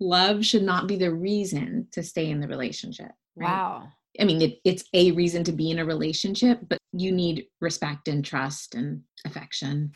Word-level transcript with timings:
love 0.00 0.44
should 0.44 0.62
not 0.62 0.86
be 0.86 0.96
the 0.96 1.12
reason 1.12 1.88
to 1.92 2.02
stay 2.02 2.30
in 2.30 2.40
the 2.40 2.48
relationship. 2.48 3.12
Right? 3.36 3.48
Wow. 3.48 3.88
I 4.20 4.24
mean, 4.24 4.42
it, 4.42 4.60
it's 4.64 4.84
a 4.92 5.10
reason 5.12 5.44
to 5.44 5.52
be 5.52 5.70
in 5.70 5.78
a 5.78 5.84
relationship, 5.84 6.60
but 6.68 6.78
you 6.92 7.10
need 7.10 7.46
respect 7.60 8.06
and 8.06 8.24
trust 8.24 8.74
and 8.74 9.02
affection. 9.24 9.92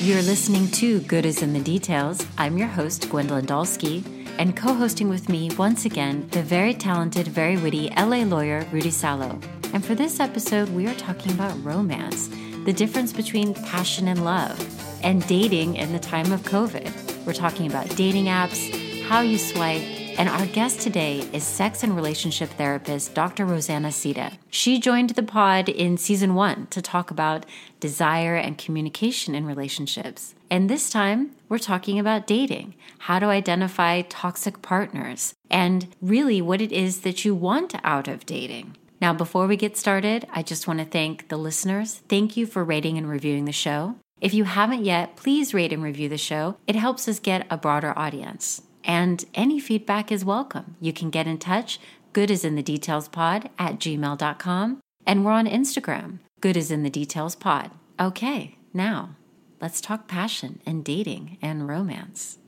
You're 0.00 0.22
listening 0.22 0.68
to 0.72 1.00
Good 1.00 1.24
is 1.24 1.42
in 1.42 1.54
the 1.54 1.60
Details. 1.60 2.24
I'm 2.36 2.58
your 2.58 2.68
host, 2.68 3.08
Gwendolyn 3.08 3.46
Dolsky, 3.46 4.04
and 4.38 4.56
co 4.56 4.74
hosting 4.74 5.08
with 5.08 5.28
me 5.28 5.50
once 5.56 5.86
again, 5.86 6.28
the 6.28 6.42
very 6.42 6.74
talented, 6.74 7.26
very 7.26 7.56
witty 7.56 7.90
LA 7.96 8.18
lawyer, 8.18 8.66
Rudy 8.70 8.90
Salo. 8.90 9.40
And 9.72 9.84
for 9.84 9.94
this 9.94 10.20
episode, 10.20 10.68
we 10.68 10.86
are 10.86 10.94
talking 10.94 11.32
about 11.32 11.62
romance, 11.64 12.28
the 12.64 12.72
difference 12.72 13.12
between 13.12 13.54
passion 13.54 14.08
and 14.08 14.24
love, 14.24 14.60
and 15.02 15.26
dating 15.26 15.76
in 15.76 15.92
the 15.92 15.98
time 15.98 16.30
of 16.32 16.42
COVID. 16.42 17.11
We're 17.24 17.32
talking 17.32 17.68
about 17.68 17.88
dating 17.94 18.24
apps, 18.24 19.02
how 19.02 19.20
you 19.20 19.38
swipe, 19.38 19.82
and 20.18 20.28
our 20.28 20.44
guest 20.46 20.80
today 20.80 21.20
is 21.32 21.44
sex 21.44 21.84
and 21.84 21.94
relationship 21.94 22.50
therapist 22.50 23.14
Dr. 23.14 23.46
Rosanna 23.46 23.92
Sita. 23.92 24.32
She 24.50 24.80
joined 24.80 25.10
the 25.10 25.22
pod 25.22 25.68
in 25.68 25.96
season 25.96 26.34
one 26.34 26.66
to 26.68 26.82
talk 26.82 27.12
about 27.12 27.46
desire 27.78 28.34
and 28.34 28.58
communication 28.58 29.36
in 29.36 29.46
relationships. 29.46 30.34
And 30.50 30.68
this 30.68 30.90
time, 30.90 31.30
we're 31.48 31.58
talking 31.58 32.00
about 32.00 32.26
dating, 32.26 32.74
how 32.98 33.20
to 33.20 33.26
identify 33.26 34.02
toxic 34.02 34.60
partners, 34.60 35.34
and 35.48 35.94
really 36.02 36.42
what 36.42 36.60
it 36.60 36.72
is 36.72 37.02
that 37.02 37.24
you 37.24 37.36
want 37.36 37.74
out 37.84 38.08
of 38.08 38.26
dating. 38.26 38.76
Now, 39.00 39.12
before 39.12 39.46
we 39.46 39.56
get 39.56 39.76
started, 39.76 40.26
I 40.32 40.42
just 40.42 40.66
want 40.66 40.80
to 40.80 40.84
thank 40.84 41.28
the 41.28 41.36
listeners. 41.36 42.02
Thank 42.08 42.36
you 42.36 42.46
for 42.46 42.64
rating 42.64 42.98
and 42.98 43.08
reviewing 43.08 43.44
the 43.44 43.52
show. 43.52 43.96
If 44.22 44.32
you 44.32 44.44
haven't 44.44 44.84
yet, 44.84 45.16
please 45.16 45.52
rate 45.52 45.72
and 45.72 45.82
review 45.82 46.08
the 46.08 46.16
show. 46.16 46.56
It 46.68 46.76
helps 46.76 47.08
us 47.08 47.18
get 47.18 47.44
a 47.50 47.56
broader 47.56 47.92
audience. 47.98 48.62
And 48.84 49.24
any 49.34 49.58
feedback 49.58 50.12
is 50.12 50.24
welcome. 50.24 50.76
You 50.80 50.92
can 50.92 51.10
get 51.10 51.26
in 51.26 51.38
touch, 51.38 51.80
good 52.12 52.30
is 52.30 52.44
in 52.44 52.54
the 52.54 52.62
details 52.62 53.08
pod 53.08 53.50
at 53.58 53.80
gmail.com. 53.80 54.78
And 55.04 55.24
we're 55.24 55.32
on 55.32 55.48
Instagram, 55.48 56.20
good 56.40 56.56
is 56.56 56.70
in 56.70 56.84
the 56.84 56.88
details 56.88 57.34
pod. 57.34 57.72
Okay, 57.98 58.58
now 58.72 59.16
let's 59.60 59.80
talk 59.80 60.06
passion 60.06 60.60
and 60.64 60.84
dating 60.84 61.36
and 61.42 61.68
romance. 61.68 62.38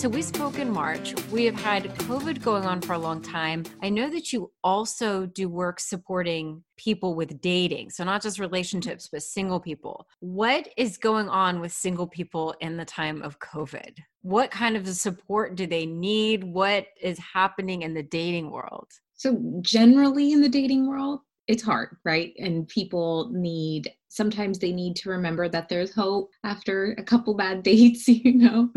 So 0.00 0.08
we 0.08 0.22
spoke 0.22 0.58
in 0.58 0.70
March. 0.70 1.14
We 1.30 1.44
have 1.44 1.60
had 1.60 1.84
COVID 1.84 2.42
going 2.42 2.64
on 2.64 2.80
for 2.80 2.94
a 2.94 2.98
long 2.98 3.20
time. 3.20 3.64
I 3.82 3.90
know 3.90 4.08
that 4.08 4.32
you 4.32 4.50
also 4.64 5.26
do 5.26 5.46
work 5.46 5.78
supporting 5.78 6.64
people 6.78 7.14
with 7.14 7.42
dating. 7.42 7.90
So 7.90 8.04
not 8.04 8.22
just 8.22 8.38
relationships, 8.38 9.10
but 9.12 9.22
single 9.22 9.60
people. 9.60 10.06
What 10.20 10.70
is 10.78 10.96
going 10.96 11.28
on 11.28 11.60
with 11.60 11.72
single 11.72 12.06
people 12.06 12.54
in 12.62 12.78
the 12.78 12.84
time 12.86 13.20
of 13.20 13.40
COVID? 13.40 13.98
What 14.22 14.50
kind 14.50 14.74
of 14.74 14.88
support 14.88 15.54
do 15.54 15.66
they 15.66 15.84
need? 15.84 16.44
What 16.44 16.86
is 17.02 17.18
happening 17.18 17.82
in 17.82 17.92
the 17.92 18.02
dating 18.02 18.50
world? 18.50 18.88
So, 19.16 19.38
generally 19.60 20.32
in 20.32 20.40
the 20.40 20.48
dating 20.48 20.88
world, 20.88 21.20
it's 21.46 21.62
hard, 21.62 21.98
right? 22.06 22.32
And 22.38 22.66
people 22.68 23.30
need 23.34 23.92
sometimes 24.10 24.58
they 24.58 24.72
need 24.72 24.96
to 24.96 25.08
remember 25.08 25.48
that 25.48 25.68
there's 25.68 25.94
hope 25.94 26.30
after 26.44 26.94
a 26.98 27.02
couple 27.02 27.32
bad 27.34 27.62
dates, 27.70 28.06
you 28.06 28.34
know. 28.34 28.68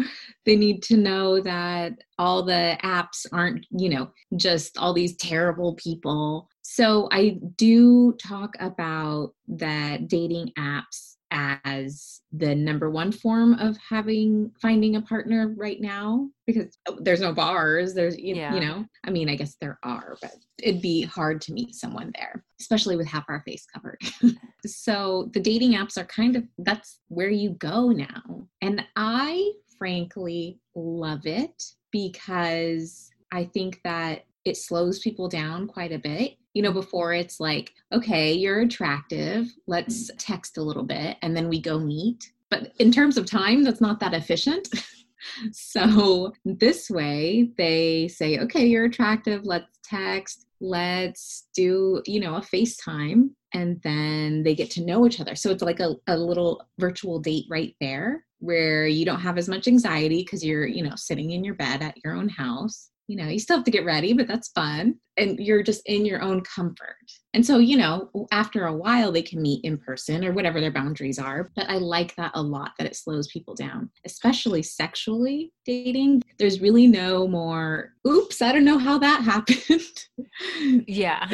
They 0.45 0.55
need 0.55 0.81
to 0.83 0.97
know 0.97 1.41
that 1.41 1.93
all 2.17 2.43
the 2.43 2.77
apps 2.83 3.25
aren't, 3.33 3.65
you 3.71 3.89
know, 3.89 4.11
just 4.37 4.77
all 4.77 4.93
these 4.93 5.17
terrible 5.17 5.75
people. 5.75 6.47
So 6.61 7.09
I 7.11 7.39
do 7.57 8.13
talk 8.13 8.55
about 8.59 9.33
that 9.47 10.07
dating 10.07 10.51
apps 10.57 11.12
as 11.33 12.21
the 12.31 12.53
number 12.53 12.89
one 12.89 13.11
form 13.11 13.53
of 13.55 13.75
having 13.77 14.51
finding 14.61 14.95
a 14.95 15.01
partner 15.01 15.53
right 15.57 15.81
now 15.81 16.29
because 16.47 16.77
oh, 16.87 16.97
there's 17.01 17.21
no 17.21 17.33
bars 17.33 17.93
there's 17.93 18.17
you, 18.17 18.35
yeah. 18.35 18.53
you 18.53 18.61
know 18.61 18.85
i 19.05 19.09
mean 19.09 19.27
i 19.29 19.35
guess 19.35 19.55
there 19.59 19.79
are 19.83 20.15
but 20.21 20.35
it'd 20.59 20.81
be 20.81 21.01
hard 21.01 21.41
to 21.41 21.51
meet 21.51 21.73
someone 21.73 22.11
there 22.15 22.43
especially 22.63 22.95
with 22.95 23.07
half 23.07 23.25
our 23.27 23.41
face 23.45 23.65
covered. 23.65 23.99
So 24.65 25.29
the 25.33 25.41
dating 25.41 25.73
apps 25.73 25.97
are 25.97 26.05
kind 26.05 26.37
of 26.37 26.45
that's 26.59 26.99
where 27.09 27.29
you 27.29 27.49
go 27.51 27.89
now. 27.89 28.47
And 28.61 28.81
i 28.95 29.51
frankly 29.77 30.59
love 30.75 31.25
it 31.25 31.61
because 31.91 33.11
i 33.33 33.43
think 33.43 33.81
that 33.83 34.23
it 34.45 34.55
slows 34.55 34.99
people 34.99 35.27
down 35.27 35.67
quite 35.67 35.91
a 35.91 35.99
bit 35.99 36.35
you 36.53 36.61
know, 36.61 36.71
before 36.71 37.13
it's 37.13 37.39
like, 37.39 37.73
okay, 37.91 38.33
you're 38.33 38.61
attractive, 38.61 39.47
let's 39.67 40.11
mm. 40.11 40.15
text 40.17 40.57
a 40.57 40.61
little 40.61 40.83
bit 40.83 41.17
and 41.21 41.35
then 41.35 41.49
we 41.49 41.59
go 41.59 41.79
meet. 41.79 42.31
But 42.49 42.73
in 42.79 42.91
terms 42.91 43.17
of 43.17 43.25
time, 43.25 43.63
that's 43.63 43.81
not 43.81 43.99
that 43.99 44.13
efficient. 44.13 44.69
so 45.51 46.33
this 46.45 46.89
way, 46.89 47.51
they 47.57 48.07
say, 48.07 48.39
okay, 48.39 48.65
you're 48.65 48.85
attractive, 48.85 49.45
let's 49.45 49.79
text, 49.83 50.45
let's 50.61 51.47
do, 51.55 52.03
you 52.05 52.19
know, 52.19 52.35
a 52.35 52.41
FaceTime. 52.41 53.29
And 53.55 53.79
then 53.83 54.43
they 54.43 54.55
get 54.55 54.71
to 54.71 54.85
know 54.85 55.05
each 55.05 55.19
other. 55.19 55.35
So 55.35 55.51
it's 55.51 55.63
like 55.63 55.79
a, 55.79 55.95
a 56.07 56.17
little 56.17 56.67
virtual 56.79 57.19
date 57.19 57.45
right 57.49 57.75
there 57.79 58.25
where 58.39 58.87
you 58.87 59.05
don't 59.05 59.19
have 59.19 59.37
as 59.37 59.47
much 59.47 59.67
anxiety 59.67 60.23
because 60.23 60.43
you're, 60.43 60.65
you 60.65 60.83
know, 60.83 60.95
sitting 60.95 61.31
in 61.31 61.43
your 61.43 61.53
bed 61.55 61.81
at 61.81 62.03
your 62.03 62.15
own 62.15 62.29
house 62.29 62.89
you 63.07 63.17
know, 63.17 63.27
you 63.27 63.39
still 63.39 63.57
have 63.57 63.65
to 63.65 63.71
get 63.71 63.85
ready, 63.85 64.13
but 64.13 64.27
that's 64.27 64.49
fun. 64.49 64.95
And 65.17 65.39
you're 65.39 65.63
just 65.63 65.81
in 65.85 66.05
your 66.05 66.21
own 66.21 66.41
comfort. 66.41 66.95
And 67.33 67.45
so, 67.45 67.59
you 67.59 67.77
know, 67.77 68.09
after 68.31 68.65
a 68.65 68.75
while, 68.75 69.11
they 69.11 69.21
can 69.21 69.41
meet 69.41 69.63
in 69.63 69.77
person 69.77 70.25
or 70.25 70.33
whatever 70.33 70.59
their 70.59 70.71
boundaries 70.71 71.19
are. 71.19 71.51
But 71.55 71.69
I 71.69 71.77
like 71.77 72.15
that 72.15 72.31
a 72.33 72.41
lot 72.41 72.71
that 72.77 72.87
it 72.87 72.95
slows 72.95 73.27
people 73.27 73.53
down, 73.55 73.89
especially 74.05 74.63
sexually 74.63 75.51
dating. 75.65 76.23
There's 76.39 76.61
really 76.61 76.87
no 76.87 77.27
more, 77.27 77.93
oops, 78.07 78.41
I 78.41 78.51
don't 78.51 78.65
know 78.65 78.77
how 78.77 78.97
that 78.99 79.23
happened. 79.23 80.87
Yeah. 80.87 81.27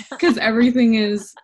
Because 0.10 0.36
everything 0.38 0.94
is 0.94 1.34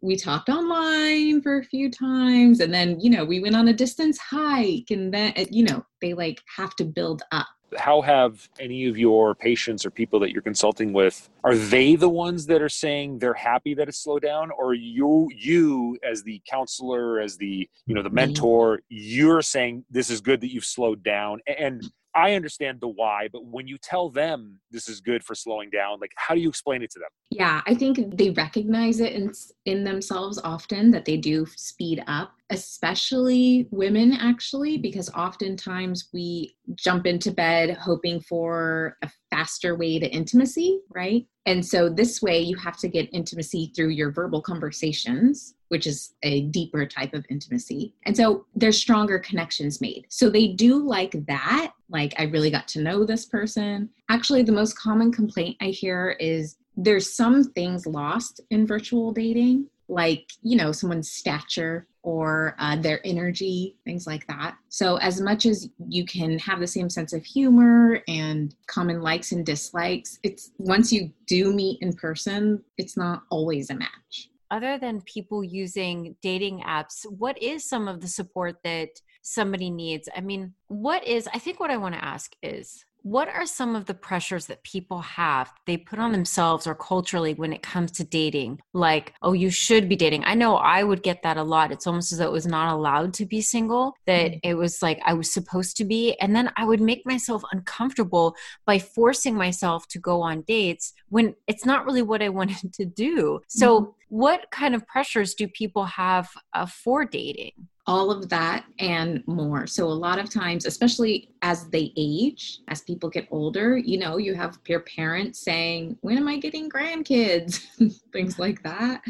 we 0.00 0.16
talked 0.16 0.48
online 0.48 1.42
for 1.42 1.58
a 1.58 1.64
few 1.64 1.90
times 1.90 2.60
and 2.60 2.72
then 2.72 2.98
you 3.00 3.10
know 3.10 3.24
we 3.24 3.40
went 3.40 3.56
on 3.56 3.68
a 3.68 3.72
distance 3.72 4.18
hike 4.18 4.90
and 4.90 5.12
then 5.12 5.32
eh, 5.36 5.46
you 5.50 5.64
know 5.64 5.84
they 6.00 6.14
like 6.14 6.40
have 6.56 6.74
to 6.76 6.84
build 6.84 7.22
up 7.32 7.46
how 7.76 8.00
have 8.00 8.48
any 8.58 8.86
of 8.86 8.98
your 8.98 9.34
patients 9.34 9.84
or 9.86 9.90
people 9.90 10.20
that 10.20 10.32
you're 10.32 10.42
consulting 10.42 10.92
with 10.92 11.28
are 11.44 11.56
they 11.56 11.96
the 11.96 12.08
ones 12.08 12.46
that 12.46 12.62
are 12.62 12.68
saying 12.68 13.18
they're 13.18 13.34
happy 13.34 13.74
that 13.74 13.88
it's 13.88 13.98
slowed 13.98 14.22
down? 14.22 14.50
Or 14.52 14.74
you 14.74 15.28
you 15.34 15.98
as 16.08 16.22
the 16.22 16.40
counselor 16.48 17.20
as 17.20 17.36
the 17.36 17.68
you 17.86 17.94
know 17.94 18.02
the 18.02 18.10
mentor 18.10 18.80
you're 18.88 19.42
saying 19.42 19.84
this 19.90 20.10
is 20.10 20.20
good 20.20 20.40
that 20.40 20.52
you've 20.52 20.64
slowed 20.64 21.02
down. 21.02 21.40
And 21.46 21.82
I 22.14 22.34
understand 22.34 22.80
the 22.80 22.88
why, 22.88 23.28
but 23.32 23.46
when 23.46 23.66
you 23.66 23.78
tell 23.78 24.10
them 24.10 24.58
this 24.70 24.88
is 24.88 25.00
good 25.00 25.24
for 25.24 25.34
slowing 25.34 25.70
down, 25.70 25.98
like 26.00 26.12
how 26.16 26.34
do 26.34 26.40
you 26.40 26.48
explain 26.48 26.82
it 26.82 26.90
to 26.92 26.98
them? 26.98 27.08
Yeah, 27.30 27.62
I 27.66 27.74
think 27.74 28.16
they 28.16 28.30
recognize 28.30 29.00
it 29.00 29.12
in 29.12 29.32
in 29.64 29.84
themselves 29.84 30.38
often 30.44 30.90
that 30.90 31.04
they 31.04 31.16
do 31.16 31.46
speed 31.56 32.04
up, 32.06 32.32
especially 32.50 33.68
women 33.70 34.12
actually 34.12 34.78
because 34.78 35.08
oftentimes 35.14 36.10
we 36.12 36.56
jump 36.74 37.06
into 37.06 37.30
bed 37.30 37.76
hoping 37.76 38.20
for 38.20 38.96
a 39.02 39.10
faster 39.30 39.74
way 39.74 39.98
to 39.98 40.06
intimacy, 40.06 40.80
right? 40.90 41.26
And 41.46 41.64
so 41.64 41.88
this 41.88 42.22
way 42.22 42.40
you 42.40 42.56
have 42.56 42.76
to 42.78 42.88
get 42.88 43.08
intimacy 43.12 43.72
through 43.74 43.88
your 43.88 44.10
verbal 44.10 44.40
conversations 44.40 45.54
which 45.72 45.86
is 45.86 46.12
a 46.22 46.42
deeper 46.48 46.84
type 46.84 47.14
of 47.14 47.24
intimacy. 47.30 47.94
And 48.04 48.14
so 48.14 48.44
there's 48.54 48.78
stronger 48.78 49.18
connections 49.18 49.80
made. 49.80 50.04
So 50.10 50.28
they 50.28 50.48
do 50.48 50.76
like 50.76 51.12
that. 51.28 51.72
Like, 51.88 52.12
I 52.18 52.24
really 52.24 52.50
got 52.50 52.68
to 52.68 52.82
know 52.82 53.06
this 53.06 53.24
person. 53.24 53.88
Actually, 54.10 54.42
the 54.42 54.52
most 54.52 54.78
common 54.78 55.10
complaint 55.10 55.56
I 55.62 55.68
hear 55.68 56.14
is 56.20 56.58
there's 56.76 57.16
some 57.16 57.42
things 57.42 57.86
lost 57.86 58.42
in 58.50 58.66
virtual 58.66 59.12
dating, 59.12 59.66
like, 59.88 60.28
you 60.42 60.58
know, 60.58 60.72
someone's 60.72 61.10
stature 61.10 61.86
or 62.02 62.54
uh, 62.58 62.76
their 62.76 63.00
energy, 63.04 63.76
things 63.84 64.06
like 64.06 64.26
that. 64.26 64.56
So, 64.68 64.96
as 64.96 65.20
much 65.20 65.46
as 65.46 65.68
you 65.88 66.04
can 66.04 66.38
have 66.40 66.60
the 66.60 66.66
same 66.66 66.90
sense 66.90 67.12
of 67.12 67.24
humor 67.24 68.02
and 68.08 68.54
common 68.66 69.02
likes 69.02 69.32
and 69.32 69.46
dislikes, 69.46 70.18
it's 70.22 70.50
once 70.58 70.92
you 70.92 71.12
do 71.26 71.52
meet 71.52 71.80
in 71.80 71.92
person, 71.92 72.62
it's 72.78 72.96
not 72.96 73.22
always 73.30 73.70
a 73.70 73.74
match 73.74 74.28
other 74.52 74.76
than 74.78 75.00
people 75.00 75.42
using 75.42 76.14
dating 76.20 76.60
apps, 76.60 77.06
what 77.10 77.42
is 77.42 77.66
some 77.66 77.88
of 77.88 78.02
the 78.02 78.06
support 78.06 78.56
that 78.64 78.90
somebody 79.22 79.70
needs? 79.70 80.10
I 80.14 80.20
mean, 80.20 80.52
what 80.68 81.04
is, 81.08 81.26
I 81.32 81.38
think 81.38 81.58
what 81.58 81.70
I 81.70 81.78
want 81.78 81.94
to 81.94 82.04
ask 82.04 82.32
is 82.42 82.84
what 83.02 83.28
are 83.28 83.46
some 83.46 83.74
of 83.74 83.86
the 83.86 83.94
pressures 83.94 84.46
that 84.46 84.62
people 84.62 85.00
have 85.00 85.52
they 85.66 85.76
put 85.76 85.98
on 85.98 86.12
themselves 86.12 86.66
or 86.66 86.74
culturally 86.74 87.34
when 87.34 87.52
it 87.52 87.62
comes 87.62 87.90
to 87.92 88.04
dating? 88.04 88.60
Like 88.72 89.14
oh 89.22 89.32
you 89.32 89.50
should 89.50 89.88
be 89.88 89.96
dating. 89.96 90.24
I 90.24 90.34
know 90.34 90.56
i 90.56 90.82
would 90.82 91.02
get 91.02 91.22
that 91.22 91.36
a 91.36 91.42
lot. 91.42 91.72
It's 91.72 91.86
almost 91.86 92.12
as 92.12 92.18
though 92.18 92.26
it 92.26 92.32
was 92.32 92.46
not 92.46 92.72
allowed 92.72 93.14
to 93.14 93.26
be 93.26 93.40
single 93.40 93.94
that 94.06 94.32
mm. 94.32 94.40
it 94.42 94.54
was 94.54 94.82
like 94.82 95.00
i 95.04 95.12
was 95.12 95.32
supposed 95.32 95.76
to 95.76 95.84
be 95.84 96.14
and 96.20 96.34
then 96.34 96.50
i 96.56 96.64
would 96.64 96.80
make 96.80 97.04
myself 97.06 97.42
uncomfortable 97.52 98.36
by 98.66 98.78
forcing 98.78 99.34
myself 99.34 99.86
to 99.88 99.98
go 99.98 100.20
on 100.20 100.42
dates 100.42 100.92
when 101.08 101.34
it's 101.46 101.66
not 101.66 101.84
really 101.84 102.02
what 102.02 102.22
i 102.22 102.28
wanted 102.42 102.72
to 102.74 102.84
do. 102.84 103.40
So 103.48 103.80
mm-hmm. 103.80 103.90
what 104.08 104.50
kind 104.50 104.74
of 104.74 104.86
pressures 104.86 105.34
do 105.34 105.46
people 105.48 105.84
have 105.84 106.30
uh, 106.52 106.66
for 106.66 107.04
dating 107.04 107.68
all 107.86 108.10
of 108.10 108.28
that 108.28 108.64
and 108.78 109.22
more. 109.26 109.66
So, 109.66 109.86
a 109.86 109.92
lot 109.92 110.18
of 110.18 110.30
times, 110.30 110.66
especially 110.66 111.30
as 111.42 111.68
they 111.68 111.92
age, 111.96 112.60
as 112.68 112.82
people 112.82 113.10
get 113.10 113.26
older, 113.30 113.76
you 113.76 113.98
know, 113.98 114.18
you 114.18 114.34
have 114.34 114.58
your 114.66 114.80
parents 114.80 115.40
saying, 115.40 115.96
When 116.00 116.16
am 116.16 116.28
I 116.28 116.36
getting 116.36 116.70
grandkids? 116.70 117.60
Things 118.12 118.38
like 118.38 118.62
that. 118.62 119.02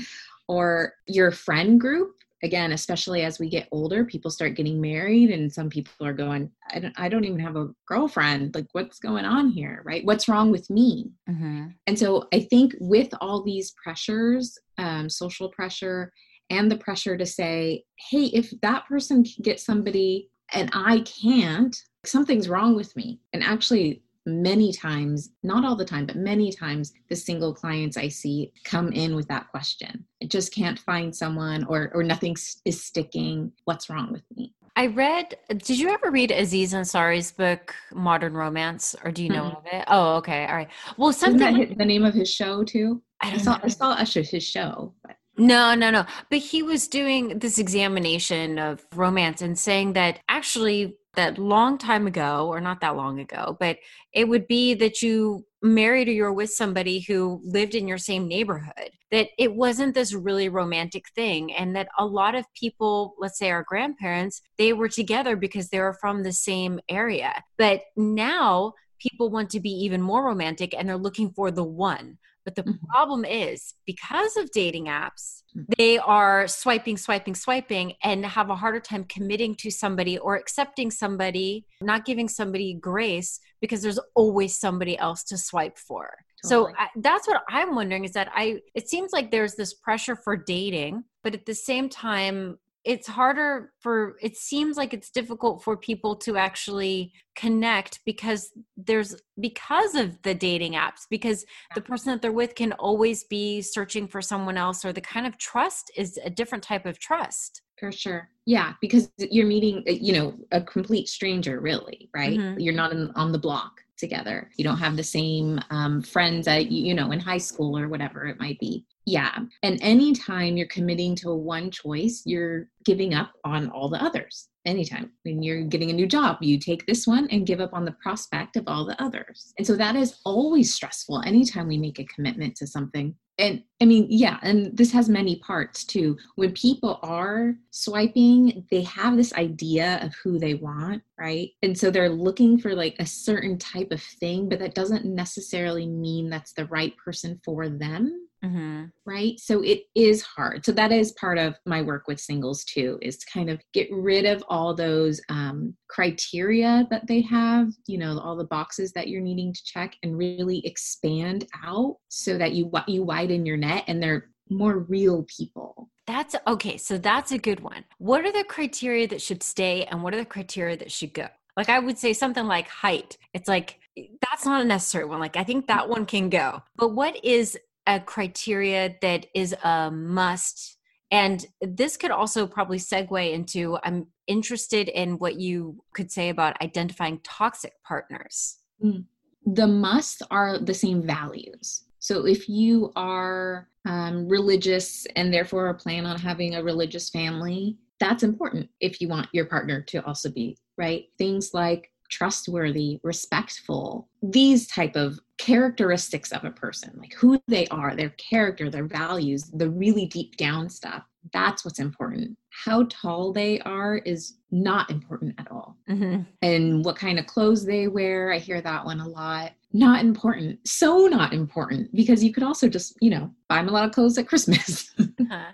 Or 0.49 0.95
your 1.07 1.31
friend 1.31 1.81
group 1.81 2.15
again, 2.43 2.73
especially 2.73 3.23
as 3.23 3.39
we 3.39 3.49
get 3.49 3.69
older, 3.71 4.05
people 4.05 4.31
start 4.31 4.57
getting 4.57 4.81
married, 4.81 5.31
and 5.31 5.53
some 5.53 5.71
people 5.71 6.07
are 6.07 6.13
going, 6.13 6.51
I 6.73 6.81
don't, 6.81 6.95
I 6.99 7.09
don't 7.09 7.25
even 7.25 7.39
have 7.39 7.57
a 7.57 7.71
girlfriend. 7.87 8.55
Like, 8.55 8.67
what's 8.73 8.99
going 8.99 9.25
on 9.25 9.51
here? 9.51 9.83
Right? 9.85 10.05
What's 10.05 10.29
wrong 10.29 10.51
with 10.51 10.69
me? 10.69 11.13
Mm-hmm. 11.29 11.69
And 11.87 11.99
so 11.99 12.27
I 12.33 12.41
think 12.41 12.75
with 12.81 13.15
all 13.21 13.43
these 13.43 13.73
pressures, 13.83 14.59
um, 14.79 15.09
social 15.09 15.49
pressure, 15.51 16.13
and 16.51 16.71
the 16.71 16.77
pressure 16.77 17.17
to 17.17 17.27
say, 17.27 17.85
hey, 17.97 18.25
if 18.27 18.53
that 18.63 18.87
person 18.87 19.25
can 19.25 19.43
get 19.43 19.61
somebody 19.61 20.31
and 20.53 20.71
I 20.73 21.01
can't, 21.01 21.77
something's 22.05 22.49
wrong 22.49 22.77
with 22.77 22.95
me. 22.97 23.21
And 23.33 23.43
actually, 23.43 24.03
many 24.27 24.73
times, 24.73 25.31
not 25.43 25.65
all 25.65 25.77
the 25.77 25.85
time, 25.85 26.07
but 26.07 26.17
many 26.17 26.53
times, 26.53 26.93
the 27.09 27.17
single 27.17 27.55
clients 27.55 27.97
I 27.97 28.09
see 28.09 28.53
come 28.65 28.93
in 28.93 29.15
with 29.15 29.29
that 29.29 29.49
question. 29.49 30.05
I 30.23 30.27
just 30.27 30.55
can't 30.55 30.79
find 30.79 31.15
someone 31.15 31.65
or 31.65 31.91
or 31.95 32.03
nothing 32.03 32.37
is 32.65 32.83
sticking. 32.83 33.53
What's 33.65 33.91
wrong 33.91 34.13
with 34.13 34.23
me? 34.37 34.55
I 34.75 34.87
read. 34.87 35.37
Did 35.49 35.79
you 35.79 35.91
ever 35.91 36.11
read 36.11 36.31
Aziz 36.31 36.73
Ansari's 36.73 37.31
book 37.31 37.75
Modern 37.93 38.33
Romance, 38.33 38.95
or 39.05 39.11
do 39.11 39.23
you 39.23 39.29
know 39.29 39.45
mm-hmm. 39.45 39.57
of 39.57 39.67
it? 39.73 39.85
Oh, 39.89 40.17
okay, 40.17 40.47
all 40.47 40.57
right. 40.57 40.69
Well, 40.97 41.13
something. 41.13 41.59
That 41.59 41.79
the 41.79 41.85
name 41.85 42.05
of 42.05 42.15
his 42.15 42.31
show 42.31 42.65
too? 42.65 43.03
I, 43.21 43.33
I 43.33 43.37
saw. 43.39 43.57
Know. 43.57 43.61
I 43.65 43.69
saw 43.69 43.91
Usher 43.93 44.23
his 44.23 44.43
show. 44.43 44.95
No, 45.39 45.75
no, 45.75 45.91
no. 45.91 46.05
But 46.31 46.41
he 46.41 46.63
was 46.63 46.89
doing 46.89 47.39
this 47.39 47.59
examination 47.59 48.59
of 48.59 48.85
romance 48.95 49.41
and 49.41 49.59
saying 49.59 49.95
that 49.95 50.21
actually 50.29 50.97
that 51.15 51.39
long 51.39 51.77
time 51.79 52.07
ago 52.07 52.49
or 52.49 52.61
not 52.61 52.81
that 52.81 52.97
long 52.97 53.21
ago 53.21 53.57
but 53.61 53.77
it 54.13 54.29
would 54.29 54.47
be 54.47 54.75
that 54.75 55.03
you 55.03 55.45
married 55.63 56.09
or 56.09 56.13
you're 56.13 56.33
with 56.33 56.51
somebody 56.51 57.01
who 57.01 57.41
lived 57.45 57.75
in 57.75 57.87
your 57.87 57.99
same 57.99 58.27
neighborhood 58.27 58.91
that 59.11 59.29
it 59.39 59.55
wasn't 59.55 59.95
this 59.95 60.15
really 60.15 60.49
romantic 60.49 61.05
thing 61.15 61.53
and 61.53 61.77
that 61.77 61.89
a 61.99 62.07
lot 62.07 62.35
of 62.35 62.47
people 62.55 63.15
let's 63.19 63.39
say 63.39 63.51
our 63.51 63.63
grandparents 63.63 64.41
they 64.57 64.73
were 64.73 64.89
together 64.89 65.37
because 65.37 65.69
they 65.69 65.81
were 65.81 65.97
from 66.01 66.23
the 66.23 66.33
same 66.33 66.81
area 66.89 67.45
but 67.59 67.83
now 67.97 68.73
people 68.99 69.29
want 69.31 69.51
to 69.51 69.61
be 69.61 69.71
even 69.71 70.01
more 70.01 70.25
romantic 70.25 70.75
and 70.75 70.89
they're 70.89 70.97
looking 70.97 71.31
for 71.31 71.51
the 71.51 71.65
one 71.65 72.17
but 72.45 72.55
the 72.55 72.63
mm-hmm. 72.63 72.87
problem 72.91 73.25
is 73.25 73.75
because 73.87 74.37
of 74.37 74.51
dating 74.51 74.87
apps, 74.87 75.43
mm-hmm. 75.57 75.73
they 75.79 75.99
are 75.99 76.47
swiping, 76.49 76.97
swiping, 76.97 77.35
swiping, 77.35 77.95
and 78.03 78.25
have 78.25 78.51
a 78.51 78.57
harder 78.57 78.81
time 78.81 79.05
committing 79.05 79.55
to 79.57 79.71
somebody 79.71 80.19
or 80.19 80.37
accepting 80.37 80.91
somebody, 80.91 81.67
not 81.81 82.05
giving 82.05 82.29
somebody 82.29 82.75
grace 82.75 83.41
because 83.61 83.83
there's 83.83 84.01
always 84.15 84.59
somebody 84.59 84.99
else 84.99 85.23
to 85.25 85.39
swipe 85.39 85.79
for. 85.79 86.11
Totally. 86.45 86.73
So 86.73 86.77
I, 86.79 86.89
that's 86.97 87.29
what 87.29 87.43
I'm 87.49 87.75
wondering 87.75 88.05
is 88.05 88.13
that 88.13 88.31
I, 88.35 88.61
it 88.75 88.89
seems 88.89 89.13
like 89.13 89.31
there's 89.31 89.55
this 89.55 89.75
pressure 89.75 90.17
for 90.17 90.37
dating, 90.37 91.05
but 91.23 91.35
at 91.35 91.47
the 91.47 91.55
same 91.55 91.89
time, 91.89 92.59
it's 92.85 93.07
harder 93.07 93.73
for 93.81 94.17
it 94.21 94.37
seems 94.37 94.77
like 94.77 94.93
it's 94.93 95.11
difficult 95.11 95.63
for 95.63 95.77
people 95.77 96.17
to 96.17 96.37
actually 96.37 97.13
connect 97.37 98.01
because 98.05 98.51
there's 98.77 99.15
because 99.41 99.95
of 99.95 100.21
the 100.23 100.35
dating 100.35 100.73
apps 100.73 101.03
because 101.09 101.45
the 101.75 101.81
person 101.81 102.13
that 102.13 102.21
they're 102.21 102.33
with 102.33 102.55
can 102.55 102.73
always 102.75 103.25
be 103.25 103.63
searching 103.63 104.09
for 104.09 104.21
someone 104.21 104.57
else 104.57 104.85
or 104.85 104.93
the 104.93 105.01
kind 105.01 105.27
of 105.27 105.39
trust 105.39 105.91
is 105.97 106.19
a 106.25 106.31
different 106.31 106.65
type 106.65 106.87
of 106.87 106.99
trust. 106.99 107.63
For 107.79 107.93
sure. 107.93 108.29
Yeah 108.47 108.75
because 108.81 109.11
you're 109.19 109.47
meeting 109.47 109.85
uh, 109.89 109.93
you 109.93 110.13
know 110.13 110.35
a 110.51 110.61
complete 110.61 111.09
stranger 111.09 111.61
really 111.61 112.11
right? 112.15 112.39
Mm-hmm. 112.39 112.61
you're 112.61 112.75
not 112.75 112.93
in, 112.93 113.11
on 113.15 113.33
the 113.33 113.39
block 113.39 113.81
together. 113.97 114.51
You 114.57 114.65
don't 114.65 114.79
have 114.79 114.97
the 114.97 115.05
same 115.05 115.61
um, 115.71 116.03
friends 116.03 116.47
that 116.47 116.71
you 116.71 116.95
know 116.95 117.13
in 117.13 117.21
high 117.21 117.39
school 117.39 117.79
or 117.79 117.89
whatever 117.89 118.27
it 118.27 118.41
might 118.41 118.59
be 118.59 118.85
yeah. 119.05 119.37
And 119.63 119.79
anytime 119.83 120.57
you're 120.57 120.67
committing 120.69 121.17
to 121.17 121.35
one 121.35 121.71
choice, 121.71 122.23
you're 122.25 122.69
giving 122.85 123.15
up 123.15 123.33
on 123.45 123.69
all 123.71 123.89
the 123.89 124.03
others. 124.03 124.49
Anytime 124.65 125.11
when 125.25 125.43
you're 125.43 125.65
getting 125.65 125.91
a 125.91 125.95
new 125.95 126.07
job, 126.07 126.37
you 126.41 126.59
take 126.59 126.87
this 126.87 127.07
one 127.07 127.27
and 127.31 127.47
give 127.47 127.61
up 127.61 127.75
on 127.75 127.85
the 127.85 127.97
prospect 128.01 128.57
of 128.57 128.65
all 128.69 128.85
the 128.85 129.01
others. 129.03 129.53
And 129.59 129.67
so 129.67 129.75
that 129.77 129.97
is 129.97 130.21
always 130.25 130.73
stressful 130.73 131.23
anytime 131.23 131.67
we 131.67 131.79
make 131.79 131.99
a 131.99 132.05
commitment 132.05 132.55
to 132.57 132.67
something. 132.67 133.17
And 133.39 133.65
I 133.81 133.87
mean, 133.87 134.07
yeah, 134.09 134.39
and 134.43 134.77
this 134.77 134.93
has 134.93 135.09
many 135.09 135.37
parts 135.37 135.85
too. 135.85 136.17
When 136.37 136.53
people 136.53 137.01
are 137.03 137.55
swiping, 137.71 138.65
they 138.71 138.83
have 138.83 139.17
this 139.17 139.33
idea 139.33 139.99
of 140.03 140.15
who 140.23 140.39
they 140.39 140.55
want, 140.55 141.03
right? 141.19 141.51
And 141.63 141.77
so 141.77 141.91
they're 141.91 142.11
looking 142.11 142.59
for 142.59 142.75
like 142.75 142.95
a 143.01 143.07
certain 143.07 143.59
type 143.59 143.91
of 143.91 144.03
thing, 144.03 144.49
but 144.49 144.61
that 144.61 144.75
doesn't 144.77 145.07
necessarily 145.07 145.87
mean 145.87 146.29
that's 146.29 146.53
the 146.53 146.67
right 146.67 146.95
person 146.99 147.41
for 147.45 147.69
them 147.69 148.29
Mm-hmm. 148.45 148.87
Right. 149.07 149.39
So 149.39 149.63
it 149.63 149.85
is 149.95 150.23
hard. 150.23 150.65
So 150.67 150.73
that 150.73 150.91
is 150.91 151.13
part 151.13 151.39
of 151.39 151.57
my 151.65 151.81
work 151.81 152.09
with 152.09 152.19
singles 152.19 152.65
too, 152.65 152.99
is 153.01 153.17
to 153.19 153.27
kind 153.33 153.49
of 153.49 153.61
get 153.73 153.89
rid 153.93 154.25
of 154.25 154.43
all 154.49 154.75
those 154.75 155.21
um, 155.29 155.77
criteria 155.89 156.87
that 156.91 157.07
they 157.07 157.21
have, 157.23 157.69
you 157.87 157.99
know, 157.99 158.19
all 158.19 158.37
the 158.37 158.45
boxes 158.45 158.93
that 158.93 159.09
you're 159.09 159.21
needing 159.21 159.53
to 159.53 159.65
check 159.65 159.97
and 160.03 160.19
really 160.19 160.65
expand 160.67 161.47
out 161.65 161.97
so 162.09 162.37
that 162.37 162.53
you, 162.53 162.71
you 162.89 163.05
widen 163.05 163.47
your 163.47 163.57
net 163.57 163.85
and 163.87 164.03
they're 164.03 164.31
more 164.51 164.81
real 164.81 165.25
people. 165.37 165.89
That's 166.07 166.35
okay. 166.47 166.77
So 166.79 166.99
that's 166.99 167.31
a 167.31 167.39
good 167.39 167.61
one. 167.61 167.85
What 167.99 168.25
are 168.25 168.33
the 168.33 168.45
criteria 168.45 169.07
that 169.09 169.23
should 169.23 169.43
stay 169.43 169.85
and 169.85 170.03
what 170.03 170.15
are 170.15 170.19
the 170.19 170.25
criteria 170.25 170.77
that 170.79 170.91
should 170.91 171.15
go? 171.15 171.29
Like 171.57 171.69
I 171.69 171.79
would 171.79 171.99
say 171.99 172.13
something 172.13 172.47
like 172.47 172.67
height. 172.67 173.17
It's 173.35 173.49
like 173.49 173.79
that's 173.97 174.47
not 174.47 174.63
a 174.63 174.65
necessary 174.65 175.05
one. 175.05 175.21
Like 175.21 175.37
I 175.37 175.45
think 175.45 175.67
that 175.69 175.89
one 175.89 176.07
can 176.07 176.29
go. 176.29 176.63
But 176.77 176.95
what 176.95 177.23
is 177.25 177.59
a 177.87 178.01
criteria 178.01 178.97
that 179.03 179.27
is 179.35 179.55
a 179.65 179.91
must. 179.91 180.79
And 181.11 181.45
this 181.61 181.97
could 181.97 182.11
also 182.11 182.47
probably 182.47 182.79
segue 182.79 183.33
into 183.33 183.79
i'm 183.83 184.07
interested 184.27 184.89
in 184.89 185.19
what 185.19 185.39
you 185.39 185.83
could 185.95 186.11
say 186.11 186.29
about 186.29 186.61
identifying 186.63 187.21
toxic 187.23 187.75
partners. 187.85 188.59
Mm. 188.83 189.05
the 189.47 189.67
musts 189.67 190.23
are 190.31 190.59
the 190.59 190.75
same 190.75 191.03
values. 191.03 191.85
So 191.99 192.27
if 192.27 192.49
you 192.49 192.93
are 192.97 193.69
um, 193.85 194.27
religious 194.29 195.07
and 195.15 195.33
therefore 195.33 195.73
plan 195.75 196.05
on 196.07 196.19
having 196.19 196.55
a 196.55 196.63
religious 196.63 197.11
family 197.11 197.79
that's 198.01 198.25
important 198.25 198.69
if 198.81 199.01
you 199.01 199.09
want 199.09 199.29
your 199.33 199.45
partner 199.45 199.81
to 199.81 200.05
also 200.05 200.29
be 200.29 200.57
right? 200.77 201.05
Things 201.19 201.55
like 201.55 201.91
trustworthy 202.11 203.01
respectful 203.03 204.09
these 204.23 204.67
type 204.67 204.97
of 204.97 205.19
characteristics 205.39 206.31
of 206.31 206.45
a 206.45 206.51
person 206.51 206.93
like 206.97 207.13
who 207.15 207.41
they 207.49 207.67
are 207.69 207.97
their 207.97 208.11
character 208.11 208.71
their 208.71 208.87
values 208.87 209.51
the 209.55 209.69
really 209.69 210.07
deep 210.07 210.37
down 210.37 210.69
stuff 210.69 211.03
that's 211.33 211.65
what's 211.65 211.79
important. 211.79 212.37
How 212.51 212.85
tall 212.89 213.33
they 213.33 213.61
are 213.61 213.99
is 213.99 214.35
not 214.51 214.91
important 214.91 215.35
at 215.39 215.51
all. 215.51 215.77
Mm-hmm. 215.89 216.23
and 216.43 216.85
what 216.85 216.97
kind 216.97 217.19
of 217.19 217.27
clothes 217.27 217.65
they 217.65 217.89
wear 217.89 218.33
i 218.33 218.39
hear 218.39 218.61
that 218.61 218.85
one 218.85 219.01
a 219.01 219.09
lot. 219.09 219.53
Not 219.73 220.05
important. 220.05 220.59
So 220.67 221.07
not 221.07 221.33
important 221.33 221.95
because 221.95 222.23
you 222.23 222.33
could 222.33 222.43
also 222.43 222.69
just 222.69 222.97
you 223.01 223.11
know 223.11 223.31
buy 223.49 223.57
them 223.57 223.69
a 223.69 223.73
lot 223.73 223.85
of 223.87 223.93
clothes 223.93 224.19
at 224.19 224.29
christmas. 224.29 224.93
Uh-huh. 225.21 225.53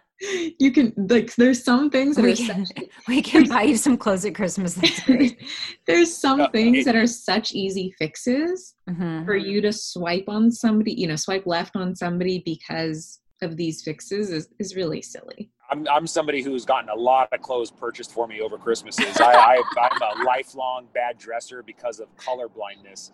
you 0.59 0.73
can 0.73 0.93
like 0.97 1.35
there's 1.37 1.63
some 1.63 1.91
things 1.91 2.17
that 2.17 2.25
we 2.25 2.33
are 2.33 2.37
can, 2.37 2.67
such, 2.67 2.77
we 3.09 3.23
can 3.23 3.47
buy 3.47 3.63
you 3.63 3.77
some 3.77 3.97
clothes 3.97 4.25
at 4.25 4.35
christmas 4.35 4.75
that's 4.75 5.01
great. 5.05 5.39
There's 5.87 6.13
some 6.13 6.41
uh, 6.41 6.51
things 6.51 6.85
that 6.87 6.97
are 6.97 7.07
such 7.07 7.53
easy 7.53 7.95
fixes 7.99 8.58
mm-hmm. 8.89 9.25
for 9.25 9.37
you 9.37 9.61
to 9.61 9.73
swipe 9.73 10.29
on 10.29 10.51
somebody 10.51 10.93
you 10.93 11.07
know 11.07 11.17
swipe 11.17 11.47
left 11.47 11.77
on 11.77 11.95
somebody 11.95 12.43
because 12.45 13.21
of 13.43 13.57
these 13.57 13.83
fixes 13.83 14.31
is, 14.31 14.49
is 14.59 14.75
really 14.75 15.01
silly 15.01 15.51
I'm, 15.71 15.87
I'm 15.89 16.07
somebody 16.07 16.43
who's 16.43 16.65
gotten 16.65 16.89
a 16.89 16.95
lot 16.95 17.29
of 17.33 17.43
clothes 17.43 17.71
purchased 17.71 18.13
for 18.13 18.27
me 18.27 18.41
over 18.41 18.57
Christmases. 18.57 19.17
I, 19.21 19.61
I, 19.79 19.87
am 19.93 20.21
a 20.21 20.25
lifelong 20.25 20.87
bad 20.95 21.19
dresser 21.19 21.63
because 21.63 22.01
of 22.01 22.15
color 22.17 22.49
blindness. 22.49 23.13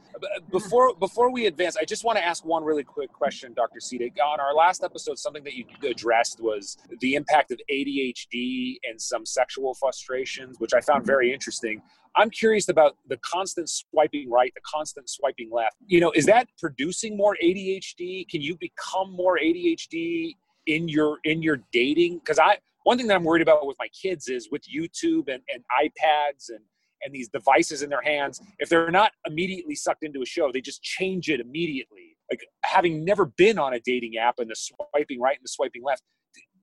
Before 0.50 0.94
before 0.94 1.30
we 1.32 1.46
advance, 1.46 1.76
I 1.76 1.84
just 1.84 2.04
want 2.04 2.18
to 2.18 2.24
ask 2.24 2.44
one 2.44 2.62
really 2.64 2.84
quick 2.84 3.12
question, 3.12 3.54
Dr. 3.54 3.80
Sita. 3.80 4.04
On 4.22 4.40
our 4.40 4.54
last 4.54 4.84
episode, 4.84 5.18
something 5.18 5.42
that 5.44 5.54
you 5.54 5.64
addressed 5.82 6.40
was 6.40 6.76
the 7.00 7.14
impact 7.14 7.50
of 7.50 7.60
ADHD 7.70 8.76
and 8.88 9.00
some 9.00 9.26
sexual 9.26 9.74
frustrations, 9.74 10.60
which 10.60 10.74
I 10.74 10.80
found 10.80 11.04
very 11.04 11.32
interesting. 11.32 11.82
I'm 12.16 12.30
curious 12.30 12.68
about 12.68 12.96
the 13.08 13.16
constant 13.18 13.68
swiping 13.68 14.30
right, 14.30 14.52
the 14.54 14.60
constant 14.64 15.08
swiping 15.10 15.50
left. 15.52 15.76
You 15.86 16.00
know, 16.00 16.12
is 16.12 16.26
that 16.26 16.48
producing 16.58 17.16
more 17.16 17.36
ADHD? 17.42 18.28
Can 18.28 18.40
you 18.40 18.56
become 18.56 19.12
more 19.12 19.38
ADHD 19.38 20.34
in 20.66 20.88
your 20.88 21.18
in 21.24 21.42
your 21.42 21.58
dating 21.72 22.18
because 22.18 22.38
i 22.38 22.56
one 22.84 22.96
thing 22.96 23.06
that 23.06 23.14
i'm 23.14 23.24
worried 23.24 23.42
about 23.42 23.66
with 23.66 23.76
my 23.78 23.88
kids 23.88 24.28
is 24.28 24.48
with 24.50 24.62
youtube 24.62 25.28
and, 25.28 25.42
and 25.52 25.62
ipads 25.80 26.48
and 26.48 26.60
and 27.02 27.14
these 27.14 27.28
devices 27.28 27.82
in 27.82 27.90
their 27.90 28.00
hands 28.02 28.40
if 28.58 28.68
they're 28.68 28.90
not 28.90 29.12
immediately 29.26 29.74
sucked 29.74 30.02
into 30.02 30.22
a 30.22 30.26
show 30.26 30.50
they 30.52 30.60
just 30.60 30.82
change 30.82 31.28
it 31.28 31.40
immediately 31.40 32.16
like 32.30 32.40
having 32.64 33.04
never 33.04 33.26
been 33.26 33.58
on 33.58 33.74
a 33.74 33.80
dating 33.80 34.16
app 34.16 34.38
and 34.38 34.50
the 34.50 34.56
swiping 34.56 35.20
right 35.20 35.36
and 35.36 35.44
the 35.44 35.48
swiping 35.48 35.82
left 35.82 36.02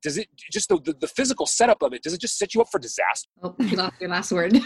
does 0.02 0.18
it 0.18 0.28
just 0.52 0.70
the, 0.70 0.80
the, 0.84 0.94
the 0.94 1.08
physical 1.08 1.46
setup 1.46 1.82
of 1.82 1.94
it 1.94 2.04
does 2.04 2.14
it 2.14 2.22
just 2.22 2.38
set 2.38 2.54
you 2.54 2.62
up 2.62 2.68
for 2.72 2.80
disaster? 2.80 3.30
Oh 3.44 3.56
you 3.60 3.78
lost 3.78 3.96
your 4.00 4.10
last 4.10 4.32
word. 4.32 4.58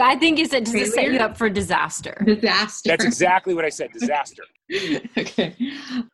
I 0.00 0.16
think 0.16 0.38
you 0.38 0.46
said 0.46 0.64
does 0.64 0.74
it 0.74 0.92
set 0.92 1.12
you 1.12 1.18
up 1.18 1.36
for 1.36 1.48
disaster? 1.48 2.22
Disaster. 2.24 2.88
That's 2.88 3.04
exactly 3.04 3.54
what 3.54 3.64
i 3.64 3.68
said 3.68 3.90
disaster 3.92 4.42
okay 5.18 5.54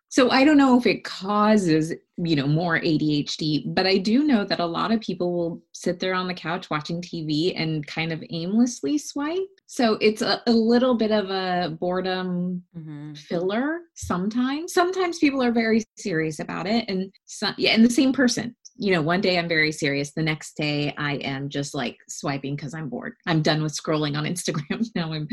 so 0.09 0.29
i 0.31 0.45
don't 0.45 0.57
know 0.57 0.77
if 0.77 0.87
it 0.87 1.05
causes 1.05 1.93
you 2.17 2.35
know 2.35 2.47
more 2.47 2.81
adhd 2.81 3.63
but 3.75 3.87
i 3.87 3.97
do 3.97 4.25
know 4.25 4.45
that 4.45 4.59
a 4.59 4.67
lot 4.67 4.91
of 4.91 5.01
people 5.01 5.33
will 5.33 5.63
sit 5.73 6.01
there 6.01 6.15
on 6.15 6.27
the 6.27 6.35
couch 6.35 6.69
watching 6.69 7.01
tv 7.01 7.53
and 7.57 7.87
kind 7.87 8.13
of 8.13 8.23
aimlessly 8.31 8.99
swipe 8.99 9.39
so 9.67 9.97
it's 10.01 10.21
a, 10.21 10.43
a 10.49 10.53
little 10.53 10.97
bit 10.97 11.13
of 11.13 11.31
a 11.31 11.77
boredom 11.81 12.61
mm-hmm. 12.77 13.15
filler 13.15 13.81
sometimes 13.95 14.73
sometimes 14.73 15.19
people 15.19 15.43
are 15.43 15.53
very 15.53 15.85
serious 15.97 16.41
about 16.41 16.67
it 16.67 16.85
and 16.89 17.11
some, 17.27 17.55
yeah 17.57 17.71
and 17.71 17.85
the 17.85 17.91
same 17.91 18.13
person 18.13 18.55
you 18.81 18.93
know, 18.93 19.03
one 19.03 19.21
day 19.21 19.39
I'm 19.39 19.47
very 19.47 19.73
serious. 19.73 20.13
The 20.13 20.23
next 20.23 20.57
day 20.57 20.95
I 20.97 21.17
am 21.17 21.51
just 21.51 21.75
like 21.75 21.99
swiping 22.09 22.57
because 22.57 22.73
I'm 22.73 22.89
bored. 22.89 23.13
I'm 23.27 23.43
done 23.43 23.63
with 23.63 23.77
scrolling 23.77 24.17
on 24.17 24.25
Instagram. 24.33 24.87
now 24.95 25.13
I'm 25.13 25.29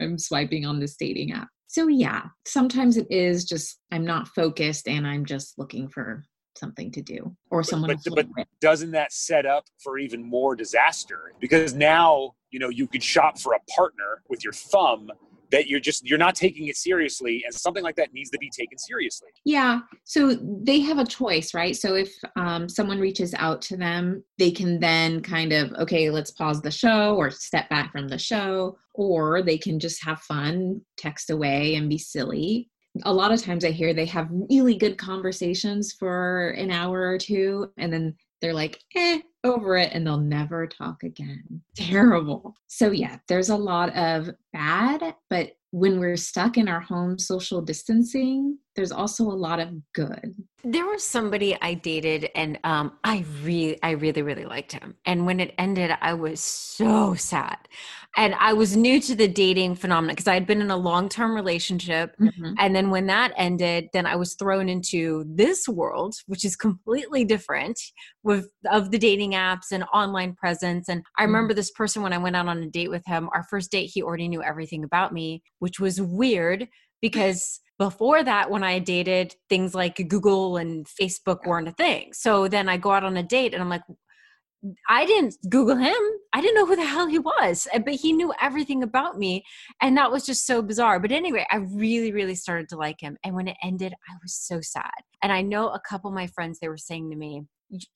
I'm 0.00 0.18
swiping 0.18 0.66
on 0.66 0.78
this 0.78 0.96
dating 0.96 1.32
app. 1.32 1.48
So 1.70 1.86
yeah, 1.86 2.24
sometimes 2.44 2.96
it 2.96 3.06
is 3.10 3.44
just 3.44 3.78
I'm 3.92 4.04
not 4.04 4.26
focused 4.26 4.88
and 4.88 5.06
I'm 5.06 5.24
just 5.24 5.56
looking 5.56 5.88
for 5.88 6.24
something 6.56 6.90
to 6.90 7.00
do 7.00 7.36
or 7.48 7.62
someone 7.62 7.96
but, 8.04 8.12
but, 8.12 8.26
but 8.36 8.46
doesn't 8.60 8.90
that 8.90 9.12
set 9.12 9.46
up 9.46 9.66
for 9.80 9.96
even 9.96 10.20
more 10.20 10.56
disaster? 10.56 11.32
Because 11.40 11.72
now 11.72 12.32
you 12.50 12.58
know 12.58 12.70
you 12.70 12.88
could 12.88 13.04
shop 13.04 13.38
for 13.38 13.52
a 13.52 13.60
partner 13.72 14.24
with 14.28 14.42
your 14.42 14.52
thumb 14.52 15.12
that 15.50 15.66
you're 15.68 15.80
just 15.80 16.06
you're 16.06 16.18
not 16.18 16.34
taking 16.34 16.68
it 16.68 16.76
seriously 16.76 17.42
and 17.44 17.54
something 17.54 17.82
like 17.82 17.96
that 17.96 18.12
needs 18.12 18.30
to 18.30 18.38
be 18.38 18.50
taken 18.50 18.78
seriously. 18.78 19.28
Yeah 19.44 19.80
so 20.04 20.34
they 20.34 20.80
have 20.80 20.98
a 20.98 21.04
choice 21.04 21.54
right? 21.54 21.76
So 21.76 21.94
if 21.94 22.12
um, 22.36 22.68
someone 22.68 22.98
reaches 22.98 23.34
out 23.34 23.62
to 23.62 23.76
them 23.76 24.24
they 24.38 24.50
can 24.50 24.80
then 24.80 25.22
kind 25.22 25.52
of 25.52 25.72
okay 25.74 26.10
let's 26.10 26.30
pause 26.30 26.60
the 26.60 26.70
show 26.70 27.16
or 27.16 27.30
step 27.30 27.68
back 27.68 27.92
from 27.92 28.08
the 28.08 28.18
show 28.18 28.76
or 28.94 29.42
they 29.42 29.58
can 29.58 29.78
just 29.78 30.04
have 30.04 30.20
fun 30.20 30.80
text 30.96 31.30
away 31.30 31.76
and 31.76 31.88
be 31.88 31.98
silly. 31.98 32.68
A 33.04 33.12
lot 33.12 33.32
of 33.32 33.42
times 33.42 33.64
i 33.64 33.70
hear 33.70 33.94
they 33.94 34.06
have 34.06 34.28
really 34.50 34.76
good 34.76 34.98
conversations 34.98 35.92
for 35.92 36.50
an 36.50 36.70
hour 36.70 37.00
or 37.08 37.18
two 37.18 37.70
and 37.76 37.92
then 37.92 38.16
they're 38.40 38.54
like 38.54 38.80
eh 38.94 39.20
over 39.44 39.76
it 39.76 39.90
and 39.92 40.06
they'll 40.06 40.18
never 40.18 40.66
talk 40.66 41.02
again. 41.02 41.62
Terrible. 41.76 42.54
So, 42.66 42.90
yeah, 42.90 43.18
there's 43.28 43.48
a 43.48 43.56
lot 43.56 43.94
of 43.96 44.30
bad, 44.52 45.14
but 45.28 45.52
when 45.72 46.00
we're 46.00 46.16
stuck 46.16 46.58
in 46.58 46.68
our 46.68 46.80
home 46.80 47.18
social 47.18 47.62
distancing, 47.62 48.58
there's 48.74 48.92
also 48.92 49.24
a 49.24 49.32
lot 49.32 49.60
of 49.60 49.68
good. 49.94 50.34
There 50.62 50.86
was 50.86 51.02
somebody 51.02 51.56
I 51.60 51.74
dated 51.74 52.30
and 52.34 52.58
um, 52.64 52.92
I 53.02 53.24
really, 53.42 53.82
I 53.82 53.92
really, 53.92 54.22
really 54.22 54.44
liked 54.44 54.72
him. 54.72 54.94
And 55.04 55.26
when 55.26 55.40
it 55.40 55.54
ended, 55.58 55.92
I 56.00 56.14
was 56.14 56.40
so 56.40 57.14
sad. 57.14 57.56
And 58.16 58.34
I 58.34 58.52
was 58.52 58.76
new 58.76 59.00
to 59.00 59.14
the 59.14 59.28
dating 59.28 59.76
phenomenon 59.76 60.14
because 60.14 60.26
I 60.26 60.34
had 60.34 60.46
been 60.46 60.60
in 60.60 60.70
a 60.70 60.76
long-term 60.76 61.34
relationship. 61.34 62.16
Mm-hmm. 62.20 62.54
And 62.58 62.74
then 62.74 62.90
when 62.90 63.06
that 63.06 63.32
ended, 63.36 63.88
then 63.92 64.04
I 64.04 64.16
was 64.16 64.34
thrown 64.34 64.68
into 64.68 65.24
this 65.28 65.68
world, 65.68 66.16
which 66.26 66.44
is 66.44 66.56
completely 66.56 67.24
different 67.24 67.80
with 68.22 68.50
of 68.70 68.90
the 68.90 68.98
dating 68.98 69.32
apps 69.32 69.70
and 69.70 69.84
online 69.94 70.34
presence. 70.34 70.88
And 70.88 71.02
I 71.16 71.22
mm-hmm. 71.22 71.32
remember 71.32 71.54
this 71.54 71.70
person 71.70 72.02
when 72.02 72.12
I 72.12 72.18
went 72.18 72.36
out 72.36 72.48
on 72.48 72.62
a 72.62 72.66
date 72.66 72.90
with 72.90 73.06
him, 73.06 73.30
our 73.32 73.44
first 73.48 73.70
date, 73.70 73.90
he 73.94 74.02
already 74.02 74.28
knew 74.28 74.42
everything 74.42 74.82
about 74.82 75.12
me, 75.12 75.42
which 75.60 75.78
was 75.78 76.00
weird 76.00 76.68
because 77.00 77.60
before 77.80 78.22
that 78.22 78.50
when 78.50 78.62
i 78.62 78.78
dated 78.78 79.34
things 79.48 79.74
like 79.74 79.96
google 80.08 80.58
and 80.58 80.86
facebook 80.86 81.46
weren't 81.46 81.66
a 81.66 81.72
thing 81.72 82.12
so 82.12 82.46
then 82.46 82.68
i 82.68 82.76
go 82.76 82.90
out 82.90 83.04
on 83.04 83.16
a 83.16 83.22
date 83.22 83.54
and 83.54 83.62
i'm 83.62 83.70
like 83.70 83.82
I 84.88 85.06
didn't 85.06 85.36
Google 85.48 85.76
him. 85.76 85.96
I 86.34 86.42
didn't 86.42 86.56
know 86.56 86.66
who 86.66 86.76
the 86.76 86.84
hell 86.84 87.06
he 87.06 87.18
was, 87.18 87.66
eh, 87.72 87.78
but 87.78 87.94
he 87.94 88.12
knew 88.12 88.32
everything 88.42 88.82
about 88.82 89.18
me. 89.18 89.42
And 89.80 89.96
that 89.96 90.10
was 90.10 90.26
just 90.26 90.46
so 90.46 90.60
bizarre. 90.60 91.00
But 91.00 91.12
anyway, 91.12 91.46
I 91.50 91.56
really, 91.56 92.12
really 92.12 92.34
started 92.34 92.68
to 92.68 92.76
like 92.76 93.00
him. 93.00 93.16
And 93.24 93.34
when 93.34 93.48
it 93.48 93.56
ended, 93.62 93.94
I 94.08 94.12
was 94.22 94.34
so 94.34 94.60
sad. 94.60 94.90
And 95.22 95.32
I 95.32 95.40
know 95.40 95.70
a 95.70 95.80
couple 95.80 96.10
of 96.10 96.14
my 96.14 96.26
friends, 96.26 96.58
they 96.58 96.68
were 96.68 96.76
saying 96.76 97.10
to 97.10 97.16
me, 97.16 97.44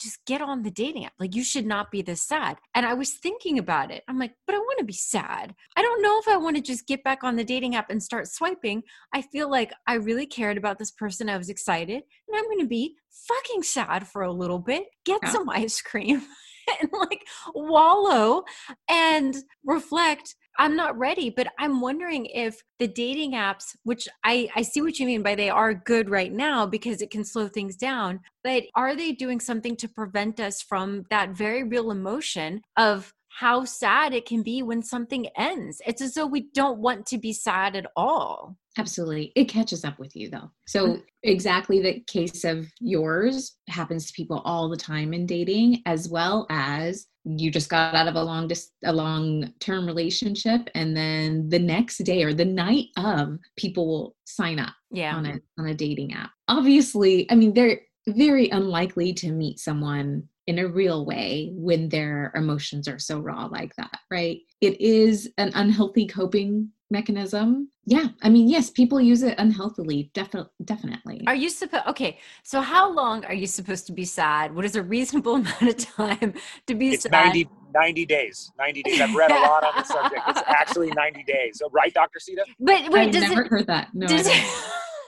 just 0.00 0.24
get 0.26 0.40
on 0.40 0.62
the 0.62 0.70
dating 0.70 1.04
app. 1.04 1.12
Like, 1.18 1.34
you 1.34 1.44
should 1.44 1.66
not 1.66 1.90
be 1.90 2.02
this 2.02 2.22
sad. 2.22 2.56
And 2.74 2.86
I 2.86 2.94
was 2.94 3.10
thinking 3.14 3.58
about 3.58 3.90
it. 3.90 4.02
I'm 4.08 4.18
like, 4.18 4.32
but 4.46 4.54
I 4.54 4.58
want 4.58 4.78
to 4.78 4.84
be 4.84 4.92
sad. 4.92 5.54
I 5.76 5.82
don't 5.82 6.02
know 6.02 6.18
if 6.20 6.28
I 6.28 6.36
want 6.36 6.56
to 6.56 6.62
just 6.62 6.86
get 6.86 7.04
back 7.04 7.24
on 7.24 7.36
the 7.36 7.44
dating 7.44 7.74
app 7.74 7.90
and 7.90 8.02
start 8.02 8.28
swiping. 8.28 8.82
I 9.12 9.22
feel 9.22 9.50
like 9.50 9.72
I 9.86 9.94
really 9.94 10.26
cared 10.26 10.56
about 10.56 10.78
this 10.78 10.90
person. 10.90 11.28
I 11.28 11.38
was 11.38 11.48
excited. 11.48 12.02
And 12.28 12.36
I'm 12.36 12.44
going 12.44 12.60
to 12.60 12.66
be 12.66 12.96
fucking 13.10 13.62
sad 13.62 14.06
for 14.06 14.22
a 14.22 14.32
little 14.32 14.58
bit, 14.58 14.84
get 15.04 15.20
yeah. 15.22 15.30
some 15.30 15.48
ice 15.50 15.80
cream. 15.80 16.22
and 16.80 16.90
like 16.92 17.26
wallow 17.54 18.42
and 18.88 19.36
reflect 19.64 20.34
i'm 20.58 20.76
not 20.76 20.96
ready 20.98 21.30
but 21.30 21.48
i'm 21.58 21.80
wondering 21.80 22.26
if 22.26 22.62
the 22.78 22.88
dating 22.88 23.32
apps 23.32 23.76
which 23.84 24.08
i 24.24 24.48
i 24.54 24.62
see 24.62 24.80
what 24.80 24.98
you 24.98 25.06
mean 25.06 25.22
by 25.22 25.34
they 25.34 25.50
are 25.50 25.74
good 25.74 26.08
right 26.08 26.32
now 26.32 26.66
because 26.66 27.00
it 27.00 27.10
can 27.10 27.24
slow 27.24 27.48
things 27.48 27.76
down 27.76 28.20
but 28.42 28.64
are 28.74 28.96
they 28.96 29.12
doing 29.12 29.40
something 29.40 29.76
to 29.76 29.88
prevent 29.88 30.40
us 30.40 30.62
from 30.62 31.04
that 31.10 31.30
very 31.30 31.62
real 31.62 31.90
emotion 31.90 32.60
of 32.76 33.12
how 33.38 33.64
sad 33.64 34.14
it 34.14 34.26
can 34.26 34.42
be 34.42 34.62
when 34.62 34.80
something 34.82 35.26
ends. 35.36 35.82
It's 35.84 36.00
as 36.00 36.14
though 36.14 36.26
we 36.26 36.48
don't 36.54 36.78
want 36.78 37.04
to 37.06 37.18
be 37.18 37.32
sad 37.32 37.74
at 37.74 37.86
all. 37.96 38.56
Absolutely. 38.76 39.32
It 39.36 39.44
catches 39.44 39.84
up 39.84 39.98
with 39.98 40.16
you 40.16 40.30
though. 40.30 40.50
So 40.66 41.00
exactly 41.22 41.80
the 41.80 42.00
case 42.00 42.44
of 42.44 42.66
yours 42.80 43.56
happens 43.68 44.06
to 44.06 44.12
people 44.12 44.42
all 44.44 44.68
the 44.68 44.76
time 44.76 45.14
in 45.14 45.26
dating 45.26 45.82
as 45.86 46.08
well 46.08 46.46
as 46.50 47.06
you 47.24 47.50
just 47.50 47.70
got 47.70 47.94
out 47.94 48.08
of 48.08 48.16
a 48.16 48.22
long 48.22 48.48
dis- 48.48 48.72
a 48.84 48.92
long 48.92 49.52
term 49.60 49.86
relationship 49.86 50.68
and 50.74 50.96
then 50.96 51.48
the 51.48 51.58
next 51.58 51.98
day 51.98 52.22
or 52.22 52.34
the 52.34 52.44
night 52.44 52.86
of 52.96 53.38
people 53.56 53.86
will 53.86 54.16
sign 54.24 54.58
up 54.58 54.74
yeah. 54.90 55.14
on 55.14 55.26
a 55.26 55.40
on 55.58 55.66
a 55.66 55.74
dating 55.74 56.12
app. 56.12 56.30
Obviously, 56.48 57.30
I 57.30 57.34
mean 57.34 57.54
they're 57.54 57.80
very 58.08 58.50
unlikely 58.50 59.14
to 59.14 59.32
meet 59.32 59.58
someone 59.58 60.28
in 60.46 60.58
a 60.58 60.68
real 60.68 61.06
way 61.06 61.50
when 61.54 61.88
their 61.88 62.32
emotions 62.34 62.86
are 62.88 62.98
so 62.98 63.18
raw 63.18 63.46
like 63.46 63.74
that, 63.76 63.98
right? 64.10 64.40
It 64.60 64.80
is 64.80 65.30
an 65.38 65.52
unhealthy 65.54 66.06
coping 66.06 66.70
mechanism. 66.90 67.70
Yeah, 67.86 68.08
I 68.22 68.28
mean, 68.28 68.48
yes, 68.48 68.70
people 68.70 69.00
use 69.00 69.22
it 69.22 69.34
unhealthily, 69.38 70.10
definitely 70.14 70.50
definitely. 70.64 71.22
Are 71.26 71.34
you 71.34 71.50
supposed 71.50 71.86
Okay, 71.88 72.18
so 72.42 72.60
how 72.60 72.90
long 72.90 73.24
are 73.26 73.34
you 73.34 73.46
supposed 73.46 73.86
to 73.86 73.92
be 73.92 74.04
sad? 74.04 74.54
What 74.54 74.64
is 74.64 74.76
a 74.76 74.82
reasonable 74.82 75.34
amount 75.42 75.62
of 75.62 75.76
time 75.76 76.34
to 76.66 76.74
be 76.74 76.90
it's 76.90 77.02
sad? 77.02 77.10
90, 77.10 77.48
90 77.74 78.06
days. 78.06 78.50
90 78.58 78.82
days. 78.82 79.00
I've 79.00 79.14
read 79.14 79.30
a 79.30 79.40
lot 79.40 79.64
on 79.64 79.72
the 79.76 79.84
subject. 79.84 80.22
It's 80.28 80.42
actually 80.46 80.90
90 80.92 81.24
days. 81.24 81.58
So, 81.58 81.68
right, 81.70 81.92
Dr. 81.92 82.20
Sita? 82.20 82.44
But 82.60 82.90
wait, 82.90 83.08
I've 83.08 83.14
never 83.14 83.42
it, 83.42 83.48
heard 83.48 83.66
that. 83.66 83.88
No. 83.92 84.06
Does 84.06 84.28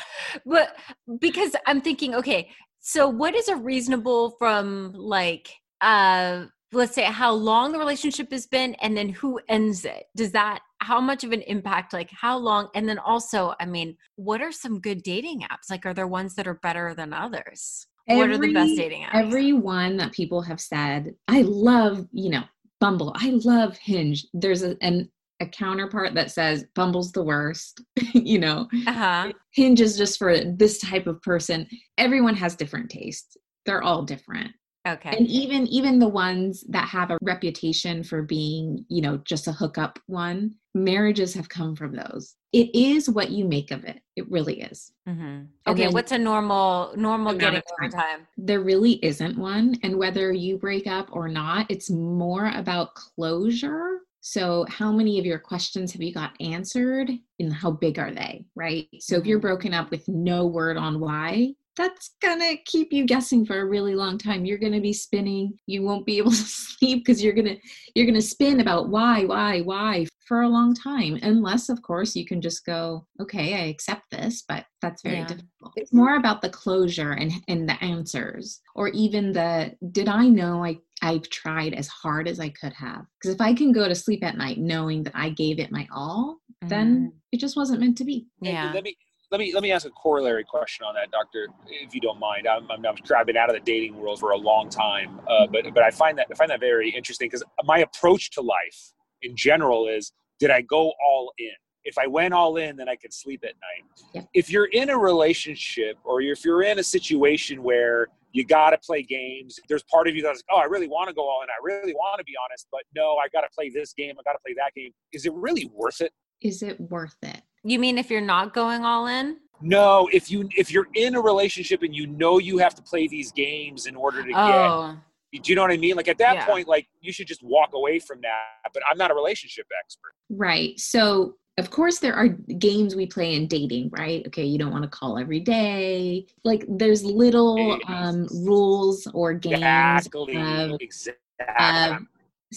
but 0.44 0.76
because 1.20 1.56
I'm 1.66 1.80
thinking, 1.80 2.14
okay, 2.16 2.50
so 2.88 3.08
what 3.08 3.34
is 3.34 3.48
a 3.48 3.56
reasonable 3.56 4.30
from 4.38 4.92
like 4.94 5.50
uh 5.80 6.44
let's 6.70 6.94
say 6.94 7.02
how 7.02 7.32
long 7.32 7.72
the 7.72 7.78
relationship 7.80 8.30
has 8.30 8.46
been 8.46 8.74
and 8.74 8.96
then 8.96 9.08
who 9.08 9.40
ends 9.48 9.84
it? 9.84 10.04
Does 10.14 10.30
that 10.32 10.60
how 10.80 11.00
much 11.00 11.24
of 11.24 11.32
an 11.32 11.42
impact 11.42 11.92
like 11.92 12.10
how 12.12 12.38
long? 12.38 12.68
And 12.76 12.88
then 12.88 13.00
also 13.00 13.54
i 13.58 13.66
mean 13.66 13.96
what 14.14 14.40
are 14.40 14.52
some 14.52 14.78
good 14.78 15.02
dating 15.02 15.40
apps? 15.40 15.68
Like 15.68 15.84
are 15.84 15.94
there 15.94 16.06
ones 16.06 16.36
that 16.36 16.46
are 16.46 16.60
better 16.62 16.94
than 16.94 17.12
others? 17.12 17.88
Every, 18.08 18.20
what 18.20 18.30
are 18.30 18.38
the 18.38 18.54
best 18.54 18.76
dating 18.76 19.02
apps? 19.02 19.14
every 19.14 19.52
one 19.52 19.96
that 19.96 20.12
people 20.12 20.40
have 20.42 20.60
said 20.60 21.12
i 21.26 21.42
love 21.42 22.06
you 22.12 22.30
know 22.30 22.44
bumble 22.78 23.12
i 23.16 23.30
love 23.30 23.76
hinge. 23.78 24.24
There's 24.32 24.62
a, 24.62 24.76
an 24.80 25.10
a 25.40 25.46
counterpart 25.46 26.14
that 26.14 26.30
says 26.30 26.64
Bumble's 26.74 27.12
the 27.12 27.22
worst, 27.22 27.82
you 28.14 28.38
know. 28.38 28.68
Uh-huh. 28.86 29.32
Hinge 29.52 29.80
is 29.80 29.96
just 29.96 30.18
for 30.18 30.44
this 30.44 30.78
type 30.78 31.06
of 31.06 31.20
person. 31.22 31.66
Everyone 31.98 32.34
has 32.34 32.56
different 32.56 32.90
tastes. 32.90 33.36
They're 33.64 33.82
all 33.82 34.02
different. 34.02 34.52
Okay. 34.86 35.16
And 35.16 35.26
even 35.26 35.66
even 35.66 35.98
the 35.98 36.08
ones 36.08 36.64
that 36.68 36.88
have 36.88 37.10
a 37.10 37.18
reputation 37.20 38.04
for 38.04 38.22
being, 38.22 38.84
you 38.88 39.02
know, 39.02 39.16
just 39.18 39.48
a 39.48 39.52
hookup 39.52 39.98
one, 40.06 40.54
marriages 40.74 41.34
have 41.34 41.48
come 41.48 41.74
from 41.74 41.96
those. 41.96 42.36
It 42.52 42.72
is 42.72 43.10
what 43.10 43.30
you 43.30 43.44
make 43.44 43.72
of 43.72 43.84
it. 43.84 44.00
It 44.14 44.30
really 44.30 44.60
is. 44.60 44.92
Mm-hmm. 45.08 45.46
Okay, 45.66 45.88
what's 45.88 46.12
a 46.12 46.18
normal 46.18 46.92
normal 46.96 47.34
getting 47.34 47.62
over 47.80 47.90
time? 47.90 48.28
There 48.36 48.60
really 48.60 49.04
isn't 49.04 49.36
one, 49.36 49.76
and 49.82 49.96
whether 49.96 50.32
you 50.32 50.56
break 50.56 50.86
up 50.86 51.08
or 51.10 51.26
not, 51.26 51.66
it's 51.68 51.90
more 51.90 52.52
about 52.54 52.94
closure 52.94 54.02
so, 54.28 54.66
how 54.68 54.90
many 54.90 55.20
of 55.20 55.24
your 55.24 55.38
questions 55.38 55.92
have 55.92 56.02
you 56.02 56.12
got 56.12 56.32
answered 56.40 57.12
and 57.38 57.52
how 57.52 57.70
big 57.70 57.96
are 57.96 58.10
they, 58.10 58.44
right? 58.56 58.88
So, 58.98 59.14
if 59.14 59.24
you're 59.24 59.38
mm-hmm. 59.38 59.46
broken 59.46 59.72
up 59.72 59.92
with 59.92 60.02
no 60.08 60.46
word 60.46 60.76
on 60.76 60.98
why, 60.98 61.52
that's 61.76 62.14
gonna 62.22 62.56
keep 62.64 62.92
you 62.92 63.04
guessing 63.04 63.44
for 63.44 63.60
a 63.60 63.66
really 63.66 63.94
long 63.94 64.18
time. 64.18 64.44
You're 64.44 64.58
gonna 64.58 64.80
be 64.80 64.92
spinning. 64.92 65.58
You 65.66 65.82
won't 65.82 66.06
be 66.06 66.18
able 66.18 66.30
to 66.32 66.36
sleep 66.36 67.04
because 67.04 67.22
you're 67.22 67.34
gonna 67.34 67.56
you're 67.94 68.06
gonna 68.06 68.22
spin 68.22 68.60
about 68.60 68.88
why 68.88 69.24
why 69.24 69.60
why 69.60 70.06
for 70.26 70.42
a 70.42 70.48
long 70.48 70.74
time 70.74 71.18
unless 71.22 71.68
of 71.68 71.80
course 71.82 72.16
you 72.16 72.26
can 72.26 72.40
just 72.40 72.66
go 72.66 73.06
okay 73.20 73.54
i 73.54 73.66
accept 73.66 74.02
this 74.10 74.42
but 74.48 74.64
that's 74.82 75.02
very 75.02 75.18
yeah. 75.18 75.26
difficult. 75.26 75.72
It's 75.76 75.92
more 75.92 76.16
about 76.16 76.42
the 76.42 76.50
closure 76.50 77.12
and 77.12 77.32
and 77.48 77.68
the 77.68 77.82
answers 77.82 78.60
or 78.74 78.88
even 78.88 79.32
the 79.32 79.74
did 79.92 80.08
i 80.08 80.28
know 80.28 80.64
i 80.64 80.78
i've 81.02 81.28
tried 81.30 81.74
as 81.74 81.88
hard 81.88 82.28
as 82.28 82.40
i 82.40 82.48
could 82.48 82.72
have? 82.72 83.04
Because 83.20 83.34
if 83.34 83.40
i 83.40 83.54
can 83.54 83.72
go 83.72 83.88
to 83.88 83.94
sleep 83.94 84.24
at 84.24 84.36
night 84.36 84.58
knowing 84.58 85.02
that 85.04 85.14
i 85.16 85.30
gave 85.30 85.58
it 85.58 85.72
my 85.72 85.86
all 85.94 86.38
then 86.62 86.96
mm-hmm. 86.96 87.16
it 87.32 87.40
just 87.40 87.56
wasn't 87.56 87.80
meant 87.80 87.98
to 87.98 88.04
be. 88.04 88.26
Yeah 88.40 88.72
let 88.72 88.84
me 88.84 88.96
let 89.30 89.40
me 89.40 89.52
let 89.52 89.62
me 89.62 89.72
ask 89.72 89.86
a 89.86 89.90
corollary 89.90 90.44
question 90.44 90.86
on 90.86 90.94
that, 90.94 91.10
Doctor, 91.10 91.48
if 91.68 91.94
you 91.94 92.00
don't 92.00 92.20
mind. 92.20 92.46
I'm, 92.46 92.70
I'm, 92.70 92.84
I've 92.86 93.26
been 93.26 93.36
out 93.36 93.48
of 93.48 93.54
the 93.54 93.60
dating 93.60 93.96
world 93.96 94.20
for 94.20 94.30
a 94.30 94.36
long 94.36 94.68
time, 94.68 95.20
uh, 95.28 95.46
but 95.46 95.64
but 95.74 95.82
I 95.82 95.90
find 95.90 96.16
that 96.18 96.28
I 96.30 96.34
find 96.34 96.50
that 96.50 96.60
very 96.60 96.90
interesting 96.90 97.26
because 97.26 97.42
my 97.64 97.78
approach 97.78 98.30
to 98.32 98.40
life 98.40 98.92
in 99.22 99.36
general 99.36 99.88
is: 99.88 100.12
Did 100.38 100.50
I 100.50 100.62
go 100.62 100.92
all 101.04 101.32
in? 101.38 101.52
If 101.84 101.98
I 101.98 102.06
went 102.06 102.34
all 102.34 102.56
in, 102.56 102.76
then 102.76 102.88
I 102.88 102.96
could 102.96 103.12
sleep 103.12 103.44
at 103.44 103.54
night. 103.54 104.04
Yeah. 104.12 104.22
If 104.34 104.50
you're 104.50 104.66
in 104.66 104.90
a 104.90 104.98
relationship 104.98 105.98
or 106.04 106.20
if 106.20 106.44
you're 106.44 106.62
in 106.62 106.80
a 106.80 106.82
situation 106.82 107.62
where 107.62 108.08
you 108.32 108.44
got 108.44 108.70
to 108.70 108.78
play 108.78 109.02
games, 109.02 109.58
there's 109.68 109.84
part 109.84 110.08
of 110.08 110.16
you 110.16 110.22
that's 110.22 110.38
like, 110.38 110.44
oh, 110.50 110.60
I 110.60 110.64
really 110.64 110.88
want 110.88 111.08
to 111.08 111.14
go 111.14 111.22
all 111.22 111.42
in. 111.42 111.48
I 111.48 111.62
really 111.62 111.94
want 111.94 112.18
to 112.18 112.24
be 112.24 112.34
honest, 112.44 112.66
but 112.72 112.82
no, 112.94 113.16
I 113.16 113.28
got 113.32 113.42
to 113.42 113.48
play 113.56 113.70
this 113.70 113.92
game. 113.92 114.16
I 114.18 114.22
got 114.24 114.32
to 114.32 114.40
play 114.44 114.54
that 114.56 114.72
game. 114.74 114.90
Is 115.12 115.26
it 115.26 115.32
really 115.34 115.70
worth 115.72 116.00
it? 116.00 116.12
Is 116.42 116.62
it 116.62 116.80
worth 116.80 117.16
it? 117.22 117.42
You 117.66 117.78
mean 117.78 117.98
if 117.98 118.10
you're 118.10 118.20
not 118.20 118.54
going 118.54 118.84
all 118.84 119.06
in? 119.06 119.38
No, 119.60 120.08
if 120.12 120.30
you 120.30 120.48
if 120.56 120.70
you're 120.70 120.88
in 120.94 121.16
a 121.16 121.20
relationship 121.20 121.82
and 121.82 121.94
you 121.94 122.06
know 122.06 122.38
you 122.38 122.58
have 122.58 122.74
to 122.76 122.82
play 122.82 123.08
these 123.08 123.32
games 123.32 123.86
in 123.86 123.96
order 123.96 124.22
to 124.22 124.32
oh. 124.34 124.92
get 124.92 125.02
do 125.42 125.52
you 125.52 125.56
know 125.56 125.62
what 125.62 125.70
I 125.70 125.76
mean? 125.76 125.96
Like 125.96 126.08
at 126.08 126.18
that 126.18 126.36
yeah. 126.36 126.46
point, 126.46 126.68
like 126.68 126.86
you 127.00 127.12
should 127.12 127.26
just 127.26 127.42
walk 127.42 127.70
away 127.74 127.98
from 127.98 128.20
that. 128.22 128.70
But 128.72 128.82
I'm 128.90 128.96
not 128.96 129.10
a 129.10 129.14
relationship 129.14 129.66
expert. 129.78 130.12
Right. 130.30 130.78
So 130.78 131.36
of 131.58 131.70
course 131.70 131.98
there 131.98 132.14
are 132.14 132.28
games 132.28 132.94
we 132.94 133.06
play 133.06 133.34
in 133.34 133.46
dating, 133.46 133.90
right? 133.90 134.26
Okay, 134.26 134.44
you 134.44 134.58
don't 134.58 134.70
want 134.70 134.84
to 134.84 134.90
call 134.90 135.18
every 135.18 135.40
day. 135.40 136.26
Like 136.44 136.64
there's 136.68 137.04
little 137.04 137.78
um, 137.88 138.28
rules 138.44 139.06
or 139.12 139.34
games 139.34 139.56
exactly. 139.56 140.36
Of, 140.36 140.78
exactly. 140.80 141.20
Uh, 141.58 141.98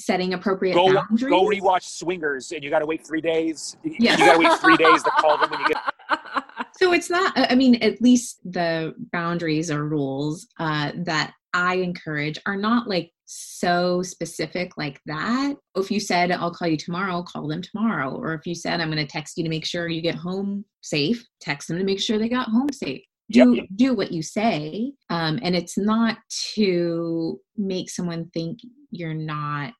setting 0.05 0.33
appropriate 0.33 0.73
go, 0.73 0.93
boundaries. 0.93 1.23
Go 1.23 1.45
rewatch 1.45 1.83
Swingers, 1.83 2.51
and 2.51 2.63
you 2.63 2.69
got 2.69 2.79
to 2.79 2.85
wait 2.85 3.05
three 3.05 3.21
days. 3.21 3.77
Yes. 3.83 4.19
You 4.19 4.25
got 4.25 4.33
to 4.33 4.39
wait 4.39 4.59
three 4.59 4.77
days 4.77 5.03
to 5.03 5.11
call 5.11 5.37
them 5.37 5.49
when 5.49 5.59
you 5.61 5.67
get. 5.67 5.77
So 6.77 6.93
it's 6.93 7.09
not. 7.09 7.33
I 7.35 7.55
mean, 7.55 7.75
at 7.83 8.01
least 8.01 8.39
the 8.45 8.93
boundaries 9.11 9.69
or 9.69 9.83
rules 9.83 10.47
uh, 10.59 10.93
that 11.03 11.33
I 11.53 11.75
encourage 11.75 12.39
are 12.45 12.55
not 12.55 12.87
like 12.87 13.11
so 13.25 14.01
specific 14.01 14.77
like 14.77 15.01
that. 15.05 15.55
If 15.75 15.91
you 15.91 15.99
said 15.99 16.31
I'll 16.31 16.53
call 16.53 16.69
you 16.69 16.77
tomorrow, 16.77 17.21
call 17.23 17.49
them 17.49 17.61
tomorrow. 17.61 18.15
Or 18.15 18.33
if 18.33 18.45
you 18.45 18.55
said 18.55 18.79
I'm 18.79 18.89
going 18.89 19.05
to 19.05 19.11
text 19.11 19.37
you 19.37 19.43
to 19.43 19.49
make 19.49 19.65
sure 19.65 19.89
you 19.89 20.01
get 20.01 20.15
home 20.15 20.63
safe, 20.79 21.21
text 21.41 21.67
them 21.67 21.79
to 21.79 21.83
make 21.83 21.99
sure 21.99 22.17
they 22.17 22.29
got 22.29 22.47
home 22.47 22.71
safe 22.71 23.03
do 23.31 23.53
yep. 23.53 23.65
do 23.75 23.93
what 23.93 24.11
you 24.11 24.21
say 24.21 24.91
um, 25.09 25.39
and 25.41 25.55
it's 25.55 25.77
not 25.77 26.17
to 26.53 27.39
make 27.57 27.89
someone 27.89 28.29
think 28.33 28.59
you're 28.91 29.13
not 29.13 29.73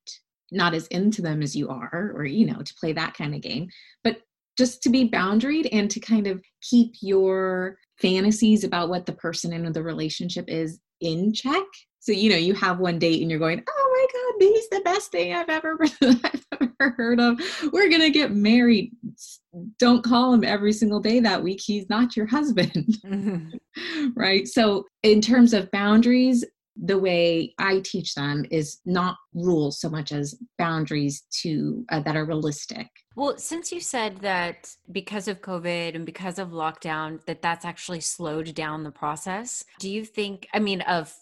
not 0.51 0.73
as 0.73 0.87
into 0.87 1.21
them 1.21 1.41
as 1.41 1.55
you 1.55 1.69
are 1.69 2.11
or 2.15 2.25
you 2.25 2.45
know 2.45 2.61
to 2.61 2.73
play 2.79 2.93
that 2.93 3.13
kind 3.13 3.35
of 3.35 3.41
game 3.41 3.67
but 4.03 4.21
just 4.59 4.83
to 4.83 4.89
be 4.89 5.09
boundaried 5.09 5.69
and 5.71 5.89
to 5.89 6.01
kind 6.01 6.27
of 6.27 6.43
keep 6.61 6.93
your 7.01 7.77
fantasies 7.97 8.65
about 8.65 8.89
what 8.89 9.05
the 9.05 9.13
person 9.13 9.53
in 9.53 9.71
the 9.71 9.81
relationship 9.81 10.45
is 10.49 10.81
in 10.99 11.33
check. 11.33 11.63
So 12.01 12.11
you 12.11 12.29
know 12.29 12.35
you 12.35 12.53
have 12.55 12.79
one 12.79 12.99
date 12.99 13.21
and 13.21 13.29
you're 13.29 13.39
going 13.39 13.63
oh 13.67 13.89
my 13.93 14.07
god 14.13 14.53
he's 14.53 14.69
the 14.69 14.81
best 14.81 15.11
thing 15.11 15.33
i've 15.33 15.49
ever, 15.49 15.77
I've 16.01 16.45
ever 16.53 16.95
heard 16.97 17.19
of. 17.19 17.39
We're 17.71 17.89
gonna 17.89 18.09
get 18.09 18.31
married 18.31 18.91
don't 19.77 20.03
call 20.03 20.33
him 20.33 20.43
every 20.43 20.73
single 20.73 20.99
day 20.99 21.19
that 21.19 21.43
week. 21.43 21.61
He's 21.61 21.89
not 21.89 22.15
your 22.15 22.25
husband. 22.25 22.97
Mm-hmm. 23.09 24.09
right? 24.15 24.47
So 24.47 24.85
in 25.03 25.21
terms 25.21 25.53
of 25.53 25.71
boundaries 25.71 26.45
the 26.81 26.97
way 26.97 27.53
i 27.59 27.79
teach 27.83 28.15
them 28.15 28.45
is 28.51 28.79
not 28.85 29.17
rules 29.33 29.81
so 29.81 29.89
much 29.89 30.11
as 30.11 30.35
boundaries 30.57 31.23
to 31.29 31.83
uh, 31.89 31.99
that 31.99 32.15
are 32.15 32.25
realistic. 32.25 32.87
Well 33.15 33.37
since 33.37 33.71
you 33.71 33.81
said 33.81 34.19
that 34.19 34.73
because 34.91 35.27
of 35.27 35.41
covid 35.41 35.95
and 35.95 36.05
because 36.05 36.39
of 36.39 36.49
lockdown 36.49 37.23
that 37.25 37.41
that's 37.41 37.65
actually 37.65 37.99
slowed 37.99 38.53
down 38.53 38.83
the 38.83 38.91
process 38.91 39.65
do 39.79 39.89
you 39.89 40.05
think 40.05 40.47
i 40.53 40.59
mean 40.59 40.81
of 40.81 41.13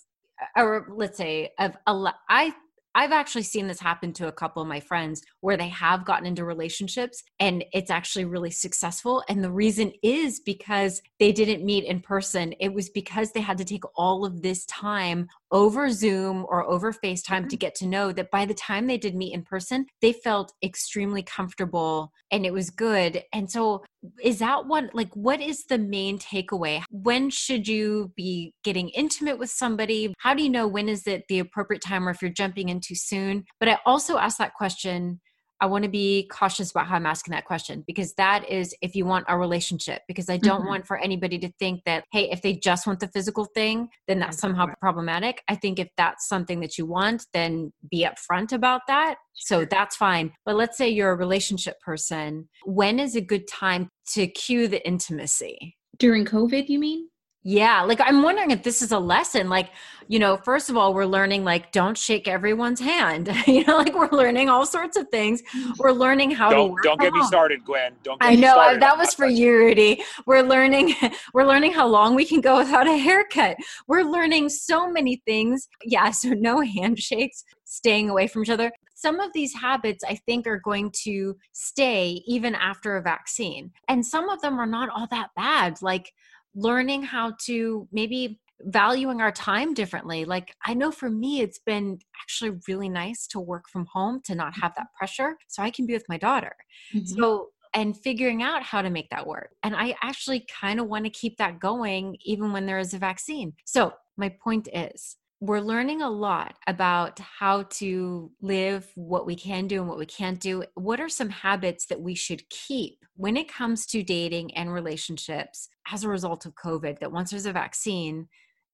or 0.56 0.88
let's 0.90 1.18
say 1.18 1.52
of 1.60 1.76
a 1.88 2.14
I 2.30 2.54
I've 2.98 3.12
actually 3.12 3.44
seen 3.44 3.68
this 3.68 3.80
happen 3.80 4.12
to 4.14 4.28
a 4.28 4.32
couple 4.32 4.60
of 4.60 4.68
my 4.68 4.80
friends 4.80 5.22
where 5.42 5.56
they 5.56 5.68
have 5.68 6.04
gotten 6.04 6.26
into 6.26 6.44
relationships 6.44 7.22
and 7.40 7.64
it's 7.72 7.92
actually 7.92 8.26
really 8.26 8.50
successful. 8.50 9.24
And 9.30 9.44
the 9.44 9.52
reason 9.52 9.92
is 10.02 10.40
because 10.40 11.04
they 11.20 11.32
didn't 11.32 11.64
meet 11.64 11.84
in 11.84 12.00
person. 12.00 12.56
It 12.60 12.74
was 12.74 12.90
because 12.90 13.32
they 13.32 13.42
had 13.42 13.60
to 13.60 13.66
take 13.66 13.84
all 13.96 14.26
of 14.26 14.42
this 14.42 14.66
time 14.66 15.28
over 15.52 15.92
Zoom 15.92 16.44
or 16.50 16.64
over 16.64 16.92
FaceTime 16.92 17.22
mm-hmm. 17.22 17.48
to 17.50 17.58
get 17.58 17.76
to 17.76 17.86
know 17.86 18.12
that 18.12 18.32
by 18.32 18.46
the 18.46 18.56
time 18.56 18.88
they 18.88 18.98
did 18.98 19.16
meet 19.16 19.34
in 19.36 19.44
person, 19.44 19.86
they 20.02 20.12
felt 20.12 20.54
extremely 20.64 21.22
comfortable 21.22 22.12
and 22.32 22.48
it 22.48 22.54
was 22.54 22.72
good. 22.72 23.22
And 23.32 23.50
so, 23.50 23.84
is 24.22 24.40
that 24.40 24.68
one 24.68 24.90
like 24.94 25.14
what 25.14 25.42
is 25.42 25.66
the 25.66 25.78
main 25.78 26.20
takeaway? 26.20 26.84
When 26.90 27.30
should 27.30 27.68
you 27.68 28.12
be 28.16 28.54
getting 28.64 28.90
intimate 28.90 29.40
with 29.40 29.50
somebody? 29.50 30.14
How 30.20 30.34
do 30.34 30.44
you 30.44 30.50
know 30.50 30.68
when 30.68 30.90
is 30.90 31.08
it 31.08 31.24
the 31.30 31.40
appropriate 31.40 31.82
time 31.82 32.08
or 32.08 32.12
if 32.12 32.22
you're 32.22 32.32
jumping 32.32 32.70
in 32.70 32.80
too 32.80 32.96
soon? 32.96 33.46
But 33.60 33.70
I 33.70 33.80
also 33.86 34.18
ask 34.18 34.38
that 34.38 34.54
question 34.54 35.20
I 35.60 35.66
want 35.66 35.84
to 35.84 35.90
be 35.90 36.28
cautious 36.32 36.72
about 36.72 36.88
how 36.88 36.96
I'm 36.96 37.06
asking 37.06 37.32
that 37.32 37.46
question 37.46 37.84
because 37.88 38.14
that 38.14 38.50
is 38.50 38.76
if 38.82 38.96
you 38.96 39.06
want 39.06 39.26
a 39.28 39.38
relationship. 39.38 40.02
Because 40.08 40.30
I 40.30 40.38
don't 40.38 40.62
mm-hmm. 40.62 40.70
want 40.70 40.88
for 40.88 40.98
anybody 40.98 41.40
to 41.40 41.52
think 41.60 41.84
that, 41.86 42.04
hey, 42.12 42.30
if 42.30 42.42
they 42.42 42.54
just 42.56 42.86
want 42.86 43.00
the 43.00 43.08
physical 43.08 43.46
thing, 43.46 43.90
then 44.08 44.20
that's 44.20 44.38
somehow 44.38 44.68
problematic. 44.80 45.42
I 45.48 45.56
think 45.56 45.80
if 45.80 45.90
that's 45.98 46.28
something 46.28 46.60
that 46.62 46.78
you 46.78 46.86
want, 46.86 47.26
then 47.34 47.72
be 47.90 48.06
upfront 48.06 48.52
about 48.52 48.82
that. 48.88 49.16
So 49.34 49.66
that's 49.66 49.96
fine. 49.96 50.34
But 50.46 50.56
let's 50.56 50.78
say 50.78 50.90
you're 50.90 51.12
a 51.12 51.16
relationship 51.16 51.80
person. 51.82 52.50
When 52.66 53.00
is 53.00 53.16
a 53.16 53.22
good 53.22 53.48
time 53.48 53.90
to 54.14 54.28
cue 54.28 54.68
the 54.68 54.86
intimacy? 54.86 55.76
During 55.98 56.26
COVID, 56.26 56.70
you 56.70 56.80
mean? 56.80 57.10
Yeah, 57.50 57.84
like 57.84 58.02
I'm 58.02 58.24
wondering 58.24 58.52
if 58.52 58.62
this 58.64 58.82
is 58.82 58.92
a 58.92 59.00
lesson. 59.00 59.48
Like, 59.48 59.70
you 60.10 60.20
know, 60.20 60.36
first 60.36 60.70
of 60.70 60.76
all, 60.76 60.94
we're 60.94 61.06
learning 61.06 61.46
like 61.46 61.72
don't 61.72 61.98
shake 61.98 62.28
everyone's 62.28 62.82
hand. 62.82 63.34
you 63.48 63.64
know, 63.64 63.78
like 63.78 63.96
we're 63.96 64.10
learning 64.12 64.50
all 64.50 64.66
sorts 64.66 64.98
of 64.98 65.08
things. 65.12 65.42
We're 65.78 65.94
learning 65.94 66.32
how 66.32 66.50
don't, 66.50 66.76
to. 66.76 66.82
Don't 66.84 67.00
get 67.00 67.14
me 67.14 67.24
started, 67.24 67.64
Gwen. 67.64 67.94
Don't. 68.04 68.18
I 68.22 68.36
know 68.36 68.52
started. 68.52 68.82
that 68.82 68.98
was 68.98 69.14
for 69.14 69.28
you, 69.28 69.56
Rudy. 69.56 70.04
We're 70.26 70.42
learning. 70.42 70.94
We're 71.34 71.46
learning 71.46 71.72
how 71.72 71.88
long 71.88 72.16
we 72.16 72.26
can 72.26 72.42
go 72.42 72.58
without 72.58 72.86
a 72.86 72.98
haircut. 72.98 73.56
We're 73.88 74.04
learning 74.04 74.50
so 74.50 74.92
many 74.92 75.22
things. 75.26 75.70
Yeah, 75.86 76.12
so 76.12 76.32
no 76.32 76.60
handshakes, 76.76 77.46
staying 77.64 78.10
away 78.10 78.28
from 78.28 78.44
each 78.44 78.50
other. 78.50 78.74
Some 78.94 79.22
of 79.22 79.32
these 79.32 79.54
habits, 79.54 80.04
I 80.04 80.16
think, 80.26 80.48
are 80.48 80.60
going 80.60 80.92
to 81.04 81.38
stay 81.54 82.22
even 82.28 82.56
after 82.56 82.98
a 82.98 83.02
vaccine, 83.02 83.72
and 83.88 84.06
some 84.06 84.28
of 84.28 84.42
them 84.42 84.60
are 84.60 84.66
not 84.66 84.90
all 84.90 85.08
that 85.12 85.30
bad. 85.38 85.82
Like 85.82 86.12
learning 86.58 87.04
how 87.04 87.34
to 87.46 87.88
maybe 87.92 88.40
valuing 88.62 89.22
our 89.22 89.32
time 89.32 89.74
differently. 89.76 90.26
Like, 90.26 90.56
I 90.66 90.74
know 90.74 90.92
for 90.92 91.10
me, 91.10 91.42
it's 91.42 91.60
been 91.60 92.00
actually 92.22 92.60
really 92.68 92.90
nice 92.90 93.28
to 93.28 93.40
work 93.40 93.66
from 93.72 93.86
home, 93.86 94.22
to 94.26 94.34
not 94.34 94.56
have 94.56 94.74
that 94.76 94.88
pressure, 94.98 95.38
so 95.48 95.62
I 95.62 95.70
can 95.70 95.86
be 95.86 95.94
with 95.94 96.10
my 96.10 96.18
daughter. 96.18 96.56
Mm-hmm. 96.94 97.22
So, 97.22 97.50
and 97.74 97.96
figuring 97.96 98.42
out 98.42 98.64
how 98.64 98.82
to 98.82 98.90
make 98.90 99.10
that 99.12 99.28
work. 99.28 99.52
And 99.62 99.76
I 99.76 99.96
actually 100.02 100.48
kind 100.60 100.80
of 100.80 100.88
want 100.88 101.06
to 101.06 101.12
keep 101.12 101.38
that 101.38 101.60
going 101.60 102.18
even 102.26 102.52
when 102.52 102.66
there 102.66 102.80
is 102.80 102.94
a 102.94 102.98
vaccine. 102.98 103.54
So, 103.66 103.94
my 104.18 104.30
point 104.30 104.68
is, 104.74 105.18
we're 105.40 105.60
learning 105.60 106.02
a 106.02 106.10
lot 106.10 106.56
about 106.66 107.20
how 107.20 107.64
to 107.70 108.32
live, 108.42 108.92
what 108.96 109.28
we 109.28 109.36
can 109.36 109.68
do 109.68 109.80
and 109.80 109.88
what 109.88 110.00
we 110.00 110.08
can't 110.08 110.40
do. 110.40 110.64
What 110.74 111.00
are 111.00 111.10
some 111.10 111.30
habits 111.30 111.86
that 111.88 112.02
we 112.02 112.16
should 112.16 112.50
keep 112.50 112.97
when 113.18 113.36
it 113.36 113.52
comes 113.52 113.86
to 113.88 114.04
dating 114.04 114.56
and 114.56 114.72
relationships 114.72 115.70
as 115.92 116.04
a 116.04 116.10
result 116.10 116.46
of 116.46 116.56
COVID? 116.56 117.00
That 117.00 117.12
once 117.12 117.32
there's 117.32 117.46
a 117.46 117.54
vaccine, 117.54 118.28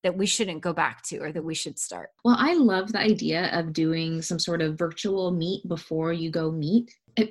that 0.03 0.17
we 0.17 0.25
shouldn't 0.25 0.61
go 0.61 0.73
back 0.73 1.01
to 1.03 1.17
or 1.19 1.31
that 1.31 1.43
we 1.43 1.55
should 1.55 1.79
start? 1.79 2.09
Well, 2.23 2.35
I 2.37 2.53
love 2.53 2.91
the 2.91 2.99
idea 2.99 3.49
of 3.57 3.73
doing 3.73 4.21
some 4.21 4.37
sort 4.37 4.61
of 4.61 4.77
virtual 4.77 5.31
meet 5.31 5.67
before 5.67 6.13
you 6.13 6.29
go 6.29 6.51
meet. 6.51 6.93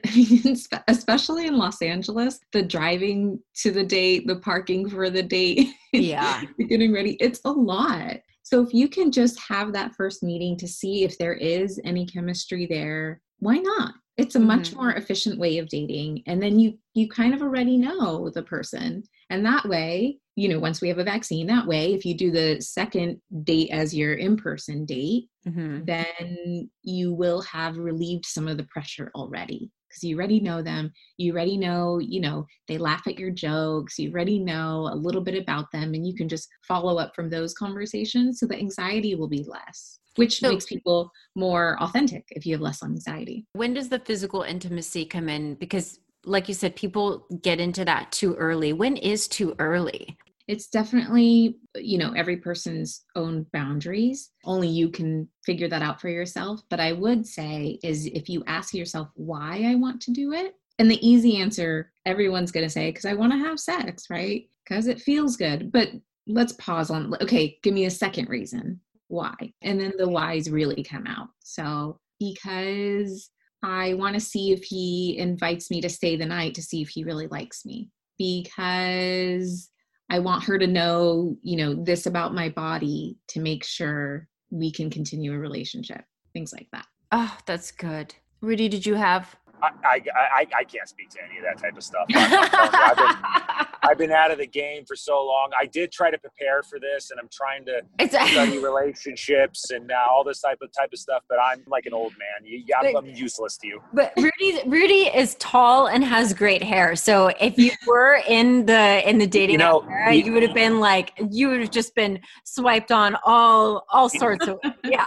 especially 0.87 1.49
in 1.49 1.57
Los 1.57 1.83
Angeles, 1.83 2.39
the 2.53 2.63
driving 2.63 3.41
to 3.57 3.73
the 3.73 3.85
date, 3.85 4.29
the 4.29 4.37
parking 4.37 4.89
for 4.89 5.11
the 5.11 5.25
date, 5.25 5.71
yeah, 5.93 6.43
getting 6.69 6.93
ready, 6.93 7.17
it's 7.19 7.41
a 7.45 7.51
lot. 7.51 8.19
So 8.45 8.63
if 8.63 8.73
you 8.73 8.89
can 8.89 9.11
just 9.11 9.41
have 9.41 9.73
that 9.73 9.97
first 9.97 10.23
meeting 10.23 10.57
to 10.59 10.69
see 10.69 11.03
if 11.03 11.19
there 11.19 11.35
is 11.35 11.81
any 11.85 12.07
chemistry 12.07 12.65
there 12.65 13.21
why 13.43 13.57
not? 13.57 13.95
It's 14.17 14.37
a 14.37 14.39
mm-hmm. 14.39 14.47
much 14.47 14.73
more 14.73 14.93
efficient 14.93 15.39
way 15.39 15.59
of 15.59 15.69
dating. 15.69 16.23
And 16.27 16.41
then 16.41 16.61
you 16.61 16.79
you 16.95 17.09
kind 17.09 17.35
of 17.35 17.43
already 17.43 17.77
know 17.77 18.31
the 18.31 18.43
person. 18.45 19.03
And 19.31 19.45
that 19.45 19.69
way, 19.69 20.19
you 20.37 20.49
know, 20.49 20.61
once 20.61 20.81
we 20.81 20.89
have 20.89 20.99
a 20.99 21.05
vaccine, 21.05 21.47
that 21.49 21.67
way, 21.67 21.93
if 21.93 22.05
you 22.05 22.17
do 22.17 22.31
the 22.31 22.61
second 22.61 23.21
date 23.43 23.71
as 23.73 23.95
your 23.95 24.15
in-person 24.15 24.85
date, 24.85 25.29
mm-hmm. 25.47 25.85
then 25.85 26.71
you 26.83 27.15
will 27.15 27.43
have 27.43 27.79
relieved 27.79 28.27
some 28.27 28.47
of 28.47 28.59
the 28.59 28.65
pressure 28.65 29.11
already 29.15 29.71
because 29.89 30.05
you 30.05 30.17
already 30.17 30.39
know 30.39 30.63
them. 30.63 30.93
You 31.17 31.33
already 31.33 31.57
know, 31.57 31.99
you 31.99 32.21
know, 32.21 32.47
they 32.69 32.79
laugh 32.79 33.03
at 33.09 33.19
your 33.19 33.31
jokes. 33.31 33.99
You 33.99 34.13
already 34.13 34.39
know 34.39 34.89
a 34.93 34.95
little 34.95 35.21
bit 35.21 35.43
about 35.43 35.67
them, 35.73 35.95
and 35.95 36.07
you 36.07 36.15
can 36.15 36.29
just 36.29 36.49
follow 36.69 36.99
up 36.99 37.13
from 37.17 37.29
those 37.29 37.55
conversations. 37.55 38.39
So 38.39 38.47
the 38.47 38.59
anxiety 38.59 39.17
will 39.17 39.29
be 39.29 39.45
less, 39.49 39.99
which 40.17 40.41
so, 40.41 40.51
makes 40.51 40.67
people 40.67 41.11
more 41.35 41.77
authentic 41.81 42.27
if 42.31 42.47
you 42.47 42.55
have 42.55 42.61
less 42.61 42.83
anxiety. 42.83 43.47
When 43.53 43.75
does 43.75 43.89
the 43.89 43.99
physical 43.99 44.43
intimacy 44.43 45.05
come 45.05 45.29
in? 45.29 45.55
Because 45.55 46.01
like 46.25 46.49
you 46.49 46.55
said, 46.55 46.77
people 46.77 47.27
get 47.43 47.61
into 47.61 47.85
that 47.85 48.13
too 48.13 48.35
early. 48.35 48.73
When 48.73 48.97
is 48.97 49.27
too 49.27 49.55
early? 49.59 50.17
it's 50.49 50.67
definitely 50.67 51.57
you 51.77 51.99
know 51.99 52.13
every 52.13 52.37
person's 52.37 53.05
own 53.17 53.47
boundaries 53.53 54.31
only 54.45 54.69
you 54.69 54.91
can 54.91 55.29
figure 55.45 55.69
that 55.69 55.83
out 55.83 56.01
for 56.01 56.09
yourself 56.09 56.61
but 56.69 56.81
i 56.81 56.93
would 56.93 57.27
say 57.27 57.79
is 57.83 58.07
if 58.07 58.29
you 58.29 58.43
ask 58.47 58.75
yourself 58.75 59.09
why 59.15 59.63
i 59.67 59.75
want 59.75 60.01
to 60.01 60.11
do 60.11 60.33
it 60.33 60.55
and 60.79 60.91
the 60.91 61.07
easy 61.07 61.37
answer 61.37 61.93
everyone's 62.07 62.53
going 62.53 62.67
to 62.67 62.71
say 62.71 62.91
because 62.91 63.05
i 63.05 63.15
want 63.15 63.33
to 63.33 63.39
have 63.39 63.59
sex 63.59 64.11
right 64.11 64.49
because 64.65 64.87
it 64.87 65.01
feels 65.01 65.37
good 65.37 65.71
but 65.71 65.89
let's 66.27 66.53
pause 66.55 66.91
on 66.91 67.15
okay 67.21 67.59
give 67.63 67.75
me 67.75 67.85
a 67.85 67.91
second 67.91 68.29
reason 68.29 68.81
why 69.13 69.35
and 69.63 69.81
then 69.81 69.93
the 69.99 70.09
whys 70.09 70.51
really 70.51 70.83
come 70.83 71.07
out 71.07 71.29
so 71.43 71.99
because 72.19 73.31
i 73.63 73.95
want 73.95 74.15
to 74.15 74.21
see 74.21 74.53
if 74.53 74.63
he 74.65 75.17
invites 75.19 75.71
me 75.71 75.81
to 75.81 75.89
stay 75.89 76.17
the 76.17 76.27
night 76.27 76.55
to 76.55 76.63
see 76.63 76.81
if 76.81 76.89
he 76.89 77.05
really 77.05 77.27
likes 77.29 77.65
me 77.65 77.91
because 78.19 79.71
I 80.11 80.19
want 80.19 80.45
her 80.45 80.59
to 80.59 80.67
know, 80.67 81.37
you 81.43 81.57
know, 81.57 81.75
this 81.75 82.05
about 82.05 82.35
my 82.35 82.51
body 82.51 83.17
to 83.29 83.41
make 83.41 83.65
sure 83.65 84.29
we 84.51 84.71
can 84.71 84.91
continue 84.91 85.33
a 85.33 85.39
relationship. 85.39 86.05
Things 86.35 86.53
like 86.53 86.69
that. 86.73 86.87
Oh, 87.13 87.35
that's 87.47 87.73
good. 87.73 88.15
Rudy, 88.43 88.69
did 88.69 88.85
you 88.85 88.95
have 88.95 89.35
I, 89.63 90.03
I, 90.15 90.47
I, 90.59 90.65
can't 90.65 90.89
speak 90.89 91.09
to 91.11 91.19
any 91.23 91.39
of 91.39 91.45
that 91.45 91.57
type 91.57 91.77
of 91.77 91.85
stuff. 91.85 92.05
I've 92.15 92.97
been, 92.97 93.67
I've 93.83 93.99
been 93.99 94.13
out 94.13 94.31
of 94.31 94.39
the 94.39 94.47
game 94.47 94.85
for 94.85 94.95
so 94.95 95.25
long. 95.25 95.51
I 95.61 95.67
did 95.67 95.91
try 95.91 96.11
to 96.11 96.19
prepare 96.19 96.63
for 96.63 96.79
this, 96.79 97.11
and 97.11 97.19
I'm 97.19 97.29
trying 97.33 97.65
to 97.67 97.83
it's, 97.99 98.15
study 98.15 98.59
relationships 98.63 99.71
and 99.71 99.91
uh, 99.91 99.97
all 100.09 100.23
this 100.23 100.41
type 100.41 100.59
of 100.63 100.71
type 100.73 100.91
of 100.93 100.99
stuff. 100.99 101.23
But 101.29 101.39
I'm 101.43 101.63
like 101.67 101.87
an 101.87 101.93
old 101.93 102.13
man. 102.13 102.47
You, 102.47 102.65
I'm, 102.81 102.97
I'm 102.97 103.07
useless 103.07 103.57
to 103.59 103.67
you. 103.67 103.83
But 103.93 104.13
Rudy, 104.17 104.61
Rudy 104.67 105.11
is 105.15 105.35
tall 105.37 105.89
and 105.89 106.05
has 106.05 106.33
great 106.33 106.63
hair. 106.63 106.95
So 106.95 107.29
if 107.41 107.59
you 107.59 107.73
were 107.87 108.21
in 108.29 108.67
the 108.67 109.09
in 109.09 109.19
the 109.19 109.27
dating 109.27 109.55
you 109.55 109.59
know, 109.59 109.85
era, 109.91 110.15
you, 110.15 110.33
would 110.33 110.43
have 110.43 110.55
been 110.55 110.79
like 110.79 111.13
you 111.31 111.49
would 111.49 111.61
have 111.61 111.71
just 111.71 111.95
been 111.95 112.21
swiped 112.45 112.93
on 112.93 113.17
all 113.25 113.85
all 113.91 114.09
sorts 114.09 114.47
of 114.47 114.61
yeah. 114.85 115.07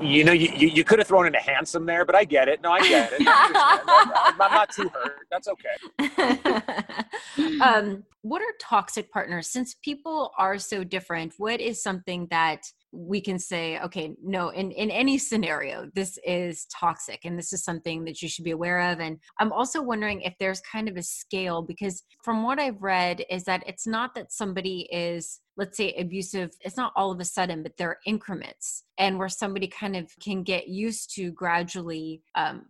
You 0.00 0.24
know, 0.24 0.32
you, 0.32 0.50
you, 0.56 0.68
you 0.68 0.84
could 0.84 0.98
have 0.98 1.06
thrown 1.06 1.26
in 1.26 1.34
a 1.34 1.40
handsome 1.40 1.86
there, 1.86 2.04
but 2.04 2.16
I 2.16 2.24
get 2.24 2.48
it. 2.48 2.60
No, 2.60 2.72
I 2.72 2.80
get 2.80 3.12
it. 3.12 3.22
I 3.24 4.34
I'm 4.40 4.52
not 4.52 4.70
too 4.70 4.88
hurt. 4.88 5.26
That's 5.30 5.48
okay. 5.48 5.76
um, 7.60 8.04
what 8.28 8.42
are 8.42 8.54
toxic 8.60 9.12
partners? 9.12 9.48
Since 9.50 9.76
people 9.82 10.32
are 10.38 10.58
so 10.58 10.82
different, 10.82 11.34
what 11.38 11.60
is 11.60 11.82
something 11.82 12.26
that 12.30 12.62
we 12.96 13.20
can 13.20 13.38
say, 13.38 13.78
okay, 13.80 14.14
no, 14.22 14.48
in, 14.48 14.70
in 14.72 14.90
any 14.90 15.18
scenario, 15.18 15.88
this 15.94 16.18
is 16.24 16.66
toxic 16.66 17.20
and 17.24 17.38
this 17.38 17.52
is 17.52 17.62
something 17.62 18.04
that 18.04 18.22
you 18.22 18.28
should 18.28 18.44
be 18.44 18.52
aware 18.52 18.92
of. 18.92 19.00
And 19.00 19.18
I'm 19.38 19.52
also 19.52 19.82
wondering 19.82 20.22
if 20.22 20.34
there's 20.40 20.60
kind 20.60 20.88
of 20.88 20.96
a 20.96 21.02
scale 21.02 21.62
because 21.62 22.02
from 22.24 22.42
what 22.42 22.58
I've 22.58 22.82
read 22.82 23.24
is 23.30 23.44
that 23.44 23.62
it's 23.66 23.86
not 23.86 24.14
that 24.14 24.32
somebody 24.32 24.88
is 24.90 25.40
let's 25.56 25.76
say 25.76 25.94
abusive 25.94 26.50
it's 26.60 26.76
not 26.76 26.92
all 26.96 27.10
of 27.10 27.18
a 27.20 27.24
sudden 27.24 27.62
but 27.62 27.76
there 27.76 27.88
are 27.88 27.98
increments 28.06 28.84
and 28.98 29.18
where 29.18 29.28
somebody 29.28 29.66
kind 29.66 29.96
of 29.96 30.10
can 30.22 30.42
get 30.42 30.68
used 30.68 31.14
to 31.14 31.30
gradually 31.32 32.22
um, 32.34 32.66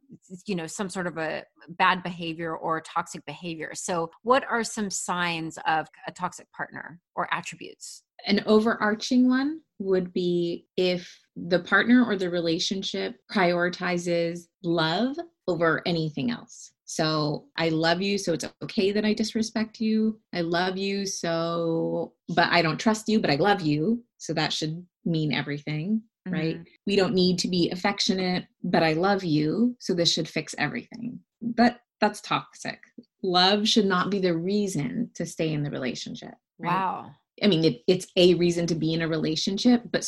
you 0.46 0.54
know 0.54 0.66
some 0.66 0.88
sort 0.88 1.06
of 1.06 1.18
a 1.18 1.42
bad 1.70 2.02
behavior 2.02 2.56
or 2.56 2.80
toxic 2.80 3.24
behavior 3.26 3.72
so 3.74 4.10
what 4.22 4.44
are 4.48 4.62
some 4.62 4.90
signs 4.90 5.58
of 5.66 5.88
a 6.06 6.12
toxic 6.12 6.50
partner 6.52 7.00
or 7.14 7.28
attributes 7.32 8.02
an 8.26 8.42
overarching 8.46 9.28
one 9.28 9.60
would 9.78 10.12
be 10.12 10.66
if 10.76 11.18
the 11.36 11.60
partner 11.60 12.04
or 12.04 12.16
the 12.16 12.30
relationship 12.30 13.16
prioritizes 13.30 14.46
love 14.62 15.16
over 15.48 15.82
anything 15.86 16.30
else 16.30 16.72
so 16.86 17.46
I 17.56 17.68
love 17.70 18.00
you, 18.00 18.16
so 18.16 18.32
it's 18.32 18.46
okay 18.62 18.92
that 18.92 19.04
I 19.04 19.12
disrespect 19.12 19.80
you. 19.80 20.20
I 20.32 20.42
love 20.42 20.78
you, 20.78 21.04
so, 21.04 22.14
but 22.28 22.48
I 22.50 22.62
don't 22.62 22.78
trust 22.78 23.08
you, 23.08 23.20
but 23.20 23.28
I 23.28 23.34
love 23.34 23.60
you. 23.60 24.04
So 24.18 24.32
that 24.34 24.52
should 24.52 24.86
mean 25.04 25.32
everything, 25.32 26.02
mm-hmm. 26.26 26.32
right? 26.32 26.60
We 26.86 26.94
don't 26.94 27.12
need 27.12 27.40
to 27.40 27.48
be 27.48 27.70
affectionate, 27.70 28.46
but 28.62 28.84
I 28.84 28.92
love 28.92 29.24
you. 29.24 29.76
So 29.80 29.94
this 29.94 30.12
should 30.12 30.28
fix 30.28 30.54
everything. 30.58 31.18
But 31.42 31.80
that's 32.00 32.20
toxic. 32.20 32.78
Love 33.20 33.66
should 33.66 33.86
not 33.86 34.08
be 34.08 34.20
the 34.20 34.36
reason 34.36 35.10
to 35.14 35.26
stay 35.26 35.52
in 35.52 35.64
the 35.64 35.70
relationship. 35.70 36.34
Right? 36.60 36.70
Wow. 36.72 37.10
I 37.42 37.48
mean, 37.48 37.64
it, 37.64 37.82
it's 37.86 38.06
a 38.16 38.34
reason 38.34 38.66
to 38.68 38.74
be 38.74 38.92
in 38.94 39.02
a 39.02 39.08
relationship, 39.08 39.82
but 39.90 40.06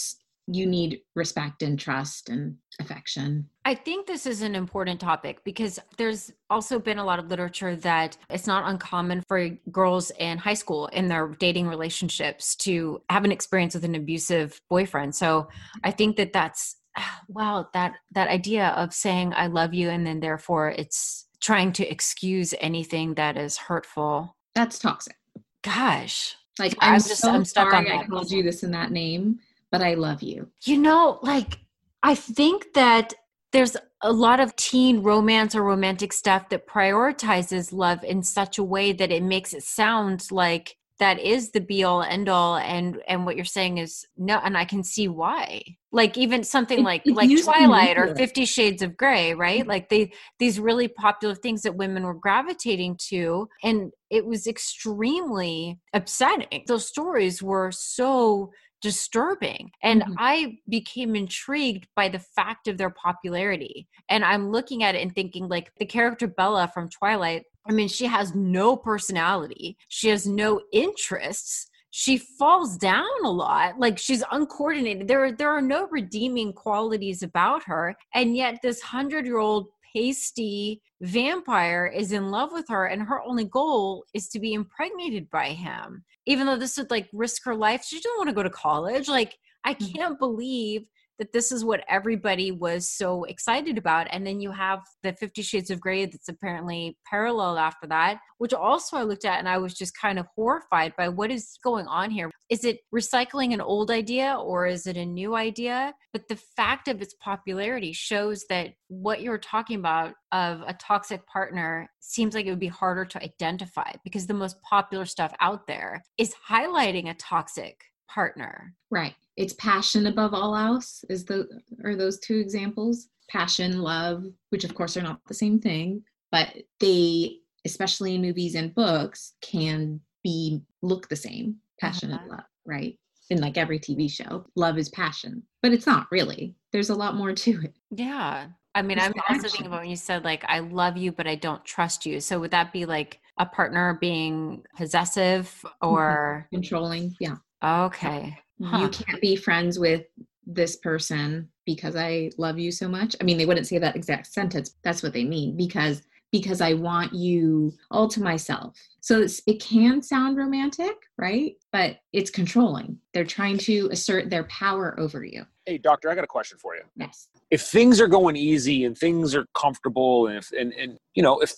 you 0.51 0.67
need 0.67 1.01
respect 1.15 1.63
and 1.63 1.79
trust 1.79 2.31
and 2.31 2.57
affection. 2.81 3.49
I 3.67 3.75
think 3.75 4.07
this 4.07 4.25
is 4.25 4.41
an 4.41 4.55
important 4.55 4.99
topic 4.99 5.45
because 5.45 5.79
there's 5.99 6.33
also 6.49 6.79
been 6.79 6.99
a 6.99 7.05
lot 7.05 7.19
of 7.19 7.29
literature 7.29 7.77
that 7.77 8.17
it's 8.31 8.47
not 8.47 8.69
uncommon 8.69 9.23
for 9.29 9.51
girls 9.71 10.11
in 10.19 10.39
high 10.39 10.55
school 10.55 10.87
in 10.87 11.09
their 11.09 11.29
dating 11.39 11.69
relationships 11.69 12.57
to 12.57 13.03
have 13.11 13.25
an 13.25 13.33
experience 13.33 13.75
with 13.75 13.85
an 13.85 13.95
abusive 13.95 14.61
boyfriend. 14.71 15.15
So 15.15 15.49
I 15.85 15.91
think 15.91 16.17
that 16.17 16.33
that's 16.33 16.77
wow, 17.29 17.69
that 17.75 17.93
that 18.13 18.29
idea 18.29 18.69
of 18.69 18.95
saying 18.95 19.35
I 19.35 19.49
love 19.49 19.75
you 19.75 19.91
and 19.91 20.07
then 20.07 20.21
therefore 20.21 20.71
it's 20.71 21.27
trying 21.41 21.73
to 21.73 21.87
excuse 21.87 22.55
anything 22.61 23.15
that 23.15 23.37
is 23.37 23.59
hurtful. 23.59 24.35
That's 24.55 24.79
toxic. 24.79 25.17
Gosh. 25.63 26.37
Like 26.59 26.75
I'm, 26.81 26.95
I'm 26.95 27.01
just 27.01 27.19
so 27.19 27.31
I'm 27.31 27.45
stuck 27.45 27.71
sorry 27.71 27.77
on 27.77 27.85
that. 27.85 28.05
I 28.05 28.07
called 28.07 28.31
you 28.31 28.43
this 28.43 28.63
in 28.63 28.71
that 28.73 28.91
name 28.91 29.41
but 29.71 29.83
I 29.83 29.95
love 29.95 30.23
you. 30.23 30.49
You 30.65 30.79
know, 30.79 31.19
like 31.23 31.59
I 32.03 32.15
think 32.15 32.75
that 32.75 33.15
there's 33.53 33.77
a 34.03 34.13
lot 34.13 34.41
of 34.41 34.55
teen 34.57 35.03
romance 35.03 35.55
or 35.55 35.63
romantic 35.63 36.13
stuff 36.13 36.49
that 36.51 36.67
prioritizes 36.67 37.73
love 37.73 38.05
in 38.05 38.23
such 38.23 38.59
a 38.59 38.65
way 38.65 38.93
that 38.93 39.11
it 39.11 39.23
makes 39.23 39.53
it 39.53 39.63
sound 39.63 40.31
like 40.31 40.77
that 40.99 41.19
is 41.21 41.51
the 41.51 41.61
be 41.61 41.85
all 41.85 42.03
end 42.03 42.29
all 42.29 42.57
and 42.57 43.01
and 43.07 43.25
what 43.25 43.37
you're 43.37 43.45
saying 43.45 43.79
is 43.79 44.05
no 44.17 44.37
and 44.45 44.57
i 44.57 44.65
can 44.65 44.83
see 44.83 45.09
why. 45.09 45.63
Like 45.91 46.19
even 46.19 46.45
something 46.45 46.83
like 46.83 47.07
it, 47.07 47.15
like 47.15 47.31
twilight 47.43 47.97
or 47.97 48.15
50 48.15 48.45
shades 48.45 48.83
of 48.83 48.97
gray 48.97 49.35
right? 49.35 49.61
Mm-hmm. 49.61 49.69
like 49.69 49.89
they 49.89 50.13
these 50.39 50.61
really 50.61 50.89
popular 50.89 51.35
things 51.35 51.63
that 51.63 51.77
women 51.77 52.03
were 52.05 52.15
gravitating 52.15 52.99
to 53.09 53.49
and 53.63 53.93
it 54.11 54.27
was 54.27 54.47
extremely 54.47 55.79
upsetting. 55.93 56.65
Those 56.67 56.87
stories 56.87 57.43
were 57.43 57.71
so 57.71 58.51
disturbing. 58.81 59.71
And 59.83 60.03
mm-hmm. 60.03 60.15
I 60.19 60.59
became 60.69 61.17
intrigued 61.17 61.87
by 61.97 62.09
the 62.09 62.19
fact 62.19 62.69
of 62.69 62.79
their 62.79 62.91
popularity. 62.91 63.89
And 64.09 64.25
I'm 64.25 64.51
looking 64.51 64.83
at 64.83 64.95
it 64.95 65.03
and 65.03 65.15
thinking, 65.15 65.49
like, 65.49 65.73
the 65.79 65.87
character 65.87 66.27
Bella 66.27 66.71
from 66.73 66.89
Twilight, 66.89 67.45
I 67.69 67.73
mean, 67.73 67.89
she 67.89 68.07
has 68.07 68.35
no 68.35 68.77
personality, 68.77 69.77
she 69.89 70.09
has 70.09 70.27
no 70.27 70.61
interests. 70.73 71.69
She 71.91 72.19
falls 72.19 72.77
down 72.77 73.07
a 73.25 73.31
lot. 73.31 73.81
Like 73.81 73.99
she's 73.99 74.23
uncoordinated. 74.31 75.09
There, 75.09 75.33
there 75.33 75.51
are 75.51 75.63
no 75.63 75.89
redeeming 75.89 76.53
qualities 76.53 77.23
about 77.23 77.65
her. 77.65 77.97
And 78.15 78.37
yet, 78.37 78.61
this 78.63 78.83
hundred 78.83 79.25
year 79.25 79.39
old 79.39 79.69
pasty 79.93 80.81
vampire 81.01 81.87
is 81.87 82.13
in 82.13 82.31
love 82.31 82.53
with 82.53 82.67
her 82.69 82.87
and 82.87 83.03
her 83.03 83.23
only 83.23 83.45
goal 83.45 84.05
is 84.15 84.29
to 84.29 84.41
be 84.41 84.53
impregnated 84.53 85.31
by 85.31 85.49
him 85.49 86.05
even 86.27 86.47
though 86.47 86.57
this 86.57 86.77
would 86.77 86.91
like 86.91 87.09
risk 87.13 87.45
her 87.45 87.55
life 87.55 87.85
she 87.85 87.97
doesn't 87.97 88.17
want 88.17 88.29
to 88.29 88.35
go 88.35 88.43
to 88.43 88.51
college 88.51 89.09
like 89.09 89.37
i 89.65 89.75
mm-hmm. 89.75 89.93
can't 89.93 90.19
believe 90.19 90.83
that 91.19 91.33
this 91.33 91.53
is 91.53 91.65
what 91.65 91.85
everybody 91.89 92.51
was 92.51 92.89
so 92.89 93.25
excited 93.25 93.79
about. 93.79 94.07
And 94.11 94.27
then 94.27 94.41
you 94.41 94.53
have 94.53 94.81
the 95.03 95.13
Fifty 95.13 95.43
Shades 95.43 95.71
of 95.71 95.81
Grey 95.81 96.07
that's 96.07 96.29
apparently 96.29 96.97
parallel 97.09 97.59
after 97.59 97.87
that, 97.89 98.21
which 98.39 98.53
also 98.53 98.97
I 98.97 99.03
looked 99.03 99.25
at 99.25 99.39
and 99.39 99.49
I 99.49 99.59
was 99.59 99.75
just 99.75 99.97
kind 99.97 100.19
of 100.19 100.27
horrified 100.37 100.95
by 100.97 101.09
what 101.09 101.31
is 101.31 101.59
going 101.63 101.87
on 101.87 102.11
here. 102.11 102.31
Is 102.49 102.65
it 102.65 102.81
recycling 102.95 103.53
an 103.53 103.61
old 103.61 103.91
idea 103.91 104.35
or 104.35 104.67
is 104.67 104.87
it 104.87 104.97
a 104.97 105.05
new 105.05 105.35
idea? 105.35 105.93
But 106.13 106.29
the 106.29 106.37
fact 106.57 106.89
of 106.89 107.03
its 107.03 107.15
popularity 107.15 107.93
shows 107.93 108.45
that 108.49 108.71
what 108.89 109.21
you're 109.21 109.39
talking 109.39 109.79
about 109.79 110.15
of 110.33 110.63
a 110.67 110.75
toxic 110.75 111.27
partner 111.27 111.91
seems 112.01 112.35
like 112.35 112.47
it 112.47 112.51
would 112.51 112.59
be 112.59 112.69
harder 112.69 113.05
to 113.05 113.23
identify 113.23 113.93
because 114.05 114.27
the 114.27 114.35
most 114.35 114.57
popular 114.63 115.05
stuff 115.05 115.35
out 115.41 115.67
there 115.67 116.03
is 116.17 116.35
highlighting 116.49 117.11
a 117.11 117.15
toxic 117.15 117.83
partner. 118.09 118.75
Right. 118.91 119.15
It's 119.39 119.55
passion 119.55 120.09
above 120.09 120.35
all 120.35 120.57
else 120.57 121.05
is 121.09 121.25
the 121.25 121.47
are 121.85 121.95
those 121.97 122.19
two 122.19 122.37
examples. 122.39 123.09
passion, 123.31 123.81
love, 123.81 124.25
which 124.51 124.65
of 124.65 124.75
course 124.75 124.97
are 124.97 125.03
not 125.03 125.21
the 125.29 125.35
same 125.35 125.61
thing, 125.61 126.03
but 126.33 126.49
they, 126.81 127.37
especially 127.65 128.15
in 128.17 128.23
movies 128.23 128.55
and 128.57 128.75
books, 128.75 129.35
can 129.41 130.01
be 130.25 130.61
look 130.83 131.09
the 131.09 131.15
same 131.17 131.57
passion 131.81 132.11
and 132.11 132.29
love, 132.29 132.49
right? 132.67 132.99
In 133.31 133.41
like 133.41 133.57
every 133.57 133.79
TV 133.79 134.11
show, 134.11 134.45
love 134.57 134.77
is 134.77 134.89
passion, 134.89 135.43
but 135.63 135.73
it's 135.73 135.87
not 135.87 136.07
really. 136.11 136.57
There's 136.73 136.91
a 136.91 136.95
lot 136.95 137.15
more 137.15 137.33
to 137.33 137.61
it. 137.63 137.75
Yeah. 137.91 138.47
I 138.75 138.83
mean, 138.83 138.99
I'm 138.99 139.13
also 139.29 139.49
thinking 139.49 139.67
about 139.67 139.83
when 139.83 139.91
you 139.91 139.97
said 139.97 140.25
like 140.25 140.45
I 140.49 140.59
love 140.61 140.97
you, 140.97 141.13
but 141.13 141.27
I 141.29 141.37
don't 141.37 141.65
trust 141.65 142.05
you. 142.07 142.19
So 142.21 142.41
would 142.41 142.51
that 142.51 142.73
be 142.73 142.87
like 142.87 143.21
a 143.39 143.47
partner 143.47 143.99
being 144.01 144.65
possessive 144.77 145.55
Mm-hmm. 145.65 145.87
or 145.89 146.49
Controlling, 146.53 147.15
yeah. 147.21 147.37
okay? 147.63 148.37
Huh. 148.63 148.79
You 148.79 148.89
can't 148.89 149.21
be 149.21 149.37
friends 149.37 149.79
with 149.79 150.05
this 150.47 150.77
person 150.77 151.49
because 151.67 151.95
I 151.95 152.31
love 152.39 152.59
you 152.59 152.73
so 152.73 152.89
much. 152.89 153.15
I 153.21 153.25
mean, 153.25 153.39
they 153.39 153.47
wouldn't 153.47 153.67
say 153.67 153.79
that 153.79 153.97
exact 153.97 154.27
sentence. 154.27 154.75
That's 154.83 155.03
what 155.03 155.13
they 155.13 155.25
mean 155.25 155.57
because 155.57 156.03
because 156.31 156.61
I 156.61 156.75
want 156.75 157.15
you 157.15 157.73
all 157.91 158.07
to 158.09 158.23
myself. 158.23 158.77
So 159.01 159.23
it's, 159.23 159.41
it 159.47 159.63
can 159.63 160.03
sound 160.03 160.37
romantic, 160.37 160.95
right? 161.17 161.55
But 161.73 162.01
it's 162.13 162.31
controlling. 162.31 162.99
They're 163.15 163.25
trying 163.25 163.57
to 163.59 163.89
assert 163.91 164.29
their 164.29 164.45
power 164.45 164.99
over 165.01 165.25
you. 165.25 165.47
Hey, 165.65 165.79
doctor, 165.79 166.11
I 166.11 166.15
got 166.15 166.25
a 166.25 166.29
question 166.29 166.59
for 166.59 166.77
you. 166.77 166.83
Yes. 166.97 167.29
if 167.51 167.63
things 167.63 168.01
are 168.01 168.09
going 168.09 168.37
easy 168.37 168.85
and 168.85 168.97
things 168.97 169.35
are 169.35 169.47
comfortable 169.55 170.27
and 170.27 170.37
if 170.37 170.51
and, 170.53 170.73
and 170.75 170.99
you 171.15 171.23
know 171.23 171.41
if 171.41 171.55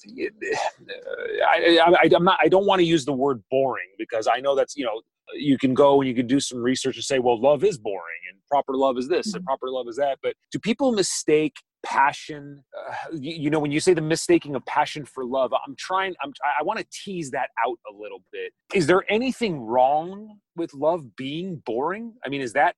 I, 1.49 1.79
I, 1.85 1.97
I 2.05 2.11
I'm 2.15 2.25
not 2.25 2.39
I 2.41 2.49
don't 2.49 2.67
want 2.67 2.81
to 2.81 2.85
use 2.85 3.05
the 3.05 3.13
word 3.13 3.43
boring 3.51 3.89
because 3.99 4.29
I 4.33 4.41
know 4.41 4.55
that's 4.55 4.77
you 4.77 4.85
know 4.85 5.01
you 5.35 5.59
can 5.59 5.75
go 5.75 6.01
and 6.01 6.09
you 6.09 6.15
can 6.15 6.27
do 6.27 6.41
some 6.41 6.59
research 6.63 6.97
and 6.97 7.05
say 7.05 7.19
well 7.19 7.41
love 7.41 7.65
is 7.65 7.79
boring 7.79 8.21
and 8.31 8.39
proper 8.49 8.75
love 8.77 8.99
is 8.99 9.09
this 9.09 9.35
and 9.35 9.43
Mhm. 9.43 9.47
proper 9.47 9.71
love 9.71 9.87
is 9.89 9.97
that. 9.97 10.19
But 10.23 10.35
do 10.53 10.59
people 10.59 10.93
mistake 10.93 11.55
passion 11.83 12.63
uh, 12.79 12.95
you, 13.13 13.33
you 13.45 13.51
know 13.51 13.59
when 13.59 13.71
you 13.73 13.81
say 13.81 13.95
the 13.95 14.03
mistaking 14.03 14.55
of 14.55 14.63
passion 14.67 15.03
for 15.03 15.25
love 15.25 15.51
i'm 15.67 15.75
trying 15.79 16.15
i'm 16.23 16.31
i 16.59 16.63
want 16.63 16.79
to 16.79 16.85
tease 16.93 17.31
that 17.31 17.49
out 17.67 17.79
a 17.91 17.93
little 17.99 18.23
bit. 18.31 18.53
Is 18.75 18.87
there 18.87 19.03
anything 19.09 19.61
wrong 19.61 20.39
with 20.57 20.75
love 20.75 21.17
being 21.17 21.63
boring? 21.65 22.13
I 22.25 22.29
mean 22.29 22.43
is 22.43 22.53
that 22.53 22.75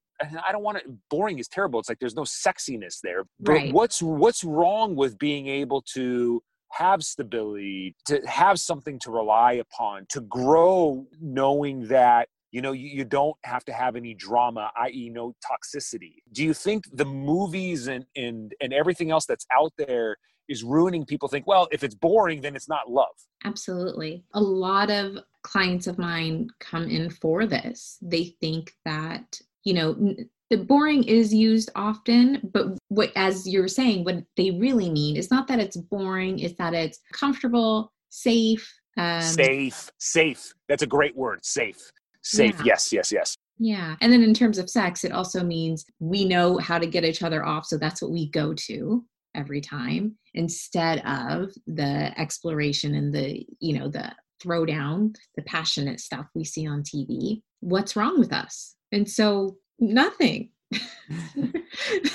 i 0.47 0.53
don't 0.53 0.62
want 0.62 0.79
to 0.79 0.85
boring 1.11 1.41
is 1.41 1.49
terrible. 1.49 1.81
It's 1.81 1.88
like 1.88 1.99
there's 1.99 2.15
no 2.15 2.23
sexiness 2.23 2.99
there. 3.03 3.25
But 3.41 3.53
Right. 3.55 3.73
what's 3.73 4.01
what's 4.03 4.45
wrong 4.45 4.95
with 4.95 5.19
being 5.19 5.49
able 5.49 5.83
to 5.95 6.41
have 6.71 7.03
stability 7.03 7.95
to 8.07 8.21
have 8.27 8.59
something 8.61 8.99
to 9.01 9.11
rely 9.11 9.55
upon 9.55 10.07
to 10.11 10.21
grow 10.21 11.07
knowing 11.21 11.88
that 11.88 12.29
you 12.53 12.62
know 12.62 12.73
you, 12.73 12.88
you 12.88 13.05
don't 13.05 13.37
have 13.45 13.65
to 13.65 13.73
have 13.73 13.97
any 13.97 14.15
drama 14.15 14.71
i.e 14.77 15.11
no 15.11 15.35
toxicity 15.45 16.17
do 16.33 16.45
you 16.45 16.55
think 16.55 16.85
the 16.93 17.05
movies 17.05 17.88
and 17.88 18.05
and 18.15 18.55
and 18.61 18.73
everything 18.73 19.11
else 19.11 19.27
that's 19.27 19.47
out 19.57 19.73
there 19.77 20.17
is 20.49 20.62
ruining 20.62 21.05
people 21.05 21.29
think 21.29 21.47
well 21.47 21.67
if 21.73 21.83
it's 21.83 21.95
boring 21.95 22.41
then 22.41 22.55
it's 22.55 22.69
not 22.69 22.91
love 22.91 23.15
Absolutely. 23.45 24.25
A 24.35 24.41
lot 24.41 24.91
of 24.91 25.19
clients 25.43 25.87
of 25.87 25.99
mine 25.99 26.49
come 26.61 26.88
in 26.88 27.11
for 27.11 27.47
this. 27.47 27.99
They 28.01 28.37
think 28.41 28.73
that, 28.85 29.41
you 29.65 29.75
know, 29.75 29.93
n- 29.93 30.29
the 30.51 30.59
boring 30.59 31.03
is 31.05 31.33
used 31.33 31.71
often, 31.75 32.51
but 32.53 32.79
what, 32.88 33.11
as 33.17 33.49
you're 33.49 33.69
saying, 33.69 34.05
what 34.05 34.23
they 34.37 34.51
really 34.51 34.91
mean 34.91 35.17
is 35.17 35.31
not 35.31 35.49
that 35.49 35.59
it's 35.59 35.77
boring, 35.77 36.38
it's 36.38 36.57
that 36.59 36.75
it's 36.75 37.01
comfortable, 37.12 37.93
safe. 38.11 38.71
Um, 38.99 39.23
safe 39.23 39.91
safe 39.97 40.53
that's 40.69 40.83
a 40.83 40.87
great 40.87 41.17
word 41.17 41.43
safe 41.43 41.91
safe 42.23 42.57
Yeah. 42.59 42.65
yes 42.67 42.93
yes 42.93 43.13
yes 43.13 43.37
Yeah. 43.59 43.97
And 44.01 44.13
then 44.13 44.23
in 44.23 44.35
terms 44.35 44.59
of 44.59 44.69
sex, 44.71 45.05
it 45.05 45.13
also 45.13 45.45
means 45.45 45.85
we 46.01 46.25
know 46.25 46.59
how 46.59 46.79
to 46.79 46.87
get 46.87 47.05
each 47.05 47.23
other 47.23 47.45
off. 47.45 47.67
So 47.67 47.77
that's 47.79 48.03
what 48.03 48.11
we 48.11 48.29
go 48.31 48.55
to 48.55 49.05
every 49.35 49.61
time 49.61 50.17
instead 50.35 50.99
of 51.07 51.53
the 51.67 52.13
exploration 52.19 52.95
and 52.95 53.15
the, 53.15 53.47
you 53.61 53.79
know, 53.79 53.89
the 53.89 54.13
throwdown, 54.43 55.15
the 55.37 55.43
passionate 55.43 56.01
stuff 56.01 56.27
we 56.35 56.45
see 56.45 56.67
on 56.67 56.83
TV. 56.83 57.43
What's 57.61 57.95
wrong 57.95 58.19
with 58.19 58.33
us? 58.33 58.75
And 58.91 59.09
so 59.09 59.57
nothing. 59.79 60.51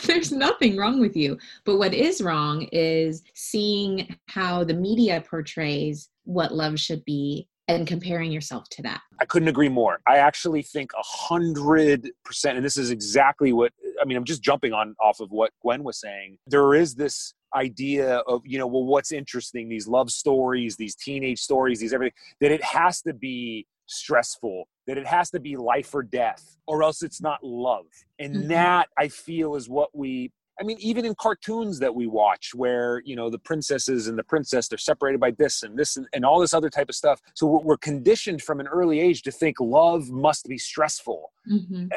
There's 0.05 0.31
nothing 0.31 0.75
wrong 0.77 0.99
with 0.99 1.15
you. 1.15 1.37
But 1.65 1.77
what 1.77 1.93
is 1.93 2.21
wrong 2.21 2.63
is 2.71 3.23
seeing 3.35 4.15
how 4.27 4.63
the 4.63 4.73
media 4.73 5.23
portrays 5.29 6.09
what 6.23 6.53
love 6.53 6.79
should 6.79 7.05
be 7.05 7.47
and 7.67 7.85
comparing 7.85 8.31
yourself 8.31 8.69
to 8.69 8.81
that. 8.83 9.01
I 9.19 9.25
couldn't 9.25 9.47
agree 9.47 9.69
more. 9.69 9.99
I 10.07 10.17
actually 10.17 10.61
think 10.61 10.91
a 10.93 11.03
hundred 11.03 12.09
percent, 12.23 12.57
and 12.57 12.65
this 12.65 12.77
is 12.77 12.91
exactly 12.91 13.51
what 13.53 13.73
I 14.01 14.05
mean. 14.05 14.17
I'm 14.17 14.23
just 14.23 14.41
jumping 14.41 14.73
on 14.73 14.95
off 15.01 15.19
of 15.19 15.31
what 15.31 15.51
Gwen 15.61 15.83
was 15.83 15.99
saying. 15.99 16.37
There 16.47 16.73
is 16.73 16.95
this 16.95 17.33
idea 17.55 18.17
of 18.27 18.41
you 18.45 18.57
know, 18.57 18.67
well, 18.67 18.83
what's 18.85 19.11
interesting? 19.11 19.69
These 19.69 19.87
love 19.87 20.11
stories, 20.11 20.77
these 20.77 20.95
teenage 20.95 21.39
stories, 21.39 21.79
these 21.79 21.93
everything. 21.93 22.13
That 22.41 22.51
it 22.51 22.63
has 22.63 23.01
to 23.01 23.13
be 23.13 23.65
stressful. 23.87 24.67
That 24.85 24.97
it 24.97 25.07
has 25.07 25.29
to 25.31 25.39
be 25.39 25.57
life 25.57 25.93
or 25.93 26.03
death, 26.03 26.57
or 26.67 26.83
else 26.83 27.03
it's 27.03 27.21
not 27.21 27.43
love. 27.43 27.85
And 28.19 28.35
Mhm. 28.35 28.47
that 28.49 28.89
I 28.97 29.09
feel 29.09 29.55
is 29.55 29.67
what 29.67 29.89
we 29.93 30.31
I 30.59 30.63
mean, 30.63 30.77
even 30.79 31.05
in 31.05 31.15
cartoons 31.15 31.79
that 31.79 31.93
we 31.93 32.07
watch, 32.07 32.51
where 32.55 33.01
you 33.05 33.15
know 33.15 33.29
the 33.29 33.39
princesses 33.39 34.07
and 34.07 34.17
the 34.17 34.23
princess 34.23 34.67
they're 34.67 34.77
separated 34.77 35.19
by 35.19 35.31
this 35.31 35.63
and 35.63 35.77
this 35.77 35.97
and, 35.97 36.07
and 36.13 36.25
all 36.25 36.39
this 36.39 36.53
other 36.53 36.69
type 36.69 36.89
of 36.89 36.95
stuff. 36.95 37.21
So 37.35 37.47
we're, 37.47 37.59
we're 37.59 37.77
conditioned 37.77 38.41
from 38.41 38.59
an 38.59 38.67
early 38.67 38.99
age 38.99 39.21
to 39.23 39.31
think 39.31 39.59
love 39.59 40.09
must 40.09 40.47
be 40.47 40.57
stressful 40.57 41.31
Mhm. 41.49 41.89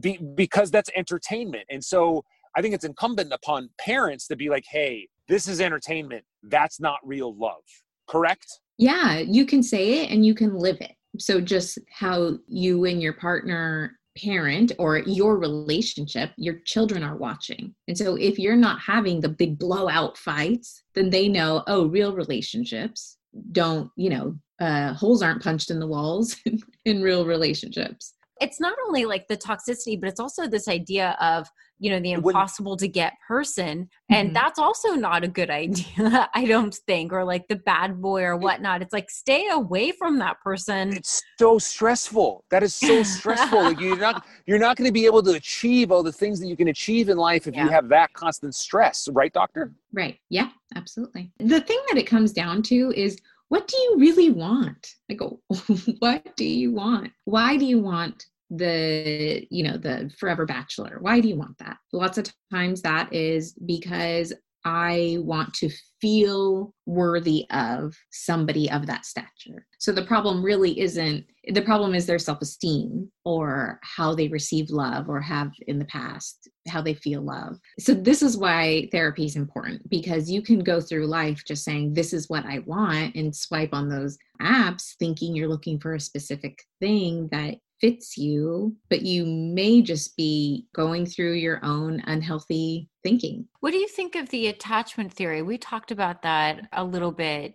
be, 0.00 0.18
because 0.18 0.70
that's 0.70 0.90
entertainment. 0.96 1.64
And 1.70 1.82
so 1.82 2.24
I 2.56 2.62
think 2.62 2.74
it's 2.74 2.84
incumbent 2.84 3.32
upon 3.32 3.70
parents 3.78 4.26
to 4.28 4.36
be 4.36 4.48
like, 4.50 4.64
"Hey, 4.68 5.08
this 5.28 5.48
is 5.48 5.60
entertainment. 5.60 6.24
That's 6.42 6.80
not 6.80 6.98
real 7.04 7.34
love." 7.36 7.62
Correct? 8.08 8.60
Yeah, 8.78 9.18
you 9.18 9.44
can 9.46 9.62
say 9.62 10.02
it 10.02 10.10
and 10.10 10.24
you 10.24 10.34
can 10.34 10.54
live 10.56 10.80
it. 10.80 10.92
So 11.18 11.40
just 11.40 11.78
how 11.90 12.38
you 12.46 12.84
and 12.84 13.02
your 13.02 13.14
partner 13.14 13.98
parent 14.20 14.72
or 14.78 14.98
your 14.98 15.38
relationship, 15.38 16.30
your 16.36 16.60
children 16.64 17.02
are 17.02 17.16
watching. 17.16 17.74
And 17.86 17.96
so 17.96 18.16
if 18.16 18.38
you're 18.38 18.56
not 18.56 18.80
having 18.80 19.20
the 19.20 19.28
big 19.28 19.58
blowout 19.58 20.18
fights, 20.18 20.82
then 20.94 21.10
they 21.10 21.28
know, 21.28 21.62
oh, 21.66 21.86
real 21.86 22.14
relationships 22.14 23.16
don't, 23.52 23.90
you 23.96 24.10
know, 24.10 24.38
uh, 24.60 24.92
holes 24.94 25.22
aren't 25.22 25.42
punched 25.42 25.70
in 25.70 25.78
the 25.78 25.86
walls 25.86 26.36
in 26.84 27.02
real 27.02 27.24
relationships. 27.24 28.14
It's 28.40 28.60
not 28.60 28.76
only 28.86 29.04
like 29.04 29.26
the 29.28 29.36
toxicity, 29.36 29.98
but 30.00 30.08
it's 30.08 30.20
also 30.20 30.46
this 30.46 30.68
idea 30.68 31.16
of 31.20 31.48
you 31.80 31.90
know 31.90 32.00
the 32.00 32.12
It 32.12 32.22
wouldn't- 32.22 32.40
impossible 32.40 32.76
to 32.76 32.88
get 32.88 33.12
person, 33.26 33.88
and 34.10 34.30
Mhm. 34.30 34.34
that's 34.34 34.58
also 34.58 34.94
not 34.94 35.22
a 35.22 35.28
good 35.28 35.48
idea. 35.62 36.28
I 36.34 36.44
don't 36.44 36.74
think, 36.74 37.12
or 37.12 37.24
like 37.24 37.46
the 37.48 37.54
bad 37.56 38.00
boy 38.02 38.22
or 38.24 38.36
whatnot. 38.36 38.82
It's 38.82 38.92
like 38.92 39.10
stay 39.10 39.46
away 39.50 39.92
from 39.92 40.18
that 40.18 40.40
person. 40.40 40.92
It's 40.96 41.22
so 41.38 41.58
stressful. 41.58 42.44
That 42.50 42.62
is 42.64 42.74
so 42.74 43.02
stressful. 43.04 43.62
like 43.62 43.80
you're 43.80 43.96
not 43.96 44.24
you're 44.46 44.58
not 44.58 44.76
going 44.76 44.88
to 44.88 44.92
be 44.92 45.06
able 45.06 45.22
to 45.22 45.32
achieve 45.32 45.92
all 45.92 46.02
the 46.02 46.12
things 46.12 46.40
that 46.40 46.48
you 46.48 46.56
can 46.56 46.68
achieve 46.68 47.08
in 47.08 47.16
life 47.16 47.46
if 47.46 47.54
you 47.54 47.68
have 47.68 47.88
that 47.90 48.12
constant 48.12 48.54
stress, 48.56 49.08
right, 49.12 49.32
doctor? 49.32 49.72
Right. 49.92 50.18
Yeah, 50.30 50.48
absolutely. 50.74 51.30
The 51.38 51.60
thing 51.60 51.80
that 51.90 51.98
it 51.98 52.06
comes 52.08 52.32
down 52.32 52.62
to 52.64 52.92
is 52.96 53.18
what 53.48 53.66
do 53.66 53.76
you 53.76 53.96
really 53.98 54.30
want? 54.30 54.94
I 55.10 55.14
go, 55.14 55.40
what 55.98 56.36
do 56.36 56.44
you 56.44 56.72
want? 56.72 57.12
Why 57.24 57.56
do 57.56 57.64
you 57.64 57.78
want 57.78 58.26
the, 58.50 59.46
you 59.50 59.64
know, 59.64 59.76
the 59.76 60.10
forever 60.18 60.46
bachelor? 60.46 60.98
Why 61.00 61.20
do 61.20 61.28
you 61.28 61.36
want 61.36 61.58
that? 61.58 61.78
Lots 61.92 62.18
of 62.18 62.32
times 62.52 62.82
that 62.82 63.12
is 63.12 63.54
because 63.64 64.32
I 64.64 65.18
want 65.20 65.54
to 65.54 65.70
feel 66.00 66.74
worthy 66.86 67.46
of 67.50 67.94
somebody 68.10 68.70
of 68.70 68.86
that 68.86 69.04
stature. 69.04 69.66
So 69.78 69.92
the 69.92 70.04
problem 70.04 70.42
really 70.42 70.78
isn't, 70.80 71.24
the 71.52 71.62
problem 71.62 71.94
is 71.94 72.06
their 72.06 72.18
self 72.18 72.42
esteem 72.42 73.10
or 73.24 73.80
how 73.82 74.14
they 74.14 74.28
receive 74.28 74.70
love 74.70 75.08
or 75.08 75.20
have 75.20 75.50
in 75.66 75.78
the 75.78 75.84
past, 75.86 76.48
how 76.68 76.82
they 76.82 76.94
feel 76.94 77.22
love. 77.22 77.56
So 77.78 77.94
this 77.94 78.22
is 78.22 78.36
why 78.36 78.88
therapy 78.92 79.24
is 79.24 79.36
important 79.36 79.88
because 79.88 80.30
you 80.30 80.42
can 80.42 80.60
go 80.60 80.80
through 80.80 81.06
life 81.06 81.42
just 81.46 81.64
saying, 81.64 81.94
This 81.94 82.12
is 82.12 82.28
what 82.28 82.44
I 82.44 82.60
want, 82.60 83.14
and 83.14 83.34
swipe 83.34 83.72
on 83.72 83.88
those 83.88 84.18
apps 84.42 84.94
thinking 84.98 85.34
you're 85.34 85.48
looking 85.48 85.80
for 85.80 85.94
a 85.94 86.00
specific 86.00 86.62
thing 86.80 87.28
that 87.32 87.56
fits 87.80 88.16
you, 88.16 88.76
but 88.90 89.02
you 89.02 89.24
may 89.26 89.82
just 89.82 90.16
be 90.16 90.66
going 90.74 91.06
through 91.06 91.32
your 91.34 91.60
own 91.64 92.02
unhealthy 92.06 92.88
thinking. 93.02 93.46
What 93.60 93.70
do 93.70 93.78
you 93.78 93.88
think 93.88 94.16
of 94.16 94.28
the 94.30 94.48
attachment 94.48 95.12
theory? 95.12 95.42
We 95.42 95.58
talked 95.58 95.90
about 95.90 96.22
that 96.22 96.68
a 96.72 96.84
little 96.84 97.12
bit. 97.12 97.54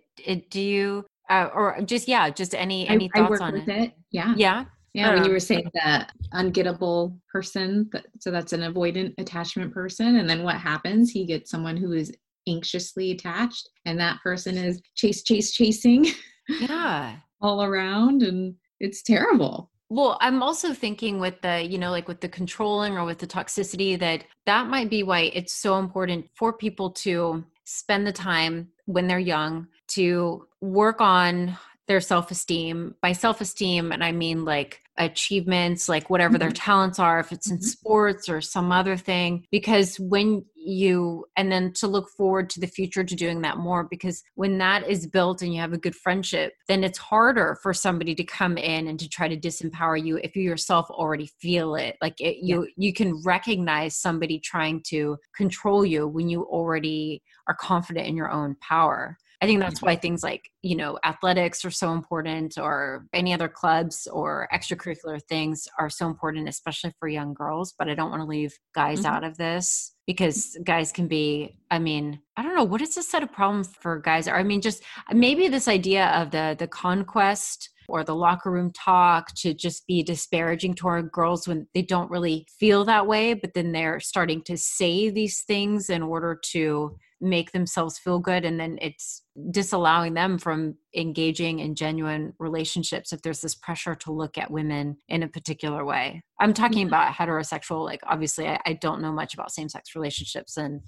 Do 0.49 0.62
you, 0.62 1.05
uh, 1.29 1.49
or 1.53 1.81
just 1.86 2.07
yeah, 2.07 2.29
just 2.29 2.55
any 2.55 2.88
any 2.88 3.09
I, 3.13 3.19
I 3.19 3.21
thoughts 3.21 3.31
work 3.31 3.41
on 3.41 3.53
with 3.53 3.67
it? 3.67 3.83
it. 3.83 3.93
Yeah. 4.12 4.33
Yeah. 4.38 4.65
Yeah, 4.93 5.15
when 5.15 5.25
you 5.25 5.31
were 5.31 5.39
saying 5.39 5.67
the 5.73 6.07
ungettable 6.36 7.17
person, 7.31 7.89
so 8.19 8.29
that's 8.29 8.53
an 8.53 8.62
avoidant 8.62 9.15
attachment 9.17 9.73
person. 9.73 10.17
And 10.17 10.29
then 10.29 10.43
what 10.43 10.57
happens? 10.57 11.09
He 11.09 11.25
gets 11.25 11.49
someone 11.49 11.77
who 11.77 11.93
is 11.93 12.15
anxiously 12.47 13.09
attached, 13.09 13.69
and 13.86 13.99
that 13.99 14.19
person 14.21 14.55
is 14.55 14.81
chase, 14.95 15.23
chase, 15.23 15.51
chasing 15.51 16.05
Yeah. 16.47 17.15
all 17.41 17.63
around. 17.63 18.21
And 18.21 18.53
it's 18.79 19.01
terrible. 19.01 19.71
Well, 19.89 20.17
I'm 20.21 20.41
also 20.41 20.73
thinking 20.73 21.19
with 21.19 21.41
the, 21.41 21.61
you 21.61 21.77
know, 21.77 21.91
like 21.91 22.07
with 22.07 22.21
the 22.21 22.29
controlling 22.29 22.97
or 22.97 23.05
with 23.05 23.19
the 23.19 23.27
toxicity 23.27 23.99
that 23.99 24.23
that 24.45 24.67
might 24.67 24.89
be 24.89 25.03
why 25.03 25.31
it's 25.33 25.53
so 25.53 25.77
important 25.77 26.29
for 26.35 26.53
people 26.53 26.91
to 26.91 27.43
spend 27.63 28.07
the 28.07 28.11
time 28.11 28.69
when 28.85 29.07
they're 29.07 29.19
young 29.19 29.67
to 29.89 30.47
work 30.61 30.99
on 30.99 31.57
their 31.87 32.01
self-esteem. 32.01 32.95
By 33.01 33.11
self-esteem 33.11 33.91
and 33.91 34.03
I 34.03 34.13
mean 34.13 34.45
like 34.45 34.81
achievements, 34.97 35.89
like 35.89 36.09
whatever 36.09 36.33
mm-hmm. 36.35 36.39
their 36.39 36.51
talents 36.51 36.99
are, 36.99 37.19
if 37.19 37.31
it's 37.31 37.49
in 37.49 37.57
mm-hmm. 37.57 37.65
sports 37.65 38.29
or 38.29 38.41
some 38.41 38.71
other 38.71 38.97
thing. 38.97 39.45
Because 39.51 39.99
when 39.99 40.45
you, 40.65 41.26
and 41.38 41.52
then 41.52 41.73
to 41.73 41.88
look 41.88 42.10
forward 42.10 42.49
to 42.52 42.60
the 42.60 42.67
future 42.67 43.04
to 43.04 43.15
doing 43.15 43.41
that 43.41 43.58
more, 43.58 43.88
because 43.89 44.23
when 44.36 44.58
that 44.60 44.88
is 44.88 45.08
built 45.08 45.41
and 45.41 45.54
you 45.54 45.60
have 45.60 45.73
a 45.73 45.78
good 45.78 45.95
friendship, 45.95 46.54
then 46.67 46.84
it's 46.84 46.97
harder 46.97 47.58
for 47.62 47.73
somebody 47.73 48.15
to 48.15 48.23
come 48.23 48.58
in 48.58 48.88
and 48.88 48.99
to 48.99 49.10
try 49.10 49.28
to 49.28 49.38
disempower 49.38 50.04
you 50.04 50.17
if 50.17 50.36
you 50.36 50.43
yourself 50.43 50.89
already 50.89 51.30
feel 51.39 51.76
it. 51.76 51.97
Like 52.02 52.19
it, 52.19 52.38
you, 52.41 52.63
yeah. 52.63 52.69
you 52.78 52.93
can 52.93 53.21
recognize 53.23 53.95
somebody 53.95 54.39
trying 54.39 54.82
to 54.88 55.17
control 55.36 55.86
you 55.86 56.08
when 56.08 56.30
you 56.30 56.43
already 56.43 57.21
are 57.47 57.56
confident 57.56 58.08
in 58.08 58.15
your 58.15 58.32
own 58.32 58.56
power. 58.62 59.17
I 59.41 59.45
think 59.45 59.60
that's 59.60 59.82
why 59.82 59.97
things 59.97 60.23
like, 60.23 60.49
you 60.62 60.78
know, 60.78 60.97
athletics 61.04 61.65
are 61.65 61.71
so 61.71 61.91
important 61.91 62.58
or 62.58 63.08
any 63.12 63.34
other 63.34 63.49
clubs 63.49 64.08
or 64.08 64.47
extracurricular 64.54 65.19
things 65.28 65.67
are 65.78 65.89
so 65.89 66.08
important, 66.08 66.47
especially 66.47 66.93
for 66.97 67.10
young 67.10 67.34
girls. 67.34 67.73
But 67.78 67.89
I 67.89 67.95
don't 67.95 68.10
want 68.10 68.21
to 68.21 68.26
leave 68.26 68.58
guys 68.73 68.99
mm-hmm. 68.99 69.08
out 69.08 69.26
of 69.26 69.36
this 69.36 69.92
because 70.05 70.57
guys 70.63 70.91
can 70.91 71.07
be, 71.07 71.57
I 71.71 71.79
mean, 71.79 72.19
I 72.35 72.43
don't 72.43 72.55
know, 72.55 72.63
what 72.63 72.81
is 72.81 72.95
the 72.95 73.03
set 73.03 73.23
of 73.23 73.31
problems 73.31 73.69
for 73.79 73.99
guys? 73.99 74.27
I 74.27 74.43
mean, 74.43 74.61
just 74.61 74.83
maybe 75.11 75.47
this 75.47 75.67
idea 75.67 76.07
of 76.07 76.31
the 76.31 76.55
the 76.57 76.67
conquest 76.67 77.69
or 77.87 78.03
the 78.03 78.15
locker 78.15 78.51
room 78.51 78.71
talk 78.71 79.33
to 79.35 79.53
just 79.53 79.85
be 79.87 80.03
disparaging 80.03 80.75
toward 80.75 81.11
girls 81.11 81.47
when 81.47 81.67
they 81.73 81.81
don't 81.81 82.09
really 82.09 82.47
feel 82.59 82.85
that 82.85 83.07
way, 83.07 83.33
but 83.33 83.53
then 83.53 83.71
they're 83.71 83.99
starting 83.99 84.41
to 84.43 84.57
say 84.57 85.09
these 85.09 85.41
things 85.41 85.89
in 85.89 86.01
order 86.01 86.39
to 86.51 86.95
make 87.23 87.53
themselves 87.53 87.97
feel 87.97 88.19
good 88.19 88.43
and 88.43 88.59
then 88.59 88.77
it's 88.81 89.21
disallowing 89.49 90.13
them 90.13 90.38
from 90.38 90.75
engaging 90.95 91.59
in 91.59 91.73
genuine 91.73 92.33
relationships 92.38 93.13
if 93.13 93.21
there's 93.21 93.39
this 93.39 93.55
pressure 93.55 93.95
to 93.95 94.12
look 94.12 94.38
at 94.38 94.51
women 94.51 94.97
in 95.07 95.23
a 95.23 95.27
particular 95.27 95.86
way. 95.86 96.21
I'm 96.39 96.53
talking 96.53 96.86
about 96.86 97.13
heterosexual 97.13 97.86
like 97.86 98.01
obviously 98.05 98.47
I, 98.47 98.59
I 98.65 98.73
don't 98.73 99.01
know 99.01 99.13
much 99.13 99.33
about 99.33 99.51
same-sex 99.51 99.95
relationships 99.95 100.57
and 100.57 100.81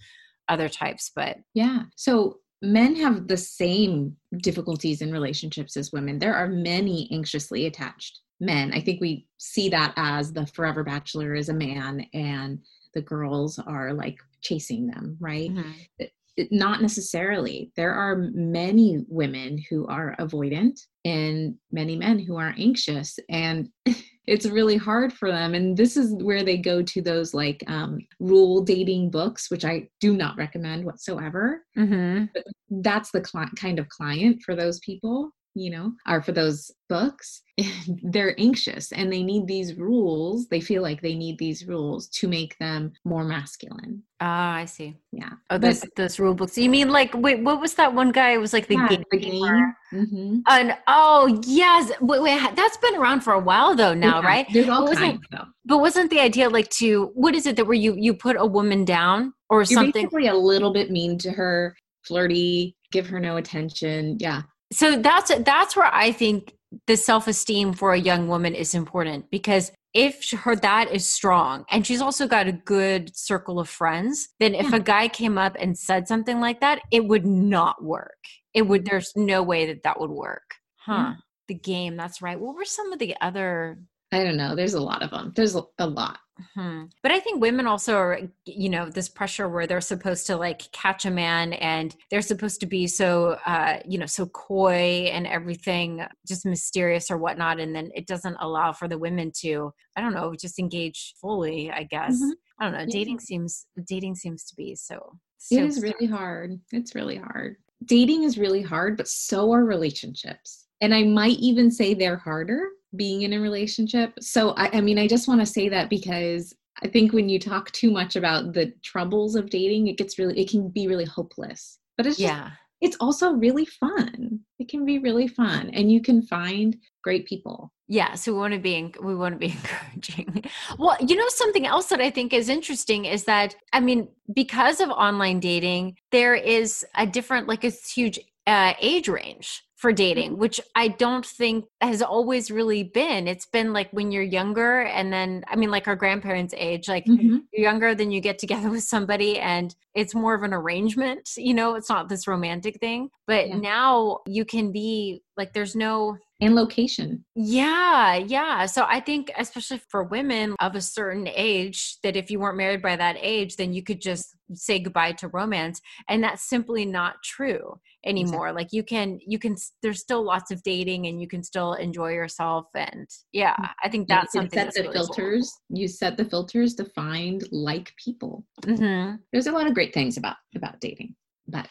other 0.50 0.69
types 0.69 1.12
but 1.15 1.38
yeah 1.54 1.84
so 1.95 2.39
men 2.62 2.95
have 2.98 3.28
the 3.28 3.38
same 3.38 4.15
difficulties 4.38 5.02
in 5.02 5.12
relationships 5.12 5.78
as 5.78 5.91
women. 5.91 6.19
There 6.19 6.36
are 6.36 6.48
many 6.48 7.10
anxiously 7.12 7.65
attached 7.65 8.19
men. 8.39 8.74
I 8.74 8.82
think 8.82 9.00
we 9.00 9.28
see 9.38 9.69
that 9.69 9.93
as 9.95 10.34
the 10.34 10.45
forever 10.48 10.84
bachelor 10.84 11.36
is 11.36 11.50
a 11.50 11.54
man 11.54 12.06
and 12.13 12.60
the 12.93 13.02
girls 13.02 13.60
are 13.60 13.93
like 13.93 14.17
chasing 14.41 14.88
them 14.88 15.17
right? 15.19 15.52
Mm-hmm 15.52 16.06
not 16.52 16.82
necessarily. 16.82 17.71
There 17.76 17.93
are 17.93 18.30
many 18.34 19.06
women 19.08 19.63
who 19.69 19.88
are 19.88 20.15
avoidant 20.19 20.80
and 21.04 21.56
many 21.71 21.95
men 21.95 22.19
who 22.19 22.38
are 22.38 22.54
anxious, 22.58 23.17
and 23.30 23.69
it's 24.28 24.45
really 24.45 24.78
hard 24.78 25.13
for 25.13 25.32
them. 25.32 25.54
And 25.54 25.78
this 25.78 25.98
is 25.98 26.13
where 26.24 26.43
they 26.43 26.58
go 26.58 26.82
to 26.82 27.02
those 27.02 27.34
like 27.34 27.63
um, 27.67 28.00
rule 28.19 28.62
dating 28.62 29.12
books, 29.12 29.50
which 29.52 29.65
I 29.65 29.88
do 30.00 30.15
not 30.15 30.38
recommend 30.38 30.84
whatsoever. 30.84 31.63
Mm-hmm. 31.78 32.26
But 32.34 32.43
that's 32.69 33.12
the 33.12 33.24
cl- 33.24 33.50
kind 33.56 33.80
of 33.80 33.89
client 33.89 34.41
for 34.43 34.56
those 34.56 34.80
people 34.80 35.32
you 35.56 35.72
know, 35.72 35.94
are 36.06 36.22
for 36.22 36.34
those 36.34 36.70
books, 36.89 37.41
they're 38.04 38.39
anxious 38.39 38.91
and 38.91 39.12
they 39.12 39.24
need 39.24 39.48
these 39.48 39.76
rules. 39.76 40.48
They 40.48 40.60
feel 40.60 40.82
like 40.82 41.02
they 41.02 41.15
need 41.15 41.38
these 41.38 41.65
rules 41.65 42.08
to 42.10 42.28
make 42.28 42.58
them 42.60 42.91
more 43.06 43.24
masculine. 43.24 44.04
Ah, 44.20 44.56
I 44.56 44.65
see. 44.65 44.98
Yeah. 45.13 45.32
Oh, 45.50 45.58
those 45.58 45.80
but, 45.80 45.96
those 45.96 46.20
rule 46.20 46.34
books. 46.34 46.58
You 46.58 46.70
mean 46.70 46.89
like 46.89 47.13
wait, 47.13 47.41
what 47.41 47.62
was 47.62 47.74
that 47.76 47.94
one 47.94 48.12
guy? 48.12 48.32
It 48.32 48.38
was 48.38 48.52
like 48.52 48.68
the 48.68 48.76
yeah, 48.76 48.88
game. 48.89 49.04
The 49.10 49.18
game. 49.18 49.74
Mm-hmm. 49.94 50.39
And 50.48 50.78
oh 50.88 51.41
yes, 51.46 51.91
wait, 52.02 52.22
wait, 52.22 52.56
that's 52.56 52.78
been 52.78 52.96
around 52.96 53.22
for 53.22 53.34
a 53.34 53.39
while 53.39 53.76
though 53.76 53.94
now, 53.94 54.22
yeah, 54.22 54.28
right? 54.28 54.48
There's 54.52 54.70
all 54.70 54.94
kinds 54.94 55.22
though. 55.32 55.46
But 55.63 55.78
wasn't 55.78 56.10
the 56.10 56.20
idea 56.20 56.50
like 56.50 56.70
to 56.72 57.12
what 57.13 57.34
is 57.34 57.46
it 57.48 57.56
that 57.56 57.65
where 57.65 57.76
you 57.76 57.96
you 57.98 58.13
put 58.13 58.36
a 58.38 58.46
woman 58.46 58.84
down 58.84 59.34
or 59.50 59.60
You're 59.60 59.65
something? 59.65 60.04
Basically, 60.04 60.28
a 60.28 60.36
little 60.36 60.74
bit 60.74 60.91
mean 60.91 61.18
to 61.20 61.32
her, 61.32 61.78
flirty, 62.04 62.76
give 62.91 63.08
her 63.08 63.22
no 63.22 63.38
attention. 63.38 64.18
Yeah 64.20 64.41
so 64.71 64.97
that's 64.97 65.32
that's 65.39 65.75
where 65.75 65.93
i 65.93 66.12
think 66.12 66.54
the 66.88 66.97
self-esteem 66.97 67.73
for 67.73 67.93
a 67.93 67.99
young 67.99 68.28
woman 68.28 68.54
is 68.54 68.73
important 68.73 69.30
because 69.30 69.71
if 69.93 70.30
her 70.32 70.56
that 70.58 70.91
is 70.91 71.08
strong 71.08 71.63
and 71.71 71.88
she's 71.88 72.01
also 72.01 72.28
got 72.28 72.47
a 72.47 72.51
good 72.51 73.15
circle 73.15 73.60
of 73.60 73.69
friends 73.69 74.30
then 74.39 74.54
if 74.54 74.69
yeah. 74.69 74.78
a 74.78 74.80
guy 74.80 75.08
came 75.08 75.38
up 75.38 75.56
and 75.60 75.78
said 75.78 76.08
something 76.08 76.39
like 76.39 76.60
that 76.60 76.82
it 76.91 77.06
would 77.06 77.25
not 77.25 77.84
work 77.84 78.17
it 78.54 78.63
would 78.63 78.82
mm-hmm. 78.82 78.91
there's 78.91 79.13
no 79.15 79.41
way 79.41 79.65
that 79.65 79.84
that 79.84 79.99
would 79.99 80.12
work 80.12 80.56
huh 80.78 80.93
yeah. 80.93 81.13
the 81.47 81.54
game 81.54 81.95
that's 81.95 82.21
right 82.21 82.39
what 82.39 82.56
were 82.56 82.65
some 82.65 82.91
of 82.91 82.99
the 82.99 83.15
other 83.21 83.78
i 84.15 84.23
don't 84.23 84.38
know 84.38 84.56
there's 84.56 84.73
a 84.73 84.82
lot 84.82 85.01
of 85.04 85.12
them 85.12 85.32
there's 85.36 85.56
a 85.56 85.86
lot 85.86 86.19
Hmm. 86.54 86.84
But 87.01 87.12
I 87.12 87.19
think 87.19 87.41
women 87.41 87.65
also 87.65 87.95
are, 87.95 88.19
you 88.45 88.69
know, 88.69 88.89
this 88.89 89.08
pressure 89.08 89.47
where 89.47 89.67
they're 89.67 89.82
supposed 89.82 90.28
to 90.28 90.36
like 90.36 90.69
catch 90.71 91.06
a 91.06 91.12
man 91.12 91.54
and 91.54 91.95
they're 92.12 92.21
supposed 92.21 92.60
to 92.60 92.65
be 92.65 92.88
so, 92.88 93.38
uh, 93.45 93.80
you 93.86 93.97
know, 93.97 94.06
so 94.06 94.25
coy 94.28 95.10
and 95.12 95.25
everything 95.28 96.06
just 96.28 96.45
mysterious 96.45 97.10
or 97.10 97.17
whatnot. 97.17 97.60
And 97.60 97.73
then 97.75 97.89
it 97.95 98.08
doesn't 98.08 98.38
allow 98.39 98.73
for 98.73 98.88
the 98.88 98.97
women 98.97 99.32
to, 99.41 99.71
I 99.95 100.01
don't 100.01 100.13
know, 100.13 100.36
just 100.36 100.60
engage 100.60 101.15
fully, 101.21 101.71
I 101.71 101.84
guess. 101.84 102.15
Mm-hmm. 102.15 102.32
I 102.60 102.63
don't 102.65 102.73
know. 102.73 102.86
Dating 102.91 103.19
seems, 103.19 103.65
dating 103.88 104.15
seems 104.15 104.43
to 104.45 104.56
be 104.56 104.75
so. 104.75 105.17
so 105.38 105.56
it 105.56 105.63
is 105.63 105.82
really 105.82 106.08
hard. 106.08 106.60
It's 106.71 106.95
really 106.95 107.17
hard. 107.17 107.58
Dating 107.86 108.23
is 108.23 108.38
really 108.38 108.62
hard, 108.62 108.97
but 108.97 109.08
so 109.08 109.51
are 109.54 109.63
relationships. 109.63 110.65
And 110.82 110.93
I 110.93 111.04
might 111.04 111.38
even 111.39 111.71
say 111.71 111.93
they're 111.93 112.17
harder 112.17 112.67
being 112.95 113.23
in 113.23 113.34
a 113.34 113.39
relationship. 113.39 114.13
So, 114.19 114.51
I, 114.51 114.77
I 114.77 114.81
mean, 114.81 114.99
I 114.99 115.08
just 115.08 115.27
want 115.27 115.41
to 115.41 115.45
say 115.45 115.69
that 115.69 115.89
because 115.89 116.53
I 116.84 116.88
think 116.88 117.13
when 117.13 117.29
you 117.29 117.39
talk 117.39 117.71
too 117.71 117.91
much 117.91 118.15
about 118.15 118.53
the 118.53 118.73
troubles 118.84 119.36
of 119.36 119.49
dating, 119.49 119.88
it 119.88 119.97
gets 119.97 120.19
really, 120.19 120.39
it 120.39 120.49
can 120.49 120.69
be 120.69 120.88
really 120.88 121.05
hopeless. 121.05 121.79
But 121.97 122.05
it's 122.05 122.17
just, 122.17 122.29
yeah. 122.29 122.51
It's 122.81 122.97
also 122.99 123.31
really 123.31 123.65
fun. 123.65 124.41
It 124.60 124.69
can 124.69 124.86
be 124.86 124.99
really 124.99 125.27
fun, 125.27 125.69
and 125.71 125.91
you 125.91 126.01
can 126.01 126.21
find 126.21 126.77
great 127.03 127.25
people. 127.25 127.71
Yeah, 127.88 128.15
so 128.15 128.34
we 128.34 128.39
want 128.39 128.53
to 128.53 128.60
be 128.60 128.93
we 129.01 129.15
want 129.15 129.34
to 129.34 129.39
be 129.39 129.53
encouraging. 129.58 130.45
Well, 130.77 130.97
you 130.99 131.15
know 131.15 131.27
something 131.29 131.65
else 131.65 131.88
that 131.88 132.01
I 132.01 132.12
think 132.12 132.34
is 132.34 132.49
interesting 132.49 133.05
is 133.05 133.23
that 133.23 133.55
I 133.73 133.79
mean 133.79 134.10
because 134.34 134.81
of 134.81 134.89
online 134.89 135.39
dating, 135.39 135.97
there 136.12 136.36
is 136.36 136.86
a 136.95 137.08
different 137.08 137.47
like 137.47 137.63
a 137.63 137.69
huge 137.69 138.19
uh, 138.45 138.73
age 138.79 139.08
range 139.08 139.64
for 139.76 139.92
dating, 139.92 140.38
which 140.38 140.62
I 140.74 140.88
don't 140.88 141.26
think 141.26 141.66
has 141.82 142.02
always 142.02 142.50
really 142.50 142.84
been. 142.84 143.28
It's 143.28 143.46
been 143.46 143.74
like 143.74 143.92
when 143.92 144.12
you're 144.12 144.24
younger, 144.24 144.82
and 144.82 145.12
then 145.12 145.44
I 145.48 145.56
mean, 145.56 145.70
like 145.70 145.88
our 145.88 145.96
grandparents' 145.96 146.54
age, 146.58 146.88
like 146.88 147.06
mm-hmm. 147.06 147.38
you're 147.52 147.70
younger, 147.70 147.94
then 147.94 148.12
you 148.12 148.22
get 148.22 148.40
together 148.40 148.70
with 148.72 148.84
somebody, 148.84 149.38
and 149.40 149.76
it's 149.94 150.16
more 150.16 150.34
of 150.34 150.44
an 150.44 150.54
arrangement. 150.54 151.30
You 151.38 151.54
know, 151.54 151.76
it's 151.76 151.90
not 151.90 152.10
this 152.10 152.28
romantic 152.28 152.80
thing. 152.80 153.10
But 153.28 153.50
yeah. 153.50 153.58
now 153.58 154.20
you 154.28 154.46
can 154.46 154.72
be 154.72 155.24
like, 155.38 155.54
there's 155.54 155.76
no 155.76 156.18
and 156.42 156.54
location. 156.54 157.24
Yeah, 157.36 158.16
yeah. 158.16 158.66
So 158.66 158.86
I 158.88 159.00
think, 159.00 159.32
especially 159.38 159.82
for 159.90 160.04
women 160.04 160.56
of 160.60 160.76
a 160.76 160.82
certain 160.82 161.30
age, 161.34 161.98
that 162.04 162.18
if 162.18 162.30
you 162.30 162.40
weren't 162.40 162.58
married 162.58 162.82
by 162.82 162.98
that 162.98 163.16
age, 163.22 163.56
then 163.56 163.72
you 163.72 163.82
could 163.82 164.02
just 164.02 164.36
say 164.54 164.80
goodbye 164.80 165.14
to 165.14 165.30
romance. 165.30 165.80
And 166.10 166.22
that's 166.22 166.48
simply 166.50 166.86
not 166.86 167.24
true 167.24 167.80
anymore. 168.06 168.50
Exactly. 168.50 168.64
Like 168.64 168.74
you 168.74 168.84
can, 168.84 169.20
you 169.26 169.40
can, 169.40 169.56
there's 169.82 170.02
still 170.02 170.24
lots 170.24 170.52
of 170.52 170.62
dating 170.64 171.08
and 171.08 171.22
you 171.22 171.28
can 171.28 171.42
still 171.42 171.74
enjoy 171.74 172.12
yourself. 172.12 172.68
And 172.76 173.08
yeah, 173.32 173.56
mm, 173.56 173.70
I 173.82 173.88
think 173.88 174.10
that's 174.10 174.34
something 174.34 174.60
set 174.60 174.74
the 174.74 174.82
really 174.82 174.94
filters. 174.94 175.54
Cool. 175.70 175.80
You 175.80 175.88
set 175.88 176.18
the 176.18 176.26
filters 176.26 176.76
to 176.76 176.86
find 176.86 177.44
like 177.52 177.94
people. 178.04 178.46
Mm-hmm. 178.64 179.16
There's 179.32 179.48
a 179.48 179.54
lot 179.54 179.68
of 179.68 179.74
great 179.74 179.94
things 179.94 180.18
about, 180.18 180.36
about 180.54 180.82
dating, 180.82 181.16
but 181.48 181.70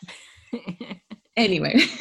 anyway 1.37 1.79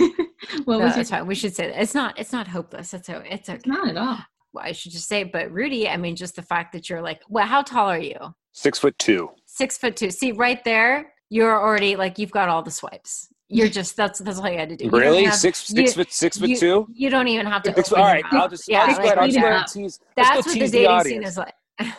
what 0.65 0.79
no, 0.79 0.85
was 0.85 0.97
it 0.97 1.07
fine. 1.07 1.25
we 1.25 1.35
should 1.35 1.55
say 1.55 1.67
that. 1.67 1.81
it's 1.81 1.95
not 1.95 2.17
it's 2.19 2.31
not 2.31 2.47
hopeless 2.47 2.93
it's, 2.93 3.09
a, 3.09 3.33
it's 3.33 3.49
okay 3.49 3.55
it's 3.55 3.65
not 3.65 3.87
at 3.87 3.97
all 3.97 4.19
well, 4.53 4.65
i 4.65 4.71
should 4.71 4.91
just 4.91 5.07
say 5.07 5.23
but 5.23 5.51
rudy 5.51 5.87
i 5.89 5.97
mean 5.97 6.15
just 6.15 6.35
the 6.35 6.41
fact 6.41 6.71
that 6.73 6.89
you're 6.89 7.01
like 7.01 7.21
well 7.29 7.45
how 7.45 7.61
tall 7.61 7.87
are 7.87 7.99
you 7.99 8.17
six 8.51 8.79
foot 8.79 8.97
two 8.99 9.29
six 9.45 9.77
foot 9.77 9.95
two 9.95 10.11
see 10.11 10.31
right 10.31 10.63
there 10.63 11.13
you're 11.29 11.59
already 11.59 11.95
like 11.95 12.19
you've 12.19 12.31
got 12.31 12.49
all 12.49 12.61
the 12.61 12.71
swipes 12.71 13.29
you're 13.53 13.67
just 13.67 13.95
that's 13.95 14.19
that's 14.19 14.39
all 14.39 14.49
you 14.49 14.57
had 14.57 14.69
to 14.69 14.75
do. 14.75 14.89
Really, 14.89 15.25
have, 15.25 15.35
six 15.35 15.59
six 15.59 15.95
you, 15.95 16.03
foot 16.03 16.11
six 16.11 16.37
foot 16.37 16.49
you, 16.49 16.57
two. 16.57 16.87
You 16.91 17.09
don't 17.09 17.27
even 17.27 17.45
have 17.45 17.61
to. 17.63 17.95
all 17.95 18.03
right, 18.03 18.23
I'll 18.31 18.49
just 18.49 18.67
yeah. 18.67 18.81
I'll 18.81 18.87
just 18.87 18.99
like, 18.99 19.05
go 19.05 19.11
ahead, 19.11 19.17
I'll 19.19 19.63
just 19.63 19.75
go 19.75 19.81
tease, 19.81 19.99
that's 20.15 20.47
what 20.47 20.59
the 20.59 20.67
dating 20.67 21.03
scene 21.03 21.23
is 21.23 21.37
like. 21.37 21.53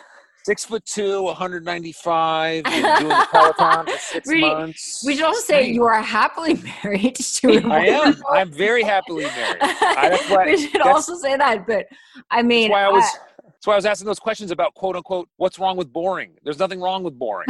six 0.45 0.63
foot 0.63 0.85
two, 0.85 1.23
195, 1.23 2.63
doing 2.65 2.81
the 2.83 3.27
Peloton 3.31 3.85
for 3.91 3.97
six 3.99 4.27
Rudy, 4.27 4.41
months. 4.41 5.03
We 5.05 5.15
should 5.15 5.25
also 5.25 5.41
say 5.41 5.69
you 5.71 5.83
are 5.85 5.99
happily 6.01 6.53
married 6.83 7.15
to 7.15 7.49
a 7.57 7.61
I 7.67 7.85
am. 7.87 8.21
I'm 8.31 8.51
very 8.51 8.83
happily 8.83 9.23
married. 9.37 9.57
I, 9.61 10.45
we 10.45 10.67
should 10.67 10.81
also 10.81 11.15
say 11.15 11.35
that, 11.35 11.65
but 11.65 11.87
I 12.29 12.43
mean, 12.43 12.69
that's 12.69 12.73
why 12.73 12.83
I 12.83 12.89
was. 12.89 13.03
I- 13.03 13.19
That's 13.55 13.67
why 13.67 13.73
I 13.73 13.77
was 13.77 13.85
asking 13.87 14.05
those 14.05 14.19
questions 14.19 14.51
about 14.51 14.75
quote 14.75 14.95
unquote 14.95 15.27
what's 15.37 15.57
wrong 15.57 15.75
with 15.77 15.91
boring. 15.91 16.33
There's 16.43 16.59
nothing 16.59 16.79
wrong 16.79 17.01
with 17.03 17.17
boring. 17.17 17.47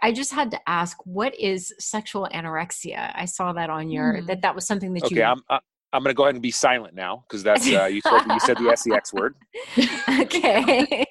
I 0.00 0.12
just 0.12 0.32
had 0.32 0.50
to 0.50 0.58
ask, 0.68 0.96
what 1.04 1.38
is 1.38 1.72
sexual 1.78 2.28
anorexia? 2.34 3.12
I 3.14 3.24
saw 3.26 3.52
that 3.52 3.70
on 3.70 3.88
your 3.90 4.18
Hmm. 4.20 4.26
that 4.26 4.42
that 4.42 4.54
was 4.56 4.66
something 4.66 4.92
that 4.94 5.04
Okay, 5.04 5.16
you. 5.16 5.22
I'm. 5.22 5.42
I'm 5.92 6.02
going 6.02 6.14
to 6.14 6.16
go 6.16 6.24
ahead 6.24 6.34
and 6.34 6.42
be 6.42 6.50
silent 6.50 6.94
now 6.94 7.24
because 7.28 7.42
that's 7.42 7.66
uh, 7.66 7.86
you 7.86 8.00
said 8.02 8.22
you 8.28 8.40
said 8.40 8.56
the 8.58 8.76
sex 8.76 9.12
word. 9.12 9.34
okay. 10.20 11.06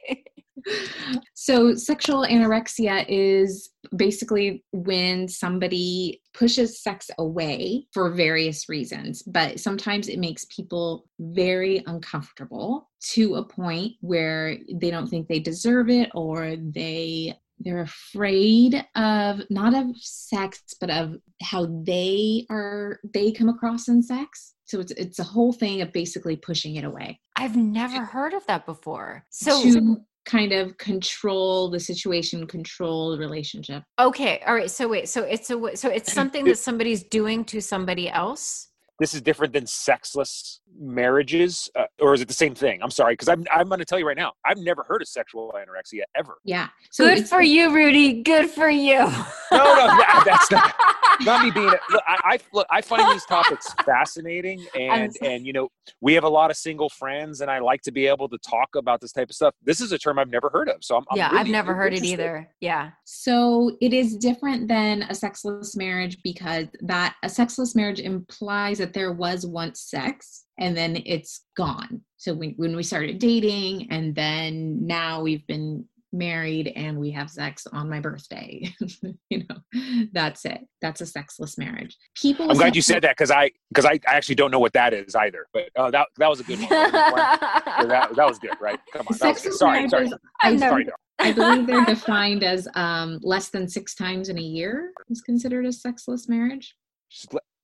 So, 1.34 1.76
sexual 1.76 2.26
anorexia 2.26 3.06
is 3.08 3.70
basically 3.96 4.66
when 4.74 5.28
somebody 5.28 6.22
pushes 6.34 6.82
sex 6.82 7.10
away 7.18 7.88
for 7.94 8.12
various 8.12 8.68
reasons, 8.68 9.24
but 9.24 9.60
sometimes 9.60 10.10
it 10.10 10.20
makes 10.20 10.46
people 10.54 11.08
very 11.20 11.84
uncomfortable 11.86 12.90
to 13.12 13.36
a 13.36 13.44
point 13.46 13.94
where 14.02 14.58
they 14.74 14.92
don't 14.92 15.08
think 15.08 15.28
they 15.28 15.40
deserve 15.40 15.90
it 15.90 16.10
or 16.14 16.56
they 16.58 17.34
they're 17.60 17.82
afraid 17.82 18.86
of 18.96 19.42
not 19.50 19.74
of 19.74 19.88
sex 19.98 20.62
but 20.80 20.92
of 20.92 21.16
how 21.42 21.66
they 21.84 22.46
are 22.52 23.00
they 23.16 23.32
come 23.32 23.50
across 23.50 23.88
in 23.88 24.04
sex 24.04 24.54
so 24.68 24.80
it's 24.80 24.92
it's 24.92 25.20
a 25.20 25.24
whole 25.24 25.54
thing 25.54 25.82
of 25.82 25.92
basically 25.92 26.36
pushing 26.36 26.76
it 26.76 26.84
away 26.84 27.20
I've 27.38 27.56
never 27.56 28.04
heard 28.04 28.34
of 28.34 28.46
that 28.48 28.66
before. 28.66 29.24
So 29.30 29.62
to 29.62 29.98
kind 30.26 30.52
of 30.52 30.78
control 30.78 31.70
the 31.70 31.80
situation, 31.80 32.48
control 32.48 33.12
the 33.12 33.18
relationship. 33.18 33.84
okay, 34.00 34.42
all 34.46 34.56
right. 34.56 34.70
So 34.70 34.88
wait, 34.88 35.08
so 35.08 35.22
it's 35.22 35.50
a 35.52 35.78
so 35.78 35.90
it's 35.90 36.12
something 36.20 36.46
that 36.46 36.58
somebody's 36.58 37.04
doing 37.04 37.46
to 37.46 37.62
somebody 37.62 38.10
else. 38.10 38.70
This 39.00 39.14
is 39.14 39.22
different 39.22 39.54
than 39.54 39.68
sexless 39.68 40.60
marriages, 40.80 41.70
uh, 41.76 41.86
or 42.00 42.14
is 42.14 42.22
it 42.22 42.28
the 42.28 42.34
same 42.34 42.56
thing? 42.56 42.82
I'm 42.82 42.92
sorry 42.92 43.14
because 43.14 43.28
I'm 43.30 43.46
I'm 43.54 43.68
going 43.68 43.80
to 43.80 43.86
tell 43.86 44.00
you 44.00 44.08
right 44.08 44.18
now. 44.18 44.34
I've 44.46 44.58
never 44.58 44.84
heard 44.84 45.02
of 45.02 45.08
sexual 45.08 45.54
anorexia 45.56 46.02
ever. 46.16 46.38
Yeah. 46.44 46.70
So 46.92 47.04
Good 47.06 47.28
for 47.28 47.42
you, 47.42 47.74
Rudy. 47.74 48.24
Good 48.24 48.50
for 48.50 48.70
you. 48.70 48.98
No, 49.50 49.60
no, 49.60 49.88
that- 49.88 50.24
that's 50.26 50.52
not. 50.52 50.74
not 51.22 51.44
me 51.44 51.52
being 51.52 51.66
look, 51.68 52.04
I, 52.08 52.18
I 52.34 52.40
look, 52.54 52.68
I 52.70 52.82
find 52.82 53.12
these 53.12 53.26
topics 53.26 53.74
fascinating 53.86 54.66
and 54.78 55.14
sorry. 55.14 55.36
and 55.36 55.46
you 55.48 55.54
know 55.54 55.70
we 56.02 56.14
have 56.14 56.24
a 56.24 56.30
lot 56.30 56.52
of 56.52 56.58
single 56.58 56.90
friends 56.90 57.42
and 57.42 57.50
I 57.50 57.60
like 57.60 57.82
to 57.84 57.92
be 57.92 58.08
able 58.08 58.30
to 58.30 58.38
talk 58.40 58.76
about 58.76 59.02
this 59.02 59.12
type 59.12 59.30
of 59.30 59.36
stuff. 59.36 59.56
This 59.64 59.82
is 59.82 59.92
a 59.92 59.98
term 59.98 60.20
I've 60.20 60.30
never 60.30 60.50
heard 60.50 60.70
of, 60.70 60.84
so 60.84 60.98
I'm, 60.98 61.06
I'm 61.12 61.18
yeah, 61.18 61.28
I've 61.28 61.34
really 61.34 61.52
never 61.52 61.74
heard 61.74 61.94
it 61.94 62.04
either. 62.04 62.50
Yeah. 62.62 62.92
So 63.06 63.78
it 63.82 63.94
is 63.94 64.16
different 64.18 64.68
than 64.68 65.04
a 65.04 65.16
sexless 65.16 65.76
marriage 65.76 66.18
because 66.24 66.68
that 66.82 67.16
a 67.24 67.30
sexless 67.30 67.76
marriage 67.76 68.00
implies 68.00 68.78
that 68.80 68.87
there 68.94 69.12
was 69.12 69.46
once 69.46 69.82
sex 69.82 70.46
and 70.60 70.76
then 70.76 71.02
it's 71.06 71.46
gone. 71.56 72.02
So 72.18 72.34
we, 72.34 72.54
when 72.58 72.76
we 72.76 72.84
started 72.84 73.20
dating 73.20 73.92
and 73.92 74.16
then 74.16 74.86
now 74.86 75.22
we've 75.22 75.46
been 75.48 75.86
married 76.14 76.72
and 76.76 76.98
we 76.98 77.12
have 77.12 77.30
sex 77.30 77.68
on 77.72 77.90
my 77.90 78.00
birthday. 78.00 78.74
you 79.30 79.44
know, 79.50 80.10
that's 80.14 80.46
it. 80.46 80.62
That's 80.82 81.02
a 81.02 81.06
sexless 81.06 81.58
marriage. 81.58 81.98
People 82.16 82.50
I'm 82.50 82.58
glad 82.58 82.76
you 82.76 82.82
said 82.82 83.04
that 83.04 83.12
because 83.12 83.32
I 83.32 83.52
because 83.70 83.86
I 83.86 84.00
actually 84.06 84.36
don't 84.36 84.52
know 84.52 84.60
what 84.60 84.74
that 84.74 84.94
is 84.94 85.16
either. 85.16 85.48
But 85.54 85.70
uh, 85.76 85.92
that 85.92 86.08
that 86.18 86.30
was 86.30 86.40
a 86.40 86.44
good 86.44 86.60
one. 86.60 86.70
that, 86.70 88.10
that 88.16 88.28
was 88.28 88.40
good, 88.40 88.56
right? 88.60 88.80
Come 88.94 89.08
on, 89.08 89.18
that 89.20 89.28
was 89.28 89.42
good. 89.42 89.54
Sexless 89.54 89.60
Sorry, 89.60 89.90
sorry, 89.90 90.04
marriages, 90.04 90.20
I, 90.42 90.50
I've 90.50 90.60
sorry. 90.60 90.84
no. 90.86 90.92
I 91.20 91.32
believe 91.32 91.66
they're 91.66 91.86
defined 91.86 92.44
as 92.44 92.68
um, 92.76 93.20
less 93.24 93.50
than 93.50 93.68
six 93.68 93.96
times 93.96 94.30
in 94.30 94.38
a 94.38 94.42
year 94.42 94.92
is 95.10 95.22
considered 95.22 95.66
a 95.66 95.74
sexless 95.74 96.30
marriage. 96.30 96.76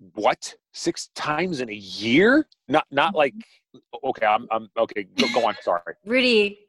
Just 0.03 0.17
let- 0.17 0.23
What? 0.23 0.55
Six 0.73 1.09
times 1.15 1.61
in 1.61 1.69
a 1.69 1.73
year? 1.73 2.47
Not 2.67 2.85
not 2.91 3.15
like. 3.15 3.33
Okay, 4.03 4.25
I'm 4.25 4.47
I'm 4.51 4.69
okay. 4.77 5.03
Go, 5.17 5.27
go 5.33 5.47
on. 5.47 5.55
Sorry. 5.61 5.81
Rudy, 6.05 6.59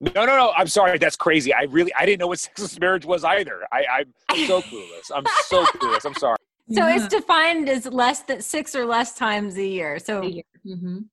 No, 0.00 0.10
no, 0.14 0.36
no. 0.36 0.52
I'm 0.56 0.66
sorry. 0.66 0.98
That's 0.98 1.16
crazy. 1.16 1.52
I 1.54 1.62
really 1.64 1.92
I 1.94 2.04
didn't 2.06 2.20
know 2.20 2.26
what 2.28 2.38
sexless 2.46 2.78
marriage 2.78 3.04
was 3.06 3.24
either. 3.24 3.60
I 3.72 3.84
I'm 4.30 4.46
so 4.46 4.60
clueless. 4.68 5.10
I'm 5.14 5.24
so 5.46 5.64
clueless. 5.64 6.04
I'm 6.04 6.14
sorry. 6.14 6.36
so 6.70 6.86
Yeah. 6.86 6.96
it's 6.96 7.08
defined 7.08 7.68
as 7.68 7.86
less 7.86 8.20
than 8.22 8.40
six 8.42 8.74
or 8.74 8.84
less 8.84 9.14
times 9.14 9.56
a 9.56 9.64
year. 9.66 9.98
So, 9.98 10.22
A 10.22 10.26
year. 10.26 10.44
Mhm. 10.66 11.04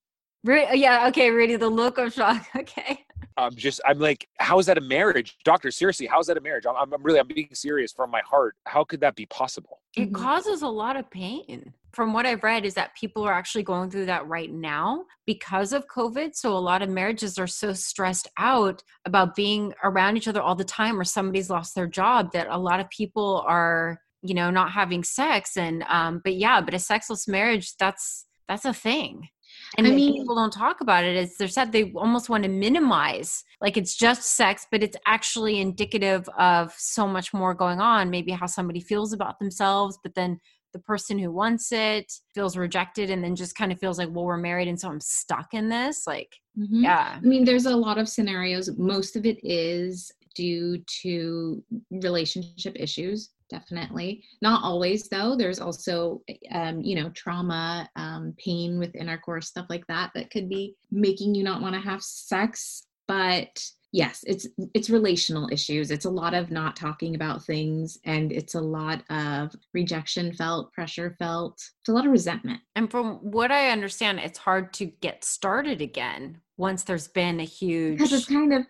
Ru- 0.45 0.67
yeah, 0.73 1.07
okay, 1.09 1.31
Rudy, 1.31 1.57
the 1.57 1.67
look 1.69 1.97
of 1.97 2.13
shock. 2.13 2.45
Okay. 2.55 3.05
I'm 3.37 3.53
just 3.55 3.79
I'm 3.85 3.99
like, 3.99 4.27
how 4.39 4.59
is 4.59 4.65
that 4.65 4.77
a 4.77 4.81
marriage, 4.81 5.37
doctor? 5.45 5.71
Seriously, 5.71 6.05
how 6.07 6.19
is 6.19 6.27
that 6.27 6.37
a 6.37 6.41
marriage? 6.41 6.65
I'm, 6.65 6.93
I'm 6.93 7.03
really 7.03 7.19
I'm 7.19 7.27
being 7.27 7.49
serious 7.53 7.91
from 7.93 8.09
my 8.11 8.21
heart. 8.25 8.55
How 8.65 8.83
could 8.83 8.99
that 9.01 9.15
be 9.15 9.25
possible? 9.27 9.79
It 10.01 10.11
Mhm. 10.11 10.15
causes 10.15 10.61
a 10.61 10.67
lot 10.67 10.95
of 10.95 11.09
pain. 11.09 11.73
From 11.91 12.13
what 12.13 12.25
I've 12.27 12.43
read, 12.43 12.65
is 12.65 12.75
that 12.75 12.95
people 12.95 13.23
are 13.23 13.33
actually 13.33 13.63
going 13.63 13.89
through 13.89 14.05
that 14.05 14.27
right 14.27 14.51
now 14.51 15.05
because 15.25 15.73
of 15.73 15.87
COVID. 15.87 16.35
So 16.35 16.55
a 16.55 16.59
lot 16.59 16.81
of 16.83 16.89
marriages 16.89 17.39
are 17.39 17.47
so 17.47 17.73
stressed 17.73 18.27
out 18.37 18.83
about 19.05 19.35
being 19.35 19.73
around 19.83 20.15
each 20.15 20.27
other 20.27 20.41
all 20.41 20.55
the 20.55 20.63
time, 20.63 20.99
or 20.99 21.03
somebody's 21.03 21.49
lost 21.49 21.73
their 21.73 21.87
job, 21.87 22.31
that 22.33 22.47
a 22.49 22.57
lot 22.57 22.79
of 22.79 22.89
people 22.91 23.43
are, 23.47 23.99
you 24.21 24.35
know, 24.35 24.51
not 24.51 24.71
having 24.71 25.03
sex. 25.03 25.57
And 25.57 25.83
um, 25.89 26.21
but 26.23 26.35
yeah, 26.35 26.61
but 26.61 26.75
a 26.75 26.79
sexless 26.79 27.27
marriage, 27.27 27.75
that's 27.77 28.27
that's 28.47 28.65
a 28.65 28.73
thing. 28.73 29.29
And 29.77 29.87
I 29.87 29.91
mean- 29.91 30.13
people 30.21 30.35
don't 30.35 30.51
talk 30.53 30.81
about 30.81 31.03
it. 31.03 31.15
As 31.15 31.37
they're 31.37 31.47
said, 31.47 31.71
they 31.71 31.91
almost 31.93 32.29
want 32.29 32.43
to 32.43 32.49
minimize, 32.49 33.43
like 33.61 33.77
it's 33.77 33.95
just 33.95 34.23
sex, 34.35 34.65
but 34.71 34.81
it's 34.83 34.97
actually 35.05 35.59
indicative 35.59 36.27
of 36.37 36.73
so 36.77 37.07
much 37.07 37.33
more 37.33 37.53
going 37.53 37.79
on. 37.79 38.09
Maybe 38.09 38.31
how 38.31 38.45
somebody 38.47 38.79
feels 38.79 39.13
about 39.13 39.39
themselves, 39.39 39.97
but 40.03 40.15
then 40.15 40.39
the 40.73 40.79
person 40.79 41.17
who 41.17 41.31
wants 41.31 41.71
it 41.71 42.11
feels 42.35 42.55
rejected 42.55 43.09
and 43.09 43.23
then 43.23 43.35
just 43.35 43.55
kind 43.55 43.71
of 43.71 43.79
feels 43.79 43.97
like, 43.97 44.09
well, 44.11 44.25
we're 44.25 44.37
married 44.37 44.67
and 44.67 44.79
so 44.79 44.87
I'm 44.89 44.99
stuck 45.01 45.53
in 45.53 45.67
this. 45.69 46.05
Like, 46.05 46.35
Mhm. 46.57 46.83
yeah. 46.83 47.17
I 47.17 47.25
mean, 47.25 47.43
there's 47.43 47.65
a 47.65 47.75
lot 47.75 47.97
of 47.97 48.07
scenarios. 48.07 48.69
Most 48.77 49.15
of 49.15 49.25
it 49.25 49.39
is 49.43 50.11
due 50.35 50.77
to 51.01 51.63
relationship 51.89 52.75
issues, 52.79 53.31
definitely. 53.49 54.23
Not 54.41 54.63
always, 54.63 55.09
though. 55.09 55.35
There's 55.35 55.59
also, 55.59 56.21
um, 56.51 56.81
you 56.81 56.95
know, 56.95 57.09
trauma, 57.09 57.89
um, 57.95 58.33
pain 58.37 58.79
with 58.79 58.95
intercourse, 58.95 59.47
stuff 59.47 59.67
like 59.69 59.85
that, 59.87 60.11
that 60.15 60.31
could 60.31 60.49
be 60.49 60.75
making 60.91 61.35
you 61.35 61.43
not 61.43 61.61
want 61.61 61.75
to 61.75 61.81
have 61.81 62.01
sex. 62.01 62.83
But 63.07 63.63
yes, 63.91 64.23
it's 64.27 64.47
it's 64.73 64.89
relational 64.89 65.49
issues. 65.51 65.91
It's 65.91 66.05
a 66.05 66.09
lot 66.09 66.33
of 66.33 66.51
not 66.51 66.75
talking 66.75 67.15
about 67.15 67.43
things, 67.43 67.97
and 68.05 68.31
it's 68.31 68.55
a 68.55 68.61
lot 68.61 69.03
of 69.09 69.55
rejection 69.73 70.33
felt, 70.33 70.71
pressure 70.73 71.15
felt. 71.19 71.55
It's 71.79 71.89
a 71.89 71.93
lot 71.93 72.05
of 72.05 72.11
resentment. 72.11 72.61
And 72.75 72.89
from 72.89 73.15
what 73.15 73.51
I 73.51 73.71
understand, 73.71 74.19
it's 74.19 74.39
hard 74.39 74.73
to 74.73 74.85
get 74.85 75.23
started 75.23 75.81
again 75.81 76.41
once 76.57 76.83
there's 76.83 77.07
been 77.07 77.39
a 77.39 77.45
huge. 77.45 77.97
because 77.97 78.13
it's 78.13 78.25
kind 78.25 78.53
of 78.53 78.65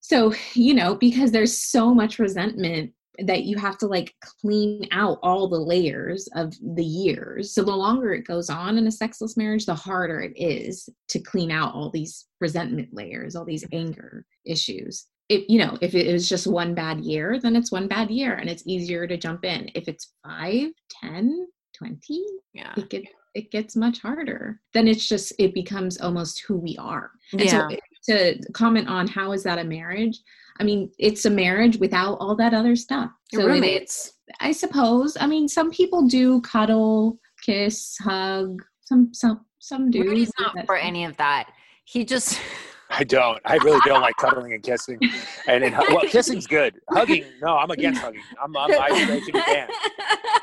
so 0.00 0.32
you 0.54 0.74
know 0.74 0.94
because 0.94 1.30
there's 1.32 1.56
so 1.56 1.94
much 1.94 2.18
resentment 2.18 2.92
that 3.26 3.44
you 3.44 3.56
have 3.58 3.78
to 3.78 3.86
like 3.86 4.14
clean 4.40 4.86
out 4.92 5.18
all 5.22 5.48
the 5.48 5.58
layers 5.58 6.28
of 6.34 6.54
the 6.74 6.84
years. 6.84 7.54
So 7.54 7.62
the 7.62 7.74
longer 7.74 8.12
it 8.12 8.26
goes 8.26 8.50
on 8.50 8.78
in 8.78 8.86
a 8.86 8.92
sexless 8.92 9.36
marriage 9.36 9.66
the 9.66 9.74
harder 9.74 10.20
it 10.20 10.32
is 10.36 10.88
to 11.08 11.18
clean 11.20 11.50
out 11.50 11.74
all 11.74 11.90
these 11.90 12.26
resentment 12.40 12.88
layers 12.92 13.36
all 13.36 13.44
these 13.44 13.64
anger 13.72 14.24
issues. 14.44 15.06
If 15.28 15.44
you 15.48 15.58
know 15.58 15.76
if 15.80 15.94
it 15.94 16.12
was 16.12 16.28
just 16.28 16.46
one 16.46 16.74
bad 16.74 17.00
year 17.00 17.38
then 17.40 17.56
it's 17.56 17.72
one 17.72 17.88
bad 17.88 18.10
year 18.10 18.34
and 18.34 18.48
it's 18.48 18.66
easier 18.66 19.06
to 19.06 19.16
jump 19.16 19.44
in. 19.44 19.70
If 19.74 19.88
it's 19.88 20.12
5 20.24 20.70
10 21.02 21.46
20 21.76 22.24
yeah. 22.54 22.74
it 22.76 22.88
gets 22.90 23.06
it 23.34 23.50
gets 23.50 23.76
much 23.76 24.00
harder. 24.00 24.60
Then 24.74 24.88
it's 24.88 25.08
just 25.08 25.32
it 25.38 25.54
becomes 25.54 26.00
almost 26.00 26.42
who 26.46 26.56
we 26.56 26.76
are. 26.78 27.12
And 27.32 27.40
Yeah. 27.42 27.68
so 27.68 27.76
to 28.04 28.38
comment 28.52 28.88
on 28.88 29.06
how 29.06 29.32
is 29.32 29.42
that 29.44 29.58
a 29.58 29.64
marriage? 29.64 30.18
I 30.58 30.64
mean, 30.64 30.90
it's 30.98 31.24
a 31.24 31.30
marriage 31.30 31.78
without 31.78 32.16
all 32.20 32.36
that 32.36 32.52
other 32.54 32.76
stuff. 32.76 33.10
Your 33.32 33.42
So 33.42 33.48
it- 33.48 33.50
roommates. 33.52 34.12
I 34.40 34.52
suppose. 34.52 35.16
I 35.20 35.26
mean, 35.26 35.48
some 35.48 35.70
people 35.72 36.06
do 36.06 36.40
cuddle, 36.42 37.18
kiss, 37.42 37.96
hug. 38.00 38.62
Some 38.84 39.12
some 39.12 39.44
some 39.58 39.90
do. 39.90 40.02
Rudy's 40.04 40.32
not 40.38 40.66
for 40.66 40.76
any 40.76 41.04
of 41.04 41.16
that. 41.16 41.50
He 41.84 42.04
just. 42.04 42.40
I 42.92 43.04
don't. 43.04 43.40
I 43.44 43.54
really 43.58 43.80
don't 43.84 44.00
like 44.00 44.16
cuddling 44.16 44.52
and 44.52 44.62
kissing. 44.64 44.98
And 45.46 45.62
then, 45.62 45.72
well, 45.72 46.00
kissing's 46.08 46.48
good. 46.48 46.74
Hugging, 46.90 47.24
no, 47.40 47.56
I'm 47.56 47.70
against 47.70 48.00
hugging. 48.00 48.20
I'm, 48.42 48.56
I'm 48.56 48.72
I, 48.72 48.88
I 48.90 49.20
should 49.20 49.26
be 49.26 49.32
banned. 49.32 49.70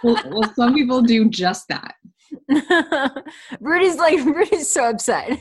Well, 0.01 0.23
well, 0.27 0.53
some 0.55 0.73
people 0.73 1.01
do 1.01 1.27
just 1.29 1.67
that. 1.67 1.95
Rudy's 3.59 3.97
like 3.97 4.19
Rudy's 4.25 4.71
so 4.71 4.89
upset. 4.89 5.37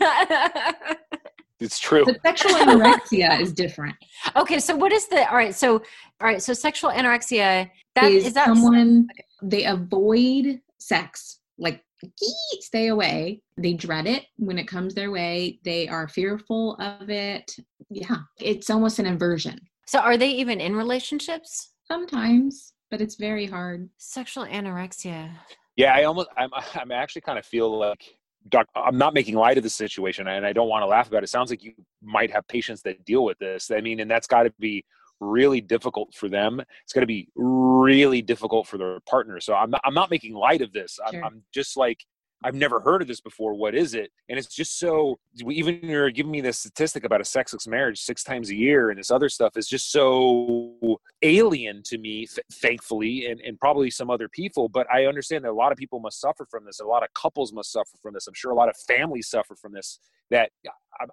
It's 1.60 1.78
true. 1.78 2.04
But 2.04 2.20
sexual 2.24 2.52
anorexia 2.60 3.40
is 3.40 3.52
different. 3.52 3.96
okay, 4.36 4.58
so 4.58 4.76
what 4.76 4.92
is 4.92 5.08
the 5.08 5.28
all 5.30 5.36
right? 5.36 5.54
So 5.54 5.74
all 6.20 6.26
right, 6.28 6.42
so 6.42 6.52
sexual 6.52 6.90
anorexia 6.90 7.70
that 7.94 8.10
is 8.10 8.26
is 8.26 8.34
that 8.34 8.46
someone 8.46 9.08
they 9.42 9.64
avoid 9.64 10.60
sex 10.78 11.40
like 11.58 11.82
stay 12.60 12.88
away. 12.88 13.40
They 13.56 13.72
dread 13.72 14.06
it 14.06 14.26
when 14.36 14.58
it 14.58 14.68
comes 14.68 14.94
their 14.94 15.10
way. 15.10 15.58
They 15.64 15.88
are 15.88 16.08
fearful 16.08 16.76
of 16.76 17.10
it. 17.10 17.56
Yeah, 17.90 18.16
it's 18.40 18.70
almost 18.70 18.98
an 18.98 19.06
inversion. 19.06 19.58
So, 19.86 20.00
are 20.00 20.16
they 20.16 20.30
even 20.30 20.60
in 20.60 20.74
relationships? 20.74 21.70
Sometimes, 21.86 22.72
but 22.90 23.00
it's 23.00 23.14
very 23.14 23.46
hard. 23.46 23.88
Sexual 23.98 24.46
anorexia. 24.46 25.30
Yeah, 25.76 25.94
I 25.94 26.04
almost, 26.04 26.28
I'm, 26.36 26.50
I'm 26.74 26.90
actually 26.90 27.22
kind 27.22 27.38
of 27.38 27.46
feel 27.46 27.78
like 27.78 28.16
doc, 28.48 28.66
I'm 28.74 28.98
not 28.98 29.14
making 29.14 29.34
light 29.34 29.56
of 29.56 29.62
the 29.62 29.70
situation 29.70 30.26
and 30.28 30.46
I 30.46 30.52
don't 30.52 30.68
want 30.68 30.82
to 30.82 30.86
laugh 30.86 31.08
about 31.08 31.22
it. 31.22 31.24
it. 31.24 31.30
Sounds 31.30 31.50
like 31.50 31.62
you 31.62 31.72
might 32.02 32.30
have 32.30 32.46
patients 32.48 32.82
that 32.82 33.04
deal 33.04 33.24
with 33.24 33.38
this. 33.38 33.70
I 33.70 33.80
mean, 33.80 34.00
and 34.00 34.10
that's 34.10 34.26
got 34.26 34.44
to 34.44 34.52
be 34.58 34.84
really 35.20 35.60
difficult 35.60 36.14
for 36.14 36.28
them. 36.28 36.60
It's 36.84 36.92
going 36.92 37.02
to 37.02 37.06
be 37.06 37.28
really 37.34 38.22
difficult 38.22 38.66
for 38.66 38.78
their 38.78 39.00
partner. 39.00 39.40
So 39.40 39.54
I'm 39.54 39.70
not, 39.70 39.80
I'm 39.84 39.94
not 39.94 40.10
making 40.10 40.34
light 40.34 40.62
of 40.62 40.72
this. 40.72 40.98
I'm, 41.04 41.24
I'm 41.24 41.42
just 41.52 41.76
like 41.76 42.04
I've 42.44 42.54
never 42.54 42.80
heard 42.80 43.02
of 43.02 43.08
this 43.08 43.20
before. 43.20 43.54
What 43.54 43.74
is 43.74 43.94
it? 43.94 44.10
And 44.28 44.38
it's 44.38 44.54
just 44.54 44.78
so 44.78 45.18
even 45.50 45.80
you're 45.82 46.10
giving 46.10 46.32
me 46.32 46.40
this 46.40 46.58
statistic 46.58 47.04
about 47.04 47.20
a 47.20 47.24
sexless 47.24 47.66
marriage 47.66 48.00
six 48.00 48.22
times 48.22 48.50
a 48.50 48.54
year 48.54 48.90
and 48.90 48.98
this 48.98 49.10
other 49.10 49.28
stuff 49.28 49.56
is 49.56 49.66
just 49.66 49.90
so 49.90 51.00
alien 51.22 51.82
to 51.84 51.98
me, 51.98 52.26
th- 52.26 52.46
thankfully, 52.52 53.26
and, 53.26 53.40
and 53.40 53.58
probably 53.58 53.90
some 53.90 54.10
other 54.10 54.28
people. 54.28 54.68
But 54.68 54.86
I 54.92 55.06
understand 55.06 55.44
that 55.44 55.50
a 55.50 55.52
lot 55.52 55.72
of 55.72 55.78
people 55.78 55.98
must 55.98 56.20
suffer 56.20 56.46
from 56.50 56.64
this. 56.64 56.78
A 56.80 56.84
lot 56.84 57.02
of 57.02 57.08
couples 57.14 57.52
must 57.52 57.72
suffer 57.72 57.96
from 58.02 58.14
this. 58.14 58.26
I'm 58.26 58.34
sure 58.34 58.52
a 58.52 58.54
lot 58.56 58.68
of 58.68 58.76
families 58.76 59.28
suffer 59.28 59.54
from 59.54 59.72
this. 59.72 59.98
That 60.30 60.50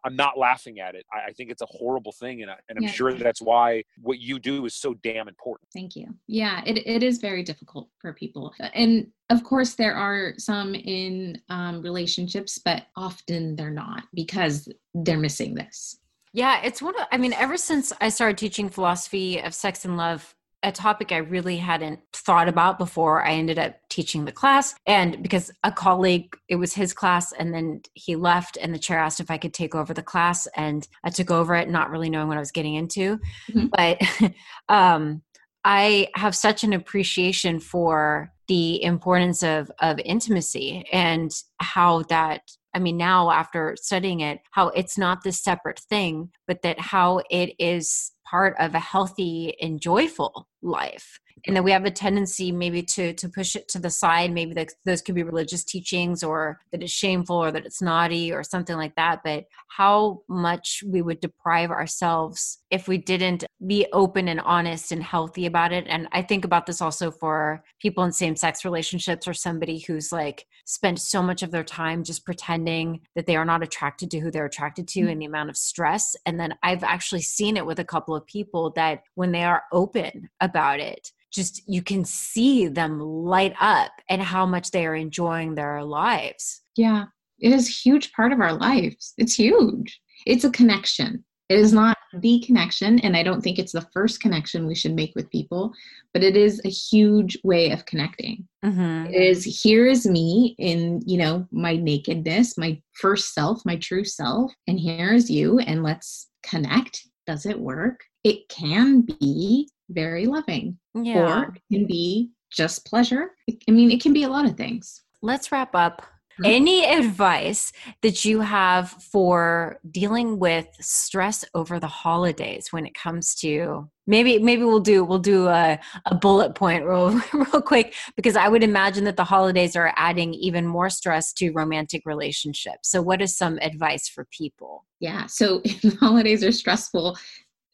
I'm 0.04 0.16
not 0.16 0.38
laughing 0.38 0.80
at 0.80 0.96
it. 0.96 1.06
I 1.14 1.32
think 1.34 1.52
it's 1.52 1.62
a 1.62 1.68
horrible 1.68 2.14
thing, 2.14 2.42
and, 2.42 2.52
I, 2.52 2.56
and 2.70 2.78
I'm 2.78 2.84
yeah. 2.84 2.92
sure 2.92 3.14
that's 3.14 3.42
why 3.42 3.84
what 4.02 4.20
you 4.20 4.40
do 4.40 4.66
is 4.66 4.76
so 4.76 4.94
damn 4.96 5.28
important. 5.28 5.70
Thank 5.74 5.96
you. 5.96 6.08
Yeah, 6.28 6.62
it, 6.66 6.78
it 6.88 7.04
is 7.04 7.18
very 7.18 7.44
difficult 7.44 7.90
for 8.00 8.14
people, 8.14 8.54
and 8.74 9.08
of 9.30 9.44
course 9.44 9.76
there 9.76 9.94
are 9.94 10.34
some 10.38 10.74
in 10.74 11.42
um, 11.50 11.82
relationships, 11.82 12.60
but 12.64 12.88
often 12.96 13.56
they're 13.56 13.70
not 13.70 14.04
because 14.14 14.70
they're 14.94 15.18
missing 15.18 15.54
this. 15.54 16.00
Yeah, 16.32 16.62
it's 16.64 16.82
one 16.82 17.00
of. 17.00 17.08
I 17.12 17.18
mean, 17.18 17.34
ever 17.34 17.58
since 17.58 17.92
I 18.02 18.10
started 18.10 18.38
teaching 18.38 18.70
philosophy 18.70 19.40
of 19.40 19.54
sex 19.54 19.86
and 19.86 19.98
love 19.98 20.34
a 20.64 20.72
topic 20.72 21.12
I 21.12 21.18
really 21.18 21.58
hadn't 21.58 22.00
thought 22.14 22.48
about 22.48 22.78
before 22.78 23.26
I 23.26 23.34
ended 23.34 23.60
up 23.60 23.76
teaching 23.90 24.26
the 24.26 24.32
class. 24.32 24.74
And 24.88 25.22
because 25.22 25.52
a 25.64 25.72
colleague, 25.72 26.36
it 26.48 26.56
was 26.56 26.74
his 26.74 26.94
class, 26.94 27.32
and 27.34 27.54
then 27.54 27.82
he 27.94 28.16
left, 28.16 28.58
and 28.62 28.74
the 28.74 28.80
chair 28.80 29.00
asked 29.00 29.20
if 29.20 29.30
I 29.30 29.38
could 29.38 29.54
take 29.54 29.76
over 29.76 29.94
the 29.94 30.02
class. 30.02 30.48
And 30.56 30.88
I 31.04 31.10
took 31.10 31.30
over 31.30 31.56
it, 31.56 31.70
not 31.70 31.90
really 31.90 32.10
knowing 32.10 32.28
what 32.28 32.38
I 32.38 32.42
was 32.42 32.52
getting 32.52 32.76
into. 32.76 33.20
Mm-hmm. 33.52 33.68
But 33.76 34.34
um, 34.74 35.22
I 35.66 36.08
have 36.16 36.36
such 36.36 36.64
an 36.64 36.74
appreciation 36.74 37.60
for 37.60 38.32
the 38.48 38.84
importance 38.84 39.44
of, 39.44 39.72
of 39.80 40.00
intimacy 40.00 40.86
and 40.92 41.32
how 41.60 42.04
that 42.04 42.42
I 42.74 42.80
mean, 42.80 42.98
now 42.98 43.30
after 43.30 43.76
studying 43.80 44.22
it, 44.22 44.40
how 44.52 44.70
it's 44.70 44.98
not 44.98 45.24
this 45.24 45.44
separate 45.44 45.80
thing, 45.80 46.32
but 46.48 46.64
that 46.64 46.80
how 46.80 47.22
it 47.30 47.54
is 47.60 48.13
part 48.30 48.56
of 48.60 48.74
a 48.74 48.80
healthy 48.80 49.56
and 49.62 49.82
joyful 49.82 50.48
life. 50.62 51.20
And 51.46 51.56
that 51.56 51.64
we 51.64 51.72
have 51.72 51.86
a 51.86 51.92
tendency 51.92 52.52
maybe 52.52 52.84
to 52.84 53.14
to 53.14 53.28
push 53.28 53.56
it 53.56 53.68
to 53.70 53.80
the 53.80 53.90
side. 53.90 54.32
Maybe 54.32 54.56
those 54.86 55.02
could 55.02 55.16
be 55.16 55.24
religious 55.24 55.64
teachings 55.64 56.24
or 56.24 56.60
that 56.72 56.82
it's 56.84 56.92
shameful 56.92 57.36
or 57.36 57.52
that 57.52 57.66
it's 57.66 57.82
naughty 57.82 58.32
or 58.32 58.44
something 58.44 58.78
like 58.78 58.96
that. 58.96 59.22
But 59.24 59.46
how 59.68 60.22
much 60.30 60.84
we 60.88 61.02
would 61.02 61.20
deprive 61.20 61.72
ourselves 61.72 62.60
if 62.70 62.88
we 62.88 62.98
didn't 62.98 63.44
be 63.68 63.86
open 63.94 64.28
and 64.28 64.40
honest 64.42 64.92
and 64.92 65.04
healthy 65.04 65.46
about 65.46 65.72
it 65.72 65.86
and 65.88 66.08
i 66.12 66.22
think 66.22 66.46
about 66.46 66.66
this 66.66 66.82
also 66.82 67.12
for 67.12 67.64
people 67.82 68.04
in 68.04 68.12
same 68.12 68.36
sex 68.36 68.66
relationships 68.66 69.28
or 69.28 69.34
somebody 69.34 69.80
who's 69.80 70.12
like 70.12 70.46
spent 70.66 71.00
so 71.00 71.22
much 71.22 71.44
of 71.44 71.52
their 71.52 71.64
time 71.64 72.04
just 72.04 72.26
pretending 72.26 73.00
that 73.16 73.26
they 73.26 73.36
are 73.36 73.46
not 73.46 73.64
attracted 73.64 74.10
to 74.10 74.20
who 74.20 74.32
they're 74.32 74.46
attracted 74.46 74.88
to 74.88 75.02
mm-hmm. 75.02 75.10
and 75.10 75.22
the 75.22 75.26
amount 75.26 75.50
of 75.50 75.58
stress 75.58 76.16
and 76.26 76.40
then 76.40 76.54
i've 76.64 76.84
actually 76.84 77.22
seen 77.22 77.58
it 77.58 77.66
with 77.66 77.80
a 77.80 77.86
couple 77.86 78.16
of 78.16 78.26
people 78.26 78.72
that 78.76 79.04
when 79.16 79.32
they 79.32 79.44
are 79.44 79.64
open 79.72 80.30
about 80.42 80.80
it 80.80 81.12
just 81.34 81.68
you 81.68 81.82
can 81.82 82.06
see 82.06 82.68
them 82.68 83.00
light 83.00 83.56
up 83.60 83.92
and 84.10 84.22
how 84.22 84.46
much 84.46 84.72
they 84.72 84.86
are 84.86 84.96
enjoying 84.96 85.56
their 85.56 85.84
lives. 85.84 86.62
Yeah, 86.78 87.06
it 87.40 87.52
is 87.52 87.68
a 87.68 87.72
huge 87.72 88.12
part 88.14 88.32
of 88.32 88.40
our 88.40 88.54
lives. 88.54 89.14
It's 89.18 89.34
huge. 89.34 90.00
It's 90.26 90.44
a 90.44 90.52
connection. 90.52 91.26
It 91.50 91.60
is 91.60 91.74
not 91.74 91.98
the 92.14 92.40
connection, 92.46 93.00
and 93.00 93.16
I 93.18 93.24
don't 93.24 93.42
think 93.42 93.60
it's 93.60 93.72
the 93.72 93.88
first 93.94 94.20
connection 94.20 94.68
we 94.68 94.76
should 94.76 94.94
make 94.94 95.14
with 95.16 95.30
people, 95.30 95.74
but 96.14 96.24
it 96.24 96.38
is 96.38 96.62
a 96.64 96.70
huge 96.70 97.38
way 97.44 97.72
of 97.72 97.86
connecting. 97.86 98.48
Mm-hmm. 98.64 99.08
It 99.08 99.22
is 99.22 99.44
here 99.44 99.88
is 99.88 100.06
me 100.06 100.56
in 100.58 101.02
you 101.06 101.18
know 101.18 101.48
my 101.52 101.76
nakedness, 101.76 102.58
my 102.58 102.82
first 102.94 103.34
self, 103.34 103.66
my 103.66 103.78
true 103.78 104.06
self, 104.06 104.52
and 104.68 104.80
here 104.80 105.14
is 105.14 105.30
you, 105.30 105.60
and 105.60 105.84
let's 105.84 106.30
connect. 106.44 107.08
Does 107.26 107.46
it 107.46 107.60
work? 107.60 108.02
It 108.24 108.48
can 108.50 109.02
be 109.02 109.70
very 109.90 110.26
loving 110.26 110.78
yeah. 110.94 111.20
or 111.20 111.44
it 111.44 111.62
can 111.72 111.86
be 111.86 112.32
just 112.52 112.86
pleasure. 112.86 113.32
I 113.50 113.72
mean, 113.72 113.92
it 113.92 114.02
can 114.02 114.14
be 114.14 114.24
a 114.24 114.30
lot 114.30 114.46
of 114.46 114.56
things. 114.56 115.02
Let's 115.22 115.52
wrap 115.52 115.74
up. 115.74 116.06
Any 116.46 116.86
advice 116.86 117.72
that 118.02 118.26
you 118.26 118.42
have 118.42 118.90
for 118.90 119.80
dealing 119.90 120.40
with 120.40 120.68
stress 120.80 121.46
over 121.54 121.80
the 121.80 121.88
holidays 121.88 122.68
when 122.72 122.86
it 122.86 122.94
comes 122.94 123.36
to 123.36 123.90
maybe 124.06 124.40
maybe 124.40 124.64
we'll 124.64 124.80
do 124.80 125.04
we'll 125.04 125.20
do 125.20 125.48
a, 125.48 125.80
a 126.06 126.16
bullet 126.16 126.56
point 126.56 126.86
real 126.88 127.20
real 127.34 127.62
quick 127.62 127.94
because 128.16 128.36
I 128.36 128.48
would 128.48 128.64
imagine 128.64 129.04
that 129.06 129.18
the 129.18 129.24
holidays 129.24 129.76
are 129.76 129.94
adding 129.96 130.34
even 130.34 130.68
more 130.68 130.90
stress 130.90 131.34
to 131.34 131.52
romantic 131.52 132.04
relationships. 132.06 132.90
So 132.90 133.02
what 133.02 133.22
is 133.22 133.38
some 133.38 133.60
advice 133.62 134.08
for 134.08 134.26
people? 134.26 134.86
Yeah, 135.00 135.26
so 135.26 135.62
holidays 136.00 136.44
are 136.44 136.52
stressful, 136.52 137.18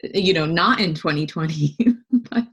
you 0.04 0.34
know 0.34 0.46
not 0.46 0.80
in 0.80 0.94
2020 0.94 1.76
but, 2.32 2.46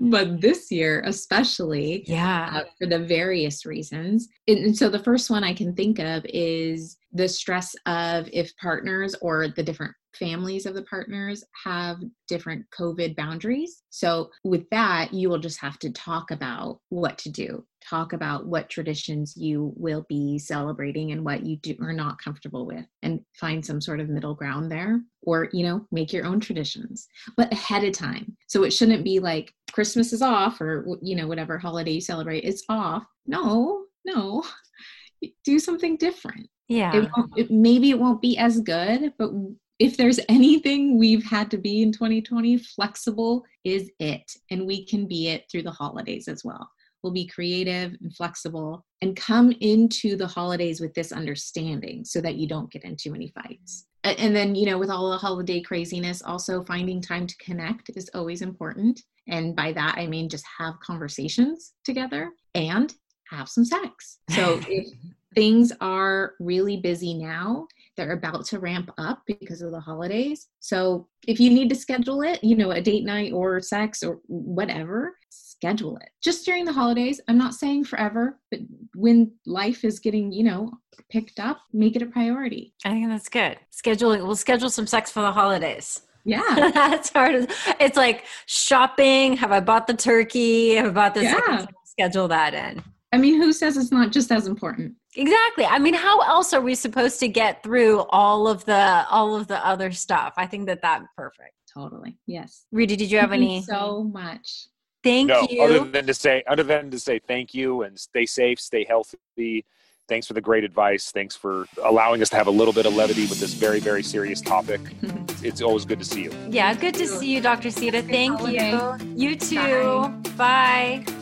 but 0.00 0.40
this 0.40 0.70
year 0.70 1.02
especially 1.06 2.04
yeah. 2.06 2.50
uh, 2.52 2.64
for 2.78 2.86
the 2.86 2.98
various 2.98 3.66
reasons. 3.66 4.28
And, 4.46 4.58
and 4.58 4.76
so 4.76 4.88
the 4.88 4.98
first 4.98 5.30
one 5.30 5.44
i 5.44 5.52
can 5.52 5.74
think 5.74 5.98
of 5.98 6.24
is 6.28 6.96
the 7.12 7.28
stress 7.28 7.74
of 7.86 8.28
if 8.32 8.56
partners 8.56 9.14
or 9.20 9.48
the 9.48 9.62
different 9.62 9.94
families 10.16 10.66
of 10.66 10.74
the 10.74 10.82
partners 10.82 11.44
have 11.64 11.98
different 12.28 12.64
COVID 12.70 13.16
boundaries. 13.16 13.82
So, 13.90 14.30
with 14.44 14.68
that, 14.70 15.12
you 15.12 15.28
will 15.28 15.38
just 15.38 15.60
have 15.60 15.78
to 15.80 15.90
talk 15.90 16.30
about 16.30 16.80
what 16.88 17.18
to 17.18 17.30
do, 17.30 17.64
talk 17.88 18.12
about 18.12 18.46
what 18.46 18.70
traditions 18.70 19.34
you 19.36 19.72
will 19.76 20.06
be 20.08 20.38
celebrating 20.38 21.12
and 21.12 21.24
what 21.24 21.44
you 21.44 21.56
do, 21.56 21.76
are 21.80 21.92
not 21.92 22.22
comfortable 22.22 22.66
with, 22.66 22.86
and 23.02 23.20
find 23.34 23.64
some 23.64 23.80
sort 23.80 24.00
of 24.00 24.08
middle 24.08 24.34
ground 24.34 24.70
there. 24.70 25.00
Or, 25.22 25.48
you 25.52 25.64
know, 25.64 25.86
make 25.92 26.12
your 26.12 26.26
own 26.26 26.40
traditions, 26.40 27.06
but 27.36 27.52
ahead 27.52 27.84
of 27.84 27.92
time. 27.92 28.36
So, 28.48 28.64
it 28.64 28.72
shouldn't 28.72 29.04
be 29.04 29.18
like 29.18 29.52
Christmas 29.72 30.12
is 30.12 30.22
off 30.22 30.60
or, 30.60 30.86
you 31.02 31.16
know, 31.16 31.26
whatever 31.26 31.58
holiday 31.58 31.92
you 31.92 32.00
celebrate, 32.00 32.44
it's 32.44 32.64
off. 32.68 33.04
No, 33.26 33.84
no. 34.04 34.44
Do 35.44 35.58
something 35.58 35.96
different. 35.96 36.48
Yeah. 36.68 36.96
It, 36.96 37.10
it 37.36 37.50
maybe 37.50 37.90
it 37.90 37.98
won't 37.98 38.22
be 38.22 38.38
as 38.38 38.60
good, 38.60 39.12
but 39.18 39.30
if 39.78 39.96
there's 39.96 40.20
anything 40.28 40.98
we've 40.98 41.24
had 41.24 41.50
to 41.50 41.58
be 41.58 41.82
in 41.82 41.92
2020, 41.92 42.58
flexible 42.58 43.44
is 43.64 43.90
it. 43.98 44.30
And 44.50 44.66
we 44.66 44.84
can 44.86 45.06
be 45.06 45.28
it 45.28 45.44
through 45.50 45.62
the 45.62 45.70
holidays 45.70 46.28
as 46.28 46.44
well. 46.44 46.70
We'll 47.02 47.12
be 47.12 47.26
creative 47.26 47.96
and 48.00 48.14
flexible 48.14 48.84
and 49.00 49.16
come 49.16 49.50
into 49.60 50.16
the 50.16 50.26
holidays 50.26 50.80
with 50.80 50.94
this 50.94 51.10
understanding 51.10 52.04
so 52.04 52.20
that 52.20 52.36
you 52.36 52.46
don't 52.46 52.70
get 52.70 52.84
into 52.84 53.12
any 53.14 53.28
fights. 53.28 53.86
And 54.04 54.34
then, 54.34 54.54
you 54.54 54.66
know, 54.66 54.78
with 54.78 54.90
all 54.90 55.10
the 55.10 55.18
holiday 55.18 55.60
craziness, 55.60 56.22
also 56.22 56.64
finding 56.64 57.00
time 57.00 57.26
to 57.26 57.36
connect 57.38 57.90
is 57.94 58.10
always 58.14 58.42
important. 58.42 59.00
And 59.28 59.54
by 59.54 59.72
that, 59.72 59.96
I 59.96 60.06
mean 60.06 60.28
just 60.28 60.44
have 60.58 60.78
conversations 60.80 61.72
together 61.84 62.30
and 62.54 62.92
have 63.30 63.48
some 63.48 63.64
sex. 63.64 64.18
So 64.30 64.60
if 64.68 64.88
things 65.34 65.72
are 65.80 66.34
really 66.40 66.76
busy 66.78 67.14
now, 67.14 67.66
they're 67.96 68.12
about 68.12 68.44
to 68.46 68.58
ramp 68.58 68.90
up 68.98 69.22
because 69.26 69.62
of 69.62 69.70
the 69.70 69.80
holidays. 69.80 70.48
So 70.60 71.08
if 71.26 71.38
you 71.38 71.50
need 71.50 71.68
to 71.70 71.74
schedule 71.74 72.22
it, 72.22 72.42
you 72.42 72.56
know, 72.56 72.70
a 72.70 72.80
date 72.80 73.04
night 73.04 73.32
or 73.32 73.60
sex 73.60 74.02
or 74.02 74.20
whatever, 74.26 75.16
schedule 75.30 75.96
it 75.98 76.08
just 76.22 76.44
during 76.44 76.64
the 76.64 76.72
holidays. 76.72 77.20
I'm 77.28 77.38
not 77.38 77.54
saying 77.54 77.84
forever, 77.84 78.40
but 78.50 78.60
when 78.94 79.32
life 79.46 79.84
is 79.84 80.00
getting, 80.00 80.32
you 80.32 80.44
know, 80.44 80.72
picked 81.10 81.38
up, 81.38 81.58
make 81.72 81.96
it 81.96 82.02
a 82.02 82.06
priority. 82.06 82.74
I 82.84 82.90
think 82.90 83.08
that's 83.08 83.28
good. 83.28 83.58
Scheduling, 83.72 84.24
we'll 84.26 84.36
schedule 84.36 84.70
some 84.70 84.86
sex 84.86 85.10
for 85.10 85.20
the 85.20 85.32
holidays. 85.32 86.00
Yeah. 86.24 86.70
that's 86.74 87.10
hard. 87.10 87.50
It's 87.80 87.96
like 87.96 88.24
shopping. 88.46 89.36
Have 89.36 89.52
I 89.52 89.60
bought 89.60 89.86
the 89.86 89.94
turkey? 89.94 90.74
Have 90.74 90.86
I 90.86 90.90
bought 90.90 91.14
this? 91.14 91.24
Yeah. 91.24 91.66
Schedule 91.84 92.28
that 92.28 92.54
in. 92.54 92.82
I 93.12 93.18
mean, 93.18 93.40
who 93.40 93.52
says 93.52 93.76
it's 93.76 93.92
not 93.92 94.10
just 94.10 94.32
as 94.32 94.46
important? 94.46 94.94
Exactly. 95.16 95.64
I 95.64 95.78
mean, 95.78 95.94
how 95.94 96.20
else 96.20 96.52
are 96.52 96.60
we 96.60 96.74
supposed 96.74 97.20
to 97.20 97.28
get 97.28 97.62
through 97.62 98.00
all 98.10 98.48
of 98.48 98.64
the 98.64 99.06
all 99.10 99.34
of 99.34 99.46
the 99.46 99.64
other 99.66 99.92
stuff? 99.92 100.34
I 100.36 100.46
think 100.46 100.66
that 100.66 100.80
that's 100.82 101.06
perfect. 101.16 101.54
Totally. 101.72 102.16
Yes. 102.26 102.66
Rita, 102.72 102.96
did 102.96 103.10
you 103.10 103.18
have 103.18 103.30
thank 103.30 103.42
any? 103.42 103.56
You 103.56 103.62
so 103.62 104.04
much. 104.04 104.68
Thank 105.02 105.28
no, 105.28 105.46
you. 105.50 105.62
Other 105.62 105.84
than 105.84 106.06
to 106.06 106.14
say, 106.14 106.44
other 106.46 106.62
than 106.62 106.90
to 106.90 106.98
say 106.98 107.18
thank 107.18 107.54
you 107.54 107.82
and 107.82 107.98
stay 107.98 108.24
safe, 108.24 108.60
stay 108.60 108.84
healthy, 108.84 109.64
Thanks 110.08 110.26
for 110.26 110.34
the 110.34 110.40
great 110.40 110.64
advice. 110.64 111.10
Thanks 111.10 111.36
for 111.36 111.66
allowing 111.82 112.22
us 112.22 112.28
to 112.30 112.36
have 112.36 112.46
a 112.46 112.50
little 112.50 112.74
bit 112.74 112.86
of 112.86 112.94
levity 112.94 113.22
with 113.22 113.40
this 113.40 113.54
very, 113.54 113.80
very 113.80 114.02
serious 114.02 114.40
topic. 114.40 114.80
it's 115.42 115.62
always 115.62 115.84
good 115.84 116.00
to 116.00 116.04
see 116.04 116.24
you. 116.24 116.32
Yeah, 116.50 116.74
good 116.74 116.94
to 116.94 117.06
see 117.06 117.32
you, 117.32 117.40
Dr. 117.40 117.70
Sita. 117.70 118.02
Thank 118.02 118.40
you. 118.42 118.96
You 119.14 119.36
too. 119.36 120.08
Bye. 120.36 121.04
Bye. 121.04 121.21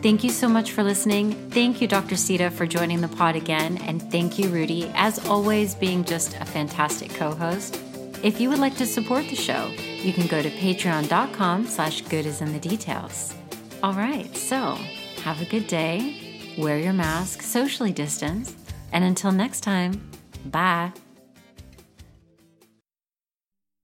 Thank 0.00 0.22
you 0.22 0.30
so 0.30 0.48
much 0.48 0.72
for 0.72 0.84
listening. 0.84 1.32
Thank 1.50 1.80
you, 1.80 1.88
Dr. 1.88 2.16
Sita, 2.16 2.50
for 2.50 2.66
joining 2.66 3.00
the 3.00 3.08
pod 3.08 3.34
again. 3.34 3.78
And 3.78 4.00
thank 4.12 4.38
you, 4.38 4.48
Rudy, 4.48 4.90
as 4.94 5.24
always, 5.26 5.74
being 5.74 6.04
just 6.04 6.36
a 6.40 6.44
fantastic 6.44 7.12
co-host. 7.14 7.80
If 8.22 8.40
you 8.40 8.48
would 8.48 8.60
like 8.60 8.76
to 8.76 8.86
support 8.86 9.28
the 9.28 9.36
show, 9.36 9.72
you 10.02 10.12
can 10.12 10.26
go 10.26 10.40
to 10.40 10.50
patreon.com 10.50 11.66
slash 11.66 12.02
good 12.02 12.26
is 12.26 12.40
in 12.40 12.52
the 12.52 12.60
details. 12.60 13.34
All 13.82 13.92
right, 13.92 14.34
so 14.36 14.76
have 15.22 15.40
a 15.40 15.44
good 15.44 15.66
day, 15.66 16.54
wear 16.56 16.78
your 16.78 16.92
mask, 16.92 17.42
socially 17.42 17.92
distance, 17.92 18.54
and 18.92 19.04
until 19.04 19.32
next 19.32 19.60
time, 19.60 20.10
bye. 20.46 20.92